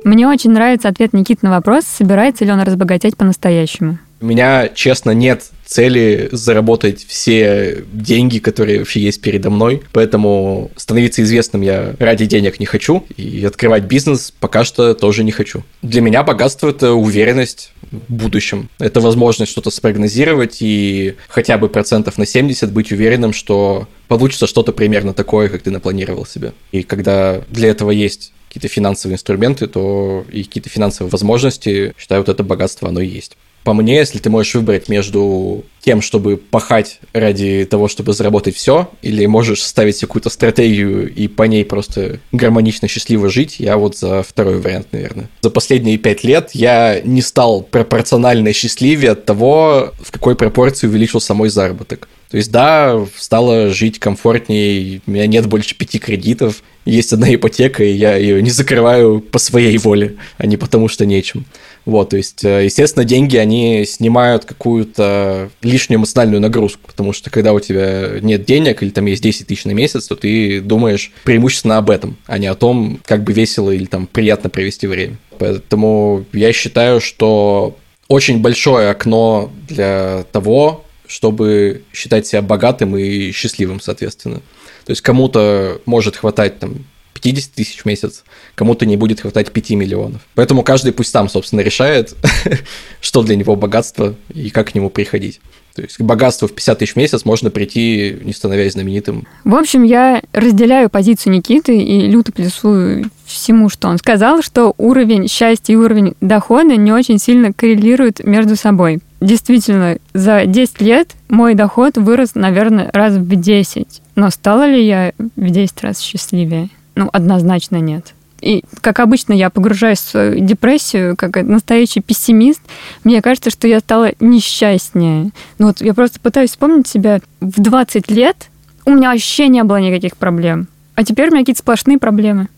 Мне 0.03 0.27
очень 0.27 0.51
нравится 0.51 0.89
ответ 0.89 1.13
Никиты 1.13 1.45
на 1.45 1.51
вопрос, 1.51 1.85
собирается 1.85 2.43
ли 2.43 2.51
он 2.51 2.59
разбогатеть 2.59 3.15
по-настоящему. 3.15 3.97
У 4.21 4.25
меня, 4.25 4.69
честно, 4.69 5.11
нет 5.11 5.43
цели 5.65 6.29
заработать 6.31 7.05
все 7.05 7.83
деньги, 7.93 8.39
которые 8.39 8.79
вообще 8.79 9.01
есть 9.01 9.21
передо 9.21 9.49
мной. 9.49 9.83
Поэтому 9.93 10.71
становиться 10.75 11.21
известным 11.21 11.61
я 11.61 11.93
ради 11.99 12.25
денег 12.25 12.59
не 12.59 12.65
хочу. 12.65 13.05
И 13.17 13.45
открывать 13.45 13.83
бизнес 13.83 14.33
пока 14.39 14.63
что 14.63 14.95
тоже 14.95 15.23
не 15.23 15.31
хочу. 15.31 15.63
Для 15.83 16.01
меня 16.01 16.23
богатство– 16.23 16.69
это 16.71 16.93
уверенность 16.93 17.71
в 17.91 18.11
будущем. 18.11 18.69
Это 18.79 18.99
возможность 18.99 19.51
что-то 19.51 19.69
спрогнозировать 19.69 20.57
и 20.61 21.15
хотя 21.27 21.57
бы 21.57 21.69
процентов 21.69 22.17
на 22.17 22.25
70 22.25 22.71
быть 22.71 22.91
уверенным, 22.91 23.31
что 23.31 23.87
получится 24.07 24.47
что-то 24.47 24.71
примерно 24.71 25.13
такое, 25.13 25.49
как 25.49 25.61
ты 25.61 25.71
напланировал 25.71 26.25
себе. 26.25 26.53
И 26.71 26.81
когда 26.81 27.41
для 27.49 27.69
этого 27.69 27.91
есть 27.91 28.33
какие-то 28.49 28.67
финансовые 28.67 29.15
инструменты, 29.15 29.67
то 29.67 30.25
и 30.31 30.43
какие-то 30.43 30.69
финансовые 30.69 31.11
возможности, 31.11 31.93
считаю, 31.97 32.21
вот 32.21 32.29
это 32.29 32.43
богатство, 32.43 32.89
оно 32.89 32.99
и 33.01 33.07
есть. 33.07 33.37
По 33.69 33.75
мне, 33.75 33.97
если 33.97 34.17
ты 34.17 34.31
можешь 34.31 34.55
выбрать 34.55 34.89
между 34.89 35.63
тем, 35.79 36.01
чтобы 36.01 36.37
пахать 36.37 36.99
ради 37.13 37.67
того, 37.69 37.87
чтобы 37.87 38.13
заработать 38.13 38.55
все, 38.55 38.89
или 39.03 39.27
можешь 39.27 39.61
ставить 39.61 39.99
какую-то 39.99 40.31
стратегию 40.31 41.13
и 41.13 41.27
по 41.27 41.43
ней 41.43 41.63
просто 41.63 42.19
гармонично, 42.31 42.87
счастливо 42.87 43.29
жить, 43.29 43.57
я 43.59 43.77
вот 43.77 43.95
за 43.95 44.23
второй 44.23 44.59
вариант, 44.59 44.87
наверное. 44.91 45.29
За 45.41 45.51
последние 45.51 45.99
пять 45.99 46.23
лет 46.23 46.49
я 46.53 46.99
не 47.03 47.21
стал 47.21 47.61
пропорционально 47.61 48.53
счастливее 48.53 49.11
от 49.11 49.25
того, 49.25 49.93
в 50.01 50.11
какой 50.11 50.35
пропорции 50.35 50.87
увеличился 50.87 51.35
мой 51.35 51.49
заработок. 51.49 52.09
То 52.31 52.37
есть, 52.37 52.51
да, 52.51 53.05
стало 53.15 53.69
жить 53.69 53.99
комфортнее, 53.99 55.01
у 55.05 55.11
меня 55.11 55.25
нет 55.27 55.47
больше 55.47 55.75
пяти 55.75 55.97
кредитов, 55.97 56.63
есть 56.85 57.11
одна 57.13 57.33
ипотека, 57.33 57.83
и 57.83 57.91
я 57.91 58.15
ее 58.15 58.41
не 58.41 58.51
закрываю 58.51 59.19
по 59.19 59.39
своей 59.39 59.77
воле, 59.77 60.15
а 60.37 60.45
не 60.45 60.57
потому 60.57 60.87
что 60.87 61.05
нечем. 61.05 61.45
Вот, 61.85 62.09
то 62.09 62.17
есть, 62.17 62.43
э, 62.43 62.65
естественно, 62.65 63.05
деньги, 63.05 63.37
они 63.37 63.85
снимают 63.85 64.45
какую-то 64.45 65.49
лишнюю 65.61 65.99
эмоциональную 65.99 66.41
нагрузку, 66.41 66.81
потому 66.85 67.13
что 67.13 67.29
когда 67.29 67.53
у 67.53 67.59
тебя 67.59 68.19
нет 68.21 68.45
денег 68.45 68.83
или 68.83 68.89
там 68.89 69.05
есть 69.05 69.23
10 69.23 69.47
тысяч 69.47 69.65
на 69.65 69.71
месяц, 69.71 70.07
то 70.07 70.15
ты 70.15 70.61
думаешь 70.61 71.11
преимущественно 71.23 71.77
об 71.77 71.89
этом, 71.89 72.17
а 72.27 72.37
не 72.37 72.47
о 72.47 72.55
том, 72.55 72.99
как 73.05 73.23
бы 73.23 73.33
весело 73.33 73.71
или 73.71 73.85
там 73.85 74.07
приятно 74.07 74.49
провести 74.49 74.87
время. 74.87 75.17
Поэтому 75.37 76.25
я 76.33 76.51
считаю, 76.53 76.99
что 77.01 77.77
очень 78.07 78.41
большое 78.41 78.89
окно 78.89 79.51
для 79.67 80.25
того, 80.31 80.83
чтобы 81.07 81.83
считать 81.93 82.27
себя 82.27 82.41
богатым 82.41 82.97
и 82.97 83.31
счастливым, 83.31 83.79
соответственно. 83.79 84.41
То 84.85 84.91
есть 84.91 85.01
кому-то 85.01 85.81
может 85.85 86.17
хватать 86.17 86.59
там 86.59 86.85
50 87.19 87.51
тысяч 87.51 87.81
в 87.81 87.85
месяц, 87.85 88.23
кому-то 88.55 88.85
не 88.85 88.97
будет 88.97 89.21
хватать 89.21 89.51
5 89.51 89.69
миллионов. 89.71 90.21
Поэтому 90.35 90.63
каждый 90.63 90.91
пусть 90.91 91.11
сам, 91.11 91.29
собственно, 91.29 91.61
решает, 91.61 92.15
что 93.01 93.23
для 93.23 93.35
него 93.35 93.55
богатство 93.55 94.15
и 94.33 94.49
как 94.49 94.69
к 94.71 94.75
нему 94.75 94.89
приходить. 94.89 95.39
То 95.75 95.83
есть 95.83 95.97
к 95.97 96.01
богатству 96.01 96.47
в 96.47 96.51
50 96.51 96.79
тысяч 96.79 96.93
в 96.93 96.95
месяц 96.97 97.25
можно 97.25 97.49
прийти, 97.49 98.17
не 98.21 98.33
становясь 98.33 98.73
знаменитым. 98.73 99.25
В 99.45 99.55
общем, 99.55 99.83
я 99.83 100.21
разделяю 100.33 100.89
позицию 100.89 101.33
Никиты 101.33 101.77
и 101.77 102.07
люто 102.07 102.31
плюсую 102.31 103.09
всему, 103.25 103.69
что 103.69 103.87
он 103.87 103.97
сказал, 103.97 104.41
что 104.41 104.73
уровень 104.77 105.29
счастья 105.29 105.73
и 105.73 105.77
уровень 105.77 106.15
дохода 106.19 106.75
не 106.75 106.91
очень 106.91 107.19
сильно 107.19 107.53
коррелируют 107.53 108.23
между 108.23 108.55
собой. 108.55 108.99
Действительно, 109.21 109.97
за 110.13 110.45
10 110.45 110.81
лет 110.81 111.11
мой 111.29 111.53
доход 111.53 111.97
вырос, 111.97 112.35
наверное, 112.35 112.89
раз 112.91 113.13
в 113.13 113.35
10. 113.35 114.01
Но 114.15 114.29
стала 114.31 114.67
ли 114.67 114.85
я 114.85 115.13
в 115.17 115.49
10 115.49 115.81
раз 115.81 115.99
счастливее? 115.99 116.69
Ну, 116.99 117.09
однозначно 117.13 117.77
нет. 117.77 118.13
И, 118.41 118.65
как 118.81 118.99
обычно, 118.99 119.31
я 119.31 119.49
погружаюсь 119.49 119.99
в 119.99 120.09
свою 120.09 120.45
депрессию, 120.45 121.15
как 121.15 121.37
настоящий 121.43 122.01
пессимист. 122.01 122.61
Мне 123.05 123.21
кажется, 123.21 123.49
что 123.49 123.69
я 123.69 123.79
стала 123.79 124.11
несчастнее. 124.19 125.31
Ну 125.59 125.67
вот 125.67 125.79
я 125.79 125.93
просто 125.93 126.19
пытаюсь 126.19 126.49
вспомнить 126.49 126.87
себя 126.89 127.21
в 127.39 127.61
20 127.61 128.11
лет. 128.11 128.35
У 128.83 128.91
меня 128.91 129.11
вообще 129.13 129.47
не 129.47 129.63
было 129.63 129.77
никаких 129.77 130.17
проблем. 130.17 130.67
А 130.95 131.05
теперь 131.05 131.29
у 131.29 131.31
меня 131.31 131.43
какие-то 131.43 131.61
сплошные 131.61 131.99
проблемы. 131.99 132.49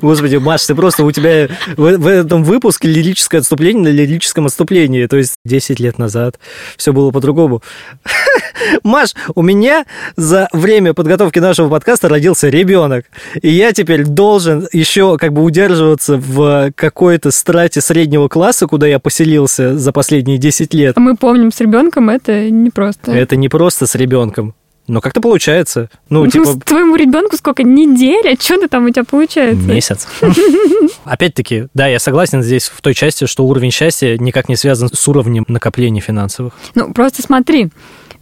Господи, 0.00 0.36
Маш, 0.36 0.64
ты 0.66 0.74
просто 0.74 1.04
у 1.04 1.12
тебя 1.12 1.48
в, 1.76 1.96
в 1.98 2.06
этом 2.06 2.44
выпуске 2.44 2.88
лирическое 2.88 3.40
отступление 3.40 3.84
на 3.84 3.88
лирическом 3.88 4.46
отступлении. 4.46 5.06
То 5.06 5.16
есть 5.16 5.34
10 5.44 5.80
лет 5.80 5.98
назад 5.98 6.38
все 6.76 6.92
было 6.92 7.10
по-другому. 7.10 7.62
Маш, 8.82 9.14
у 9.34 9.42
меня 9.42 9.84
за 10.16 10.48
время 10.52 10.94
подготовки 10.94 11.38
нашего 11.38 11.68
подкаста 11.68 12.08
родился 12.08 12.48
ребенок. 12.48 13.06
И 13.40 13.50
я 13.50 13.72
теперь 13.72 14.04
должен 14.04 14.68
еще 14.72 15.18
как 15.18 15.32
бы 15.32 15.42
удерживаться 15.42 16.16
в 16.16 16.72
какой-то 16.74 17.30
страте 17.30 17.80
среднего 17.80 18.28
класса, 18.28 18.66
куда 18.66 18.86
я 18.86 18.98
поселился 18.98 19.76
за 19.78 19.92
последние 19.92 20.38
10 20.38 20.74
лет. 20.74 20.96
Мы 20.96 21.16
помним, 21.16 21.52
с 21.52 21.60
ребенком 21.60 22.10
это 22.10 22.50
непросто. 22.50 23.12
Это 23.12 23.36
не 23.36 23.48
просто 23.48 23.86
с 23.86 23.94
ребенком. 23.94 24.54
Но 24.88 25.00
как-то 25.00 25.20
получается. 25.20 25.90
Ну, 26.08 26.24
Ну, 26.24 26.30
типа, 26.30 26.58
твоему 26.64 26.96
ребенку 26.96 27.36
сколько? 27.36 27.62
Неделя? 27.62 28.36
Что 28.38 28.68
там 28.68 28.86
у 28.86 28.90
тебя 28.90 29.04
получается? 29.04 29.62
месяц. 29.62 30.06
Опять-таки, 31.04 31.66
да, 31.74 31.86
я 31.86 31.98
согласен 31.98 32.42
здесь 32.42 32.68
в 32.68 32.80
той 32.80 32.94
части, 32.94 33.26
что 33.26 33.44
уровень 33.46 33.70
счастья 33.70 34.16
никак 34.18 34.48
не 34.48 34.56
связан 34.56 34.88
с 34.92 35.08
уровнем 35.08 35.44
накопления 35.48 36.00
финансовых. 36.00 36.52
Ну, 36.74 36.92
просто 36.92 37.22
смотри, 37.22 37.70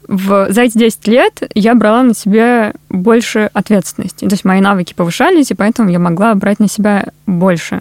в, 0.08 0.46
за 0.50 0.62
эти 0.62 0.78
10 0.78 1.06
лет 1.08 1.42
я 1.54 1.74
брала 1.74 2.02
на 2.02 2.14
себя 2.14 2.74
больше 2.88 3.50
ответственности. 3.52 4.24
То 4.26 4.32
есть 4.32 4.44
мои 4.44 4.60
навыки 4.60 4.94
повышались, 4.94 5.50
и 5.50 5.54
поэтому 5.54 5.90
я 5.90 5.98
могла 5.98 6.34
брать 6.34 6.60
на 6.60 6.68
себя 6.68 7.08
больше. 7.26 7.80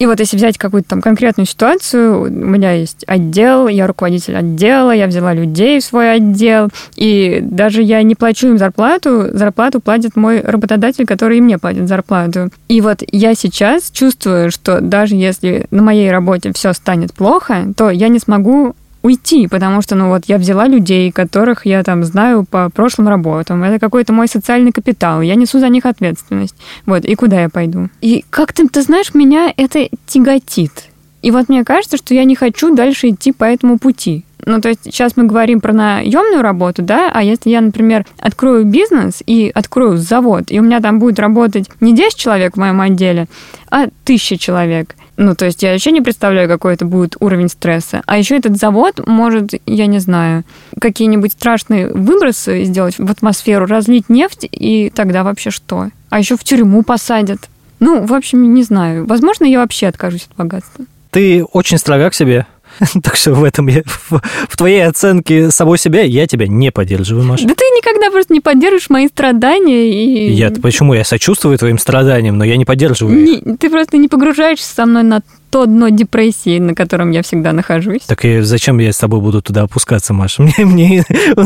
И 0.00 0.06
вот 0.06 0.18
если 0.18 0.38
взять 0.38 0.56
какую-то 0.56 0.88
там 0.88 1.02
конкретную 1.02 1.46
ситуацию, 1.46 2.22
у 2.22 2.28
меня 2.30 2.72
есть 2.72 3.04
отдел, 3.06 3.68
я 3.68 3.86
руководитель 3.86 4.34
отдела, 4.34 4.92
я 4.92 5.06
взяла 5.06 5.34
людей 5.34 5.78
в 5.78 5.84
свой 5.84 6.14
отдел, 6.14 6.70
и 6.96 7.40
даже 7.42 7.82
я 7.82 8.02
не 8.02 8.14
плачу 8.14 8.48
им 8.48 8.56
зарплату, 8.56 9.26
зарплату 9.30 9.78
платит 9.80 10.16
мой 10.16 10.40
работодатель, 10.40 11.04
который 11.04 11.36
и 11.36 11.40
мне 11.42 11.58
платит 11.58 11.86
зарплату. 11.86 12.48
И 12.68 12.80
вот 12.80 13.02
я 13.12 13.34
сейчас 13.34 13.90
чувствую, 13.90 14.50
что 14.50 14.80
даже 14.80 15.16
если 15.16 15.66
на 15.70 15.82
моей 15.82 16.10
работе 16.10 16.52
все 16.54 16.72
станет 16.72 17.12
плохо, 17.12 17.66
то 17.76 17.90
я 17.90 18.08
не 18.08 18.20
смогу 18.20 18.74
уйти, 19.02 19.48
потому 19.48 19.82
что, 19.82 19.94
ну 19.94 20.08
вот, 20.08 20.24
я 20.26 20.38
взяла 20.38 20.66
людей, 20.66 21.10
которых 21.10 21.66
я 21.66 21.82
там 21.82 22.04
знаю 22.04 22.44
по 22.44 22.70
прошлым 22.70 23.08
работам. 23.08 23.62
Это 23.62 23.78
какой-то 23.78 24.12
мой 24.12 24.28
социальный 24.28 24.72
капитал. 24.72 25.20
Я 25.22 25.34
несу 25.34 25.58
за 25.58 25.68
них 25.68 25.86
ответственность. 25.86 26.56
Вот, 26.86 27.04
и 27.04 27.14
куда 27.14 27.42
я 27.42 27.48
пойду? 27.48 27.88
И 28.00 28.24
как-то, 28.30 28.68
ты 28.68 28.82
знаешь, 28.82 29.14
меня 29.14 29.52
это 29.56 29.88
тяготит. 30.06 30.90
И 31.22 31.30
вот 31.30 31.48
мне 31.48 31.64
кажется, 31.64 31.96
что 31.96 32.14
я 32.14 32.24
не 32.24 32.34
хочу 32.34 32.74
дальше 32.74 33.10
идти 33.10 33.32
по 33.32 33.44
этому 33.44 33.78
пути. 33.78 34.24
Ну, 34.46 34.60
то 34.60 34.70
есть 34.70 34.84
сейчас 34.84 35.16
мы 35.16 35.24
говорим 35.24 35.60
про 35.60 35.72
наемную 35.72 36.42
работу, 36.42 36.82
да, 36.82 37.10
а 37.12 37.22
если 37.22 37.50
я, 37.50 37.60
например, 37.60 38.06
открою 38.18 38.64
бизнес 38.64 39.22
и 39.26 39.50
открою 39.54 39.98
завод, 39.98 40.44
и 40.48 40.58
у 40.58 40.62
меня 40.62 40.80
там 40.80 40.98
будет 40.98 41.18
работать 41.18 41.68
не 41.80 41.94
10 41.94 42.16
человек 42.16 42.54
в 42.54 42.58
моем 42.58 42.80
отделе, 42.80 43.26
а 43.70 43.88
тысяча 44.04 44.38
человек, 44.38 44.96
ну, 45.20 45.34
то 45.34 45.44
есть 45.44 45.62
я 45.62 45.72
вообще 45.72 45.92
не 45.92 46.00
представляю, 46.00 46.48
какой 46.48 46.72
это 46.72 46.86
будет 46.86 47.14
уровень 47.20 47.50
стресса. 47.50 48.02
А 48.06 48.16
еще 48.16 48.38
этот 48.38 48.56
завод 48.56 49.06
может, 49.06 49.50
я 49.66 49.84
не 49.84 49.98
знаю, 49.98 50.44
какие-нибудь 50.80 51.32
страшные 51.32 51.88
выбросы 51.88 52.64
сделать 52.64 52.98
в 52.98 53.10
атмосферу, 53.10 53.66
разлить 53.66 54.08
нефть, 54.08 54.48
и 54.50 54.90
тогда 54.94 55.22
вообще 55.22 55.50
что? 55.50 55.90
А 56.08 56.18
еще 56.18 56.38
в 56.38 56.42
тюрьму 56.44 56.82
посадят. 56.82 57.50
Ну, 57.80 58.06
в 58.06 58.14
общем, 58.14 58.54
не 58.54 58.62
знаю. 58.62 59.04
Возможно, 59.04 59.44
я 59.44 59.58
вообще 59.58 59.88
откажусь 59.88 60.26
от 60.30 60.36
богатства. 60.38 60.86
Ты 61.10 61.44
очень 61.44 61.76
строга 61.76 62.08
к 62.08 62.14
себе. 62.14 62.46
Так 63.02 63.16
что 63.16 63.34
в 63.34 63.44
этом 63.44 63.68
я, 63.68 63.82
в, 63.84 64.20
в 64.48 64.56
твоей 64.56 64.86
оценке 64.86 65.50
самой 65.50 65.78
себя 65.78 66.02
я 66.02 66.26
тебя 66.26 66.46
не 66.46 66.70
поддерживаю, 66.70 67.24
Маша. 67.26 67.46
Да 67.46 67.54
ты 67.54 67.64
никогда 67.64 68.10
просто 68.10 68.32
не 68.32 68.40
поддержишь 68.40 68.90
мои 68.90 69.08
страдания 69.08 69.90
и... 69.90 70.32
Я 70.32 70.50
почему? 70.50 70.94
Я 70.94 71.04
сочувствую 71.04 71.58
твоим 71.58 71.78
страданиям, 71.78 72.38
но 72.38 72.44
я 72.44 72.56
не 72.56 72.64
поддерживаю 72.64 73.18
их. 73.18 73.44
Не, 73.46 73.56
ты 73.56 73.70
просто 73.70 73.96
не 73.96 74.08
погружаешься 74.08 74.74
со 74.74 74.86
мной 74.86 75.02
на 75.02 75.22
то 75.50 75.66
дно 75.66 75.88
депрессии, 75.88 76.58
на 76.58 76.74
котором 76.74 77.10
я 77.10 77.22
всегда 77.22 77.52
нахожусь. 77.52 78.02
Так 78.06 78.24
и 78.24 78.40
зачем 78.40 78.78
я 78.78 78.92
с 78.92 78.98
тобой 78.98 79.20
буду 79.20 79.42
туда 79.42 79.62
опускаться, 79.62 80.14
Маша? 80.14 80.42
Мне, 80.42 80.64
мне 80.64 81.04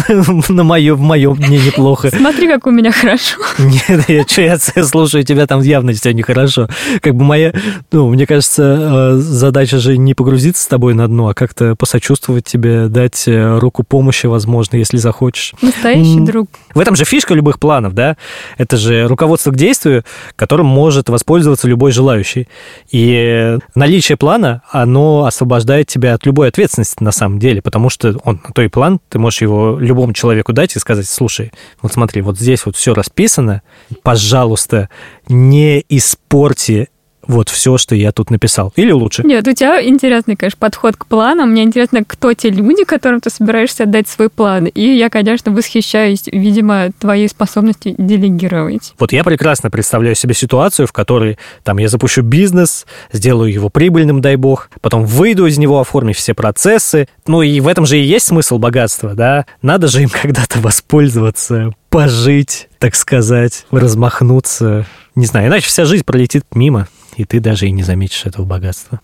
на 0.48 0.62
мое, 0.62 0.94
в 0.94 1.00
моем 1.00 1.36
мне 1.36 1.58
неплохо. 1.58 2.10
Смотри, 2.10 2.46
как 2.48 2.66
у 2.66 2.70
меня 2.70 2.92
хорошо. 2.92 3.38
Нет, 3.58 4.08
я, 4.08 4.22
что, 4.24 4.42
я 4.42 4.84
слушаю 4.84 5.24
тебя, 5.24 5.46
там 5.46 5.62
явно 5.62 5.92
все 5.94 6.12
нехорошо. 6.12 6.68
Как 7.00 7.14
бы 7.14 7.24
моя, 7.24 7.52
ну, 7.92 8.10
мне 8.10 8.26
кажется, 8.26 9.14
э, 9.14 9.16
задача 9.16 9.78
же 9.78 9.96
не 9.96 10.12
погрузиться 10.12 10.62
с 10.62 10.66
тобой 10.66 10.92
на 10.94 11.08
дно, 11.08 11.28
а 11.28 11.34
как-то 11.34 11.74
посочувствовать 11.74 12.44
тебе, 12.44 12.88
дать 12.88 13.26
э, 13.26 13.58
руку 13.58 13.84
помощи, 13.84 14.26
возможно, 14.26 14.76
если 14.76 14.98
захочешь. 14.98 15.54
Настоящий 15.62 16.20
друг. 16.20 16.48
В 16.74 16.80
этом 16.80 16.94
же 16.94 17.04
фишка 17.04 17.32
любых 17.32 17.58
планов, 17.58 17.94
да? 17.94 18.16
Это 18.58 18.76
же 18.76 19.06
руководство 19.06 19.50
к 19.50 19.56
действию, 19.56 20.04
которым 20.36 20.66
может 20.66 21.08
воспользоваться 21.08 21.66
любой 21.68 21.90
желающий. 21.90 22.48
И 22.90 23.56
наличие 23.74 23.93
плана, 24.16 24.62
оно 24.70 25.24
освобождает 25.24 25.88
тебя 25.88 26.14
от 26.14 26.26
любой 26.26 26.48
ответственности 26.48 27.02
на 27.02 27.12
самом 27.12 27.38
деле, 27.38 27.62
потому 27.62 27.90
что 27.90 28.16
он 28.24 28.38
то 28.38 28.62
и 28.62 28.68
план, 28.68 29.00
ты 29.08 29.18
можешь 29.18 29.42
его 29.42 29.78
любому 29.78 30.12
человеку 30.12 30.52
дать 30.52 30.76
и 30.76 30.78
сказать, 30.78 31.08
слушай, 31.08 31.52
вот 31.82 31.92
смотри, 31.92 32.22
вот 32.22 32.38
здесь 32.38 32.66
вот 32.66 32.76
все 32.76 32.94
расписано, 32.94 33.62
пожалуйста, 34.02 34.88
не 35.28 35.84
испорти 35.88 36.88
вот 37.26 37.48
все, 37.48 37.78
что 37.78 37.94
я 37.94 38.12
тут 38.12 38.30
написал. 38.30 38.72
Или 38.76 38.92
лучше? 38.92 39.22
Нет, 39.24 39.46
у 39.46 39.52
тебя 39.52 39.82
интересный, 39.84 40.36
конечно, 40.36 40.58
подход 40.58 40.96
к 40.96 41.06
планам. 41.06 41.50
Мне 41.50 41.62
интересно, 41.62 42.04
кто 42.06 42.32
те 42.32 42.50
люди, 42.50 42.84
которым 42.84 43.20
ты 43.20 43.30
собираешься 43.30 43.84
отдать 43.84 44.08
свой 44.08 44.28
план. 44.28 44.66
И 44.66 44.82
я, 44.82 45.10
конечно, 45.10 45.52
восхищаюсь, 45.52 46.24
видимо, 46.26 46.90
твоей 46.98 47.28
способностью 47.28 47.94
делегировать. 47.96 48.94
Вот 48.98 49.12
я 49.12 49.24
прекрасно 49.24 49.70
представляю 49.70 50.14
себе 50.14 50.34
ситуацию, 50.34 50.86
в 50.86 50.92
которой 50.92 51.38
там 51.62 51.78
я 51.78 51.88
запущу 51.88 52.22
бизнес, 52.22 52.86
сделаю 53.12 53.52
его 53.52 53.68
прибыльным, 53.70 54.20
дай 54.20 54.36
бог, 54.36 54.70
потом 54.80 55.04
выйду 55.04 55.46
из 55.46 55.58
него, 55.58 55.80
оформив 55.80 56.16
все 56.16 56.34
процессы. 56.34 57.08
Ну 57.26 57.42
и 57.42 57.60
в 57.60 57.68
этом 57.68 57.86
же 57.86 57.98
и 57.98 58.02
есть 58.02 58.26
смысл 58.26 58.58
богатства, 58.58 59.14
да? 59.14 59.46
Надо 59.62 59.88
же 59.88 60.02
им 60.02 60.08
когда-то 60.22 60.60
воспользоваться, 60.60 61.72
пожить, 61.88 62.68
так 62.78 62.94
сказать, 62.94 63.66
размахнуться. 63.70 64.86
Не 65.14 65.26
знаю, 65.26 65.48
иначе 65.48 65.68
вся 65.68 65.84
жизнь 65.84 66.04
пролетит 66.04 66.44
мимо 66.54 66.88
и 67.16 67.24
ты 67.24 67.40
даже 67.40 67.66
и 67.66 67.70
не 67.70 67.82
заметишь 67.82 68.26
этого 68.26 68.44
богатства. 68.44 69.00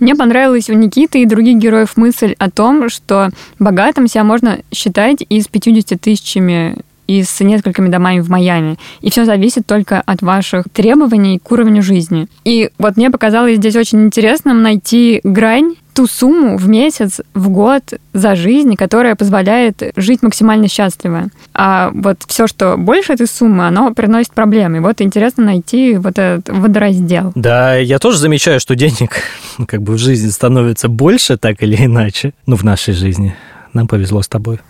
Мне 0.00 0.16
понравилась 0.16 0.68
у 0.68 0.74
Никиты 0.74 1.22
и 1.22 1.26
других 1.26 1.58
героев 1.58 1.96
мысль 1.96 2.34
о 2.38 2.50
том, 2.50 2.88
что 2.88 3.30
богатым 3.60 4.08
себя 4.08 4.24
можно 4.24 4.58
считать 4.72 5.24
и 5.28 5.40
с 5.40 5.46
50 5.46 6.00
тысячами 6.00 6.76
и 7.06 7.22
с 7.22 7.40
несколькими 7.40 7.88
домами 7.88 8.20
в 8.20 8.28
Майами. 8.28 8.78
И 9.00 9.10
все 9.10 9.24
зависит 9.24 9.66
только 9.66 10.00
от 10.00 10.22
ваших 10.22 10.64
требований 10.72 11.38
к 11.38 11.52
уровню 11.52 11.82
жизни. 11.82 12.26
И 12.44 12.70
вот 12.78 12.96
мне 12.96 13.10
показалось 13.10 13.58
здесь 13.58 13.76
очень 13.76 14.04
интересным 14.06 14.62
найти 14.62 15.20
грань 15.22 15.76
ту 15.94 16.06
сумму 16.06 16.56
в 16.56 16.68
месяц, 16.68 17.20
в 17.34 17.48
год 17.48 17.82
за 18.12 18.34
жизнь, 18.36 18.76
которая 18.76 19.14
позволяет 19.14 19.82
жить 19.96 20.22
максимально 20.22 20.68
счастливо. 20.68 21.28
А 21.54 21.90
вот 21.94 22.18
все, 22.26 22.46
что 22.46 22.76
больше 22.76 23.12
этой 23.12 23.26
суммы, 23.26 23.66
оно 23.66 23.92
приносит 23.92 24.32
проблемы. 24.32 24.80
Вот 24.80 25.00
интересно 25.00 25.44
найти 25.44 25.96
вот 25.96 26.18
этот 26.18 26.48
водораздел. 26.48 27.32
Да, 27.34 27.76
я 27.76 27.98
тоже 27.98 28.18
замечаю, 28.18 28.60
что 28.60 28.74
денег 28.74 29.22
как 29.66 29.82
бы 29.82 29.94
в 29.94 29.98
жизни 29.98 30.30
становится 30.30 30.88
больше, 30.88 31.36
так 31.36 31.62
или 31.62 31.84
иначе, 31.84 32.32
ну, 32.46 32.56
в 32.56 32.64
нашей 32.64 32.94
жизни 32.94 33.34
нам 33.72 33.88
повезло 33.88 34.22
с 34.22 34.28
тобой. 34.28 34.60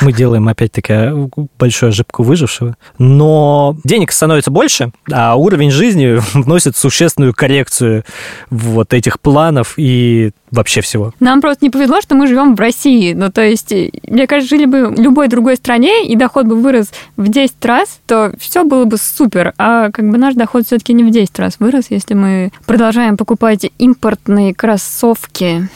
Мы 0.00 0.12
делаем, 0.12 0.48
опять-таки, 0.48 1.28
большую 1.58 1.90
ошибку 1.90 2.22
выжившего. 2.22 2.76
Но 2.98 3.76
денег 3.84 4.12
становится 4.12 4.50
больше, 4.50 4.92
а 5.10 5.36
уровень 5.36 5.70
жизни 5.70 6.18
вносит 6.34 6.76
существенную 6.76 7.34
коррекцию 7.34 8.04
вот 8.50 8.94
этих 8.94 9.20
планов 9.20 9.74
и 9.76 10.32
вообще 10.50 10.80
всего. 10.80 11.12
Нам 11.20 11.40
просто 11.40 11.64
не 11.64 11.70
повезло, 11.70 12.00
что 12.00 12.14
мы 12.14 12.26
живем 12.26 12.54
в 12.54 12.60
России. 12.60 13.12
Ну, 13.12 13.30
то 13.30 13.42
есть, 13.42 13.72
мне 14.08 14.26
кажется, 14.26 14.54
жили 14.54 14.66
бы 14.66 14.88
в 14.88 15.00
любой 15.00 15.28
другой 15.28 15.56
стране, 15.56 16.06
и 16.06 16.16
доход 16.16 16.46
бы 16.46 16.56
вырос 16.56 16.90
в 17.16 17.28
10 17.28 17.64
раз, 17.64 17.98
то 18.06 18.32
все 18.38 18.64
было 18.64 18.84
бы 18.84 18.96
супер. 18.96 19.54
А 19.58 19.90
как 19.90 20.08
бы 20.08 20.18
наш 20.18 20.34
доход 20.34 20.66
все-таки 20.66 20.92
не 20.92 21.04
в 21.04 21.10
10 21.10 21.38
раз 21.38 21.56
вырос, 21.58 21.86
если 21.90 22.14
мы 22.14 22.50
продолжаем 22.64 23.16
покупать 23.16 23.70
импортные 23.78 24.54
кроссовки. 24.54 25.68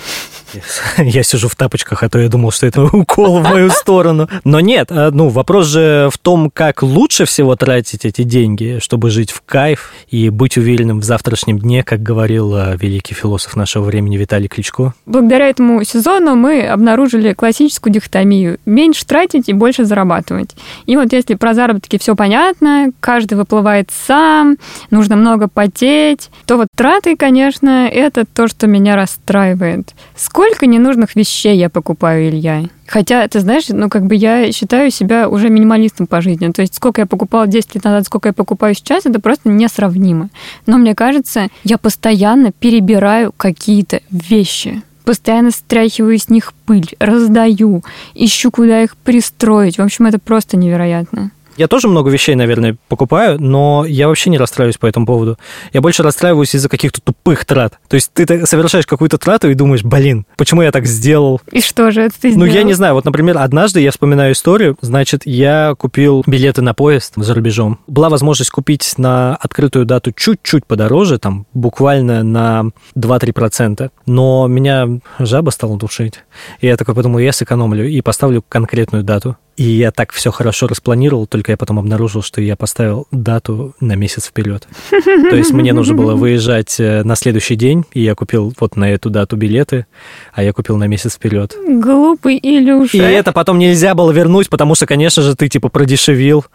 Я 0.98 1.22
сижу 1.22 1.48
в 1.48 1.56
тапочках, 1.56 2.02
а 2.02 2.08
то 2.08 2.18
я 2.18 2.28
думал, 2.28 2.50
что 2.50 2.66
это 2.66 2.82
укол 2.92 3.40
в 3.40 3.42
мою 3.42 3.70
сторону. 3.70 4.28
Но 4.44 4.60
нет, 4.60 4.88
а, 4.90 5.10
ну, 5.10 5.28
вопрос 5.28 5.66
же 5.66 6.08
в 6.12 6.18
том, 6.18 6.50
как 6.50 6.82
лучше 6.82 7.24
всего 7.24 7.56
тратить 7.56 8.04
эти 8.04 8.22
деньги, 8.22 8.78
чтобы 8.80 9.10
жить 9.10 9.30
в 9.30 9.42
кайф 9.42 9.92
и 10.08 10.28
быть 10.30 10.56
уверенным 10.56 11.00
в 11.00 11.04
завтрашнем 11.04 11.58
дне, 11.58 11.82
как 11.82 12.02
говорил 12.02 12.54
а, 12.54 12.76
великий 12.76 13.14
философ 13.14 13.56
нашего 13.56 13.84
времени 13.84 14.16
Виталий 14.16 14.48
Кличко. 14.48 14.94
Благодаря 15.06 15.48
этому 15.48 15.84
сезону 15.84 16.34
мы 16.36 16.66
обнаружили 16.66 17.32
классическую 17.32 17.92
дихотомию. 17.92 18.58
Меньше 18.66 19.06
тратить 19.06 19.48
и 19.48 19.52
больше 19.52 19.84
зарабатывать. 19.84 20.50
И 20.86 20.96
вот 20.96 21.12
если 21.12 21.34
про 21.34 21.54
заработки 21.54 21.98
все 21.98 22.14
понятно, 22.14 22.90
каждый 23.00 23.34
выплывает 23.34 23.90
сам, 24.06 24.56
нужно 24.90 25.16
много 25.16 25.48
потеть, 25.48 26.30
то 26.46 26.56
вот 26.56 26.68
траты, 26.76 27.16
конечно, 27.16 27.88
это 27.88 28.24
то, 28.24 28.48
что 28.48 28.66
меня 28.66 28.96
расстраивает. 28.96 29.94
Сколько 30.16 30.39
Сколько 30.40 30.64
ненужных 30.64 31.16
вещей 31.16 31.58
я 31.58 31.68
покупаю, 31.68 32.30
Илья? 32.30 32.64
Хотя, 32.86 33.28
ты 33.28 33.40
знаешь, 33.40 33.64
ну, 33.68 33.90
как 33.90 34.06
бы 34.06 34.14
я 34.14 34.50
считаю 34.52 34.90
себя 34.90 35.28
уже 35.28 35.50
минималистом 35.50 36.06
по 36.06 36.22
жизни. 36.22 36.50
То 36.50 36.62
есть, 36.62 36.76
сколько 36.76 37.02
я 37.02 37.06
покупала 37.06 37.46
10 37.46 37.74
лет 37.74 37.84
назад, 37.84 38.06
сколько 38.06 38.30
я 38.30 38.32
покупаю 38.32 38.74
сейчас, 38.74 39.04
это 39.04 39.20
просто 39.20 39.50
несравнимо. 39.50 40.30
Но 40.64 40.78
мне 40.78 40.94
кажется, 40.94 41.48
я 41.62 41.76
постоянно 41.76 42.52
перебираю 42.52 43.34
какие-то 43.36 44.00
вещи 44.10 44.82
постоянно 45.04 45.50
стряхиваю 45.50 46.16
с 46.18 46.28
них 46.28 46.52
пыль, 46.66 46.94
раздаю, 47.00 47.82
ищу, 48.14 48.52
куда 48.52 48.84
их 48.84 48.96
пристроить. 48.96 49.76
В 49.76 49.82
общем, 49.82 50.06
это 50.06 50.20
просто 50.20 50.56
невероятно. 50.56 51.32
Я 51.60 51.68
тоже 51.68 51.88
много 51.88 52.08
вещей, 52.08 52.34
наверное, 52.36 52.78
покупаю, 52.88 53.38
но 53.38 53.84
я 53.86 54.08
вообще 54.08 54.30
не 54.30 54.38
расстраиваюсь 54.38 54.78
по 54.78 54.86
этому 54.86 55.04
поводу. 55.04 55.36
Я 55.74 55.82
больше 55.82 56.02
расстраиваюсь 56.02 56.54
из-за 56.54 56.70
каких-то 56.70 57.02
тупых 57.02 57.44
трат. 57.44 57.78
То 57.86 57.96
есть 57.96 58.10
ты 58.14 58.46
совершаешь 58.46 58.86
какую-то 58.86 59.18
трату 59.18 59.50
и 59.50 59.52
думаешь, 59.52 59.84
блин, 59.84 60.24
почему 60.38 60.62
я 60.62 60.72
так 60.72 60.86
сделал? 60.86 61.38
И 61.52 61.60
что 61.60 61.90
же 61.90 62.00
это 62.00 62.14
ты 62.18 62.30
сделал? 62.30 62.46
Ну, 62.46 62.50
я 62.50 62.62
не 62.62 62.72
знаю. 62.72 62.94
Вот, 62.94 63.04
например, 63.04 63.36
однажды 63.36 63.82
я 63.82 63.90
вспоминаю 63.90 64.32
историю. 64.32 64.78
Значит, 64.80 65.26
я 65.26 65.74
купил 65.76 66.24
билеты 66.26 66.62
на 66.62 66.72
поезд 66.72 67.12
за 67.16 67.34
рубежом. 67.34 67.78
Была 67.86 68.08
возможность 68.08 68.50
купить 68.50 68.94
на 68.96 69.36
открытую 69.36 69.84
дату 69.84 70.12
чуть-чуть 70.12 70.64
подороже, 70.64 71.18
там, 71.18 71.44
буквально 71.52 72.22
на 72.22 72.70
2-3%. 72.96 73.90
Но 74.06 74.46
меня 74.46 74.88
жаба 75.18 75.50
стала 75.50 75.76
душить. 75.76 76.24
И 76.60 76.68
я 76.68 76.78
такой 76.78 76.94
подумал, 76.94 77.18
я 77.18 77.32
сэкономлю 77.32 77.86
и 77.86 78.00
поставлю 78.00 78.42
конкретную 78.48 79.04
дату. 79.04 79.36
И 79.60 79.64
я 79.64 79.90
так 79.90 80.10
все 80.12 80.30
хорошо 80.30 80.68
распланировал, 80.68 81.26
только 81.26 81.52
я 81.52 81.58
потом 81.58 81.78
обнаружил, 81.78 82.22
что 82.22 82.40
я 82.40 82.56
поставил 82.56 83.06
дату 83.10 83.74
на 83.78 83.94
месяц 83.94 84.24
вперед. 84.24 84.66
То 84.88 85.36
есть 85.36 85.52
мне 85.52 85.74
нужно 85.74 85.94
было 85.94 86.14
выезжать 86.16 86.80
э, 86.80 87.02
на 87.02 87.14
следующий 87.14 87.56
день, 87.56 87.84
и 87.92 88.00
я 88.00 88.14
купил 88.14 88.54
вот 88.58 88.76
на 88.76 88.90
эту 88.90 89.10
дату 89.10 89.36
билеты, 89.36 89.84
а 90.32 90.42
я 90.42 90.54
купил 90.54 90.78
на 90.78 90.86
месяц 90.86 91.16
вперед. 91.16 91.54
Глупый 91.68 92.40
Илюша. 92.42 92.96
И 92.96 93.00
это 93.00 93.32
потом 93.32 93.58
нельзя 93.58 93.94
было 93.94 94.12
вернуть, 94.12 94.48
потому 94.48 94.74
что, 94.74 94.86
конечно 94.86 95.22
же, 95.22 95.36
ты 95.36 95.46
типа 95.50 95.68
продешевил 95.68 96.46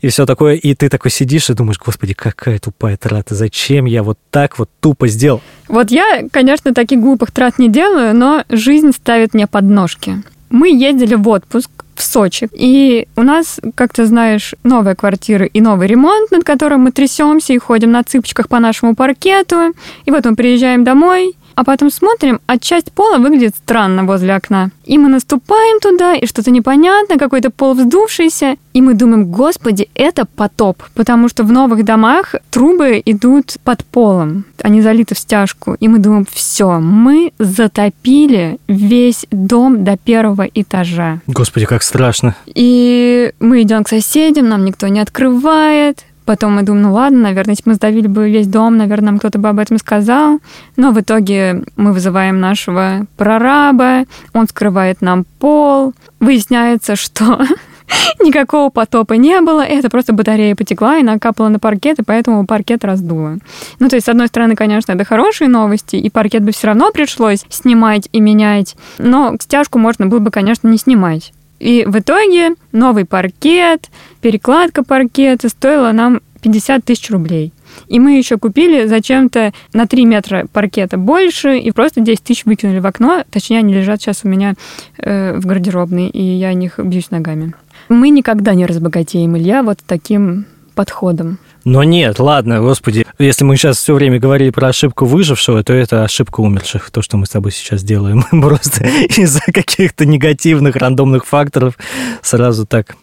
и 0.00 0.08
все 0.08 0.26
такое, 0.26 0.54
и 0.56 0.74
ты 0.74 0.88
такой 0.88 1.12
сидишь 1.12 1.50
и 1.50 1.54
думаешь, 1.54 1.78
господи, 1.78 2.12
какая 2.12 2.58
тупая 2.58 2.96
трата, 2.96 3.36
зачем 3.36 3.84
я 3.84 4.02
вот 4.02 4.18
так 4.32 4.58
вот 4.58 4.68
тупо 4.80 5.06
сделал? 5.06 5.42
Вот 5.68 5.92
я, 5.92 6.24
конечно, 6.32 6.74
таких 6.74 6.98
глупых 6.98 7.30
трат 7.30 7.60
не 7.60 7.68
делаю, 7.68 8.16
но 8.16 8.42
жизнь 8.48 8.90
ставит 8.90 9.32
мне 9.32 9.46
подножки. 9.46 10.24
Мы 10.50 10.70
ездили 10.70 11.14
в 11.14 11.28
отпуск 11.28 11.70
в 11.98 12.02
Сочи. 12.02 12.48
И 12.52 13.08
у 13.16 13.22
нас, 13.22 13.60
как 13.74 13.92
ты 13.92 14.06
знаешь, 14.06 14.54
новая 14.62 14.94
квартира 14.94 15.46
и 15.46 15.60
новый 15.60 15.86
ремонт, 15.86 16.30
над 16.30 16.44
которым 16.44 16.82
мы 16.82 16.92
трясемся 16.92 17.52
и 17.52 17.58
ходим 17.58 17.92
на 17.92 18.02
цыпочках 18.02 18.48
по 18.48 18.58
нашему 18.58 18.94
паркету. 18.94 19.74
И 20.04 20.10
вот 20.10 20.24
мы 20.24 20.36
приезжаем 20.36 20.84
домой, 20.84 21.34
а 21.58 21.64
потом 21.64 21.90
смотрим, 21.90 22.40
а 22.46 22.56
часть 22.56 22.92
пола 22.92 23.18
выглядит 23.18 23.56
странно 23.56 24.04
возле 24.04 24.36
окна. 24.36 24.70
И 24.84 24.96
мы 24.96 25.08
наступаем 25.08 25.80
туда, 25.80 26.14
и 26.14 26.24
что-то 26.24 26.52
непонятно, 26.52 27.18
какой-то 27.18 27.50
пол 27.50 27.74
вздувшийся, 27.74 28.54
и 28.74 28.80
мы 28.80 28.94
думаем, 28.94 29.24
господи, 29.24 29.88
это 29.96 30.24
потоп, 30.24 30.84
потому 30.94 31.28
что 31.28 31.42
в 31.42 31.50
новых 31.50 31.84
домах 31.84 32.36
трубы 32.52 33.02
идут 33.04 33.56
под 33.64 33.84
полом, 33.84 34.44
они 34.62 34.82
залиты 34.82 35.16
в 35.16 35.18
стяжку, 35.18 35.74
и 35.80 35.88
мы 35.88 35.98
думаем, 35.98 36.28
все, 36.30 36.78
мы 36.78 37.32
затопили 37.40 38.60
весь 38.68 39.26
дом 39.32 39.82
до 39.82 39.96
первого 39.96 40.46
этажа. 40.54 41.22
Господи, 41.26 41.66
как 41.66 41.82
страшно. 41.82 42.36
И 42.46 43.32
мы 43.40 43.62
идем 43.62 43.82
к 43.82 43.88
соседям, 43.88 44.48
нам 44.48 44.64
никто 44.64 44.86
не 44.86 45.00
открывает, 45.00 46.04
Потом 46.28 46.56
мы 46.56 46.62
думаем, 46.62 46.82
ну 46.82 46.92
ладно, 46.92 47.20
наверное, 47.20 47.54
если 47.54 47.70
мы 47.70 47.74
сдавили 47.76 48.06
бы 48.06 48.28
весь 48.28 48.46
дом, 48.46 48.76
наверное, 48.76 49.12
нам 49.12 49.18
кто-то 49.18 49.38
бы 49.38 49.48
об 49.48 49.58
этом 49.58 49.78
сказал. 49.78 50.40
Но 50.76 50.92
в 50.92 51.00
итоге 51.00 51.64
мы 51.76 51.94
вызываем 51.94 52.38
нашего 52.38 53.06
прораба, 53.16 54.04
он 54.34 54.46
скрывает 54.46 55.00
нам 55.00 55.24
пол. 55.38 55.94
Выясняется, 56.20 56.96
что 56.96 57.40
никакого 58.22 58.68
потопа 58.68 59.14
не 59.14 59.40
было, 59.40 59.62
это 59.62 59.88
просто 59.88 60.12
батарея 60.12 60.54
потекла 60.54 60.98
и 60.98 61.02
накапала 61.02 61.48
на 61.48 61.58
паркет, 61.58 61.98
и 61.98 62.04
поэтому 62.04 62.44
паркет 62.44 62.84
раздуло. 62.84 63.38
Ну, 63.78 63.88
то 63.88 63.96
есть, 63.96 64.04
с 64.04 64.10
одной 64.10 64.26
стороны, 64.26 64.54
конечно, 64.54 64.92
это 64.92 65.04
хорошие 65.06 65.48
новости, 65.48 65.96
и 65.96 66.10
паркет 66.10 66.44
бы 66.44 66.52
все 66.52 66.66
равно 66.66 66.90
пришлось 66.92 67.46
снимать 67.48 68.10
и 68.12 68.20
менять, 68.20 68.76
но 68.98 69.34
стяжку 69.40 69.78
можно 69.78 70.04
было 70.04 70.18
бы, 70.18 70.30
конечно, 70.30 70.68
не 70.68 70.76
снимать. 70.76 71.32
И 71.58 71.84
в 71.86 71.98
итоге 71.98 72.54
новый 72.72 73.04
паркет, 73.04 73.90
перекладка 74.20 74.84
паркета 74.84 75.48
стоила 75.48 75.92
нам 75.92 76.20
50 76.40 76.84
тысяч 76.84 77.10
рублей. 77.10 77.52
И 77.88 77.98
мы 77.98 78.16
еще 78.16 78.38
купили 78.38 78.86
зачем-то 78.86 79.52
на 79.72 79.86
3 79.86 80.04
метра 80.04 80.46
паркета 80.52 80.96
больше 80.96 81.58
и 81.58 81.70
просто 81.70 82.00
10 82.00 82.22
тысяч 82.22 82.44
выкинули 82.44 82.78
в 82.78 82.86
окно. 82.86 83.24
Точнее, 83.30 83.58
они 83.58 83.74
лежат 83.74 84.00
сейчас 84.00 84.20
у 84.24 84.28
меня 84.28 84.54
э, 84.98 85.36
в 85.36 85.46
гардеробной, 85.46 86.08
и 86.08 86.22
я 86.22 86.48
о 86.48 86.54
них 86.54 86.78
бьюсь 86.78 87.10
ногами. 87.10 87.54
Мы 87.88 88.10
никогда 88.10 88.54
не 88.54 88.66
разбогатеем, 88.66 89.36
Илья, 89.36 89.62
вот 89.62 89.78
таким 89.86 90.46
подходом. 90.74 91.38
Но 91.64 91.82
нет, 91.82 92.18
ладно, 92.18 92.60
господи, 92.60 93.04
если 93.18 93.44
мы 93.44 93.56
сейчас 93.56 93.78
все 93.78 93.94
время 93.94 94.18
говорили 94.18 94.50
про 94.50 94.68
ошибку 94.68 95.04
выжившего, 95.04 95.62
то 95.62 95.72
это 95.72 96.04
ошибка 96.04 96.40
умерших, 96.40 96.90
то, 96.90 97.02
что 97.02 97.16
мы 97.16 97.26
с 97.26 97.30
тобой 97.30 97.52
сейчас 97.52 97.82
делаем. 97.82 98.22
Просто 98.30 98.86
из-за 98.86 99.40
каких-то 99.52 100.06
негативных 100.06 100.76
рандомных 100.76 101.26
факторов 101.26 101.74
сразу 102.22 102.66
так 102.66 102.96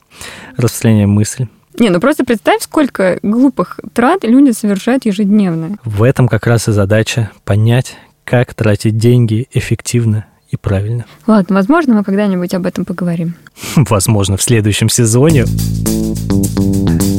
распространяем 0.57 1.09
мысль. 1.09 1.47
Не, 1.78 1.89
ну 1.89 1.99
просто 1.99 2.24
представь, 2.24 2.61
сколько 2.61 3.20
глупых 3.22 3.82
трат 3.91 4.24
люди 4.24 4.51
совершают 4.51 5.05
ежедневно. 5.05 5.78
В 5.84 6.03
этом 6.03 6.30
как 6.30 6.47
раз 6.47 6.70
и 6.70 6.72
задача 6.72 7.32
понять, 7.43 7.97
как 8.24 8.53
тратить 8.53 8.97
деньги 8.97 9.47
эффективно 9.51 10.26
и 10.49 10.55
правильно. 10.55 11.05
Ладно, 11.28 11.55
возможно, 11.55 11.95
мы 11.95 12.03
когда-нибудь 12.05 12.53
об 12.53 12.66
этом 12.66 12.86
поговорим. 12.86 13.36
Возможно, 13.76 14.38
в 14.38 14.41
следующем 14.41 14.89
сезоне. 14.89 15.45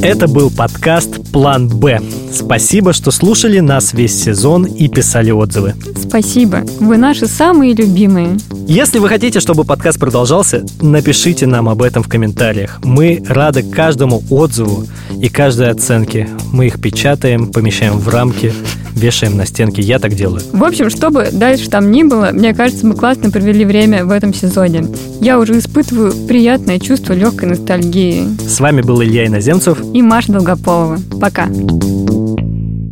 Это 0.02 0.28
был 0.28 0.50
подкаст 0.50 1.32
«План 1.32 1.68
Б». 1.68 2.00
Спасибо, 2.32 2.92
что 2.92 3.10
слушали 3.10 3.60
нас 3.60 3.92
весь 3.92 4.14
сезон 4.22 4.64
и 4.64 4.88
писали 4.88 5.30
отзывы. 5.30 5.74
Спасибо. 5.96 6.64
Вы 6.80 6.96
наши 6.96 7.26
самые 7.26 7.74
любимые. 7.74 8.36
Если 8.68 8.98
вы 8.98 9.08
хотите, 9.08 9.40
чтобы 9.40 9.64
подкаст 9.64 9.98
продолжался, 9.98 10.64
напишите 10.80 11.46
нам 11.46 11.68
об 11.68 11.82
этом 11.82 12.02
в 12.02 12.08
комментариях. 12.08 12.80
Мы 12.84 13.22
рады 13.26 13.62
каждому 13.62 14.22
отзыву 14.30 14.86
и 15.20 15.28
каждой 15.28 15.70
оценке. 15.70 16.28
Мы 16.52 16.66
их 16.66 16.80
печатаем, 16.80 17.50
помещаем 17.50 17.98
в 17.98 18.08
рамки, 18.08 18.52
вешаем 18.96 19.36
на 19.36 19.46
стенки. 19.46 19.80
Я 19.80 19.98
так 19.98 20.14
делаю. 20.14 20.42
В 20.52 20.64
общем, 20.64 20.90
чтобы 20.90 21.28
дальше 21.32 21.70
там 21.70 21.92
ни 21.92 22.02
было, 22.02 22.30
мне 22.32 22.54
кажется, 22.54 22.86
мы 22.86 22.94
классно 22.94 23.30
провели 23.30 23.64
время 23.64 24.04
в 24.04 24.10
этом 24.10 24.34
сезоне. 24.34 24.88
Я 25.20 25.38
уже 25.38 25.58
испытываю 25.58 26.12
приятное 26.26 26.80
чувство 26.80 27.12
легкой 27.12 27.50
ностальгии. 27.50 28.24
С 28.40 28.58
вами 28.58 28.80
был 28.80 29.02
Илья 29.02 29.26
Иноземцев 29.26 29.78
и 29.94 30.02
Маша 30.02 30.32
Долгополова. 30.32 30.98
Пока. 31.20 31.46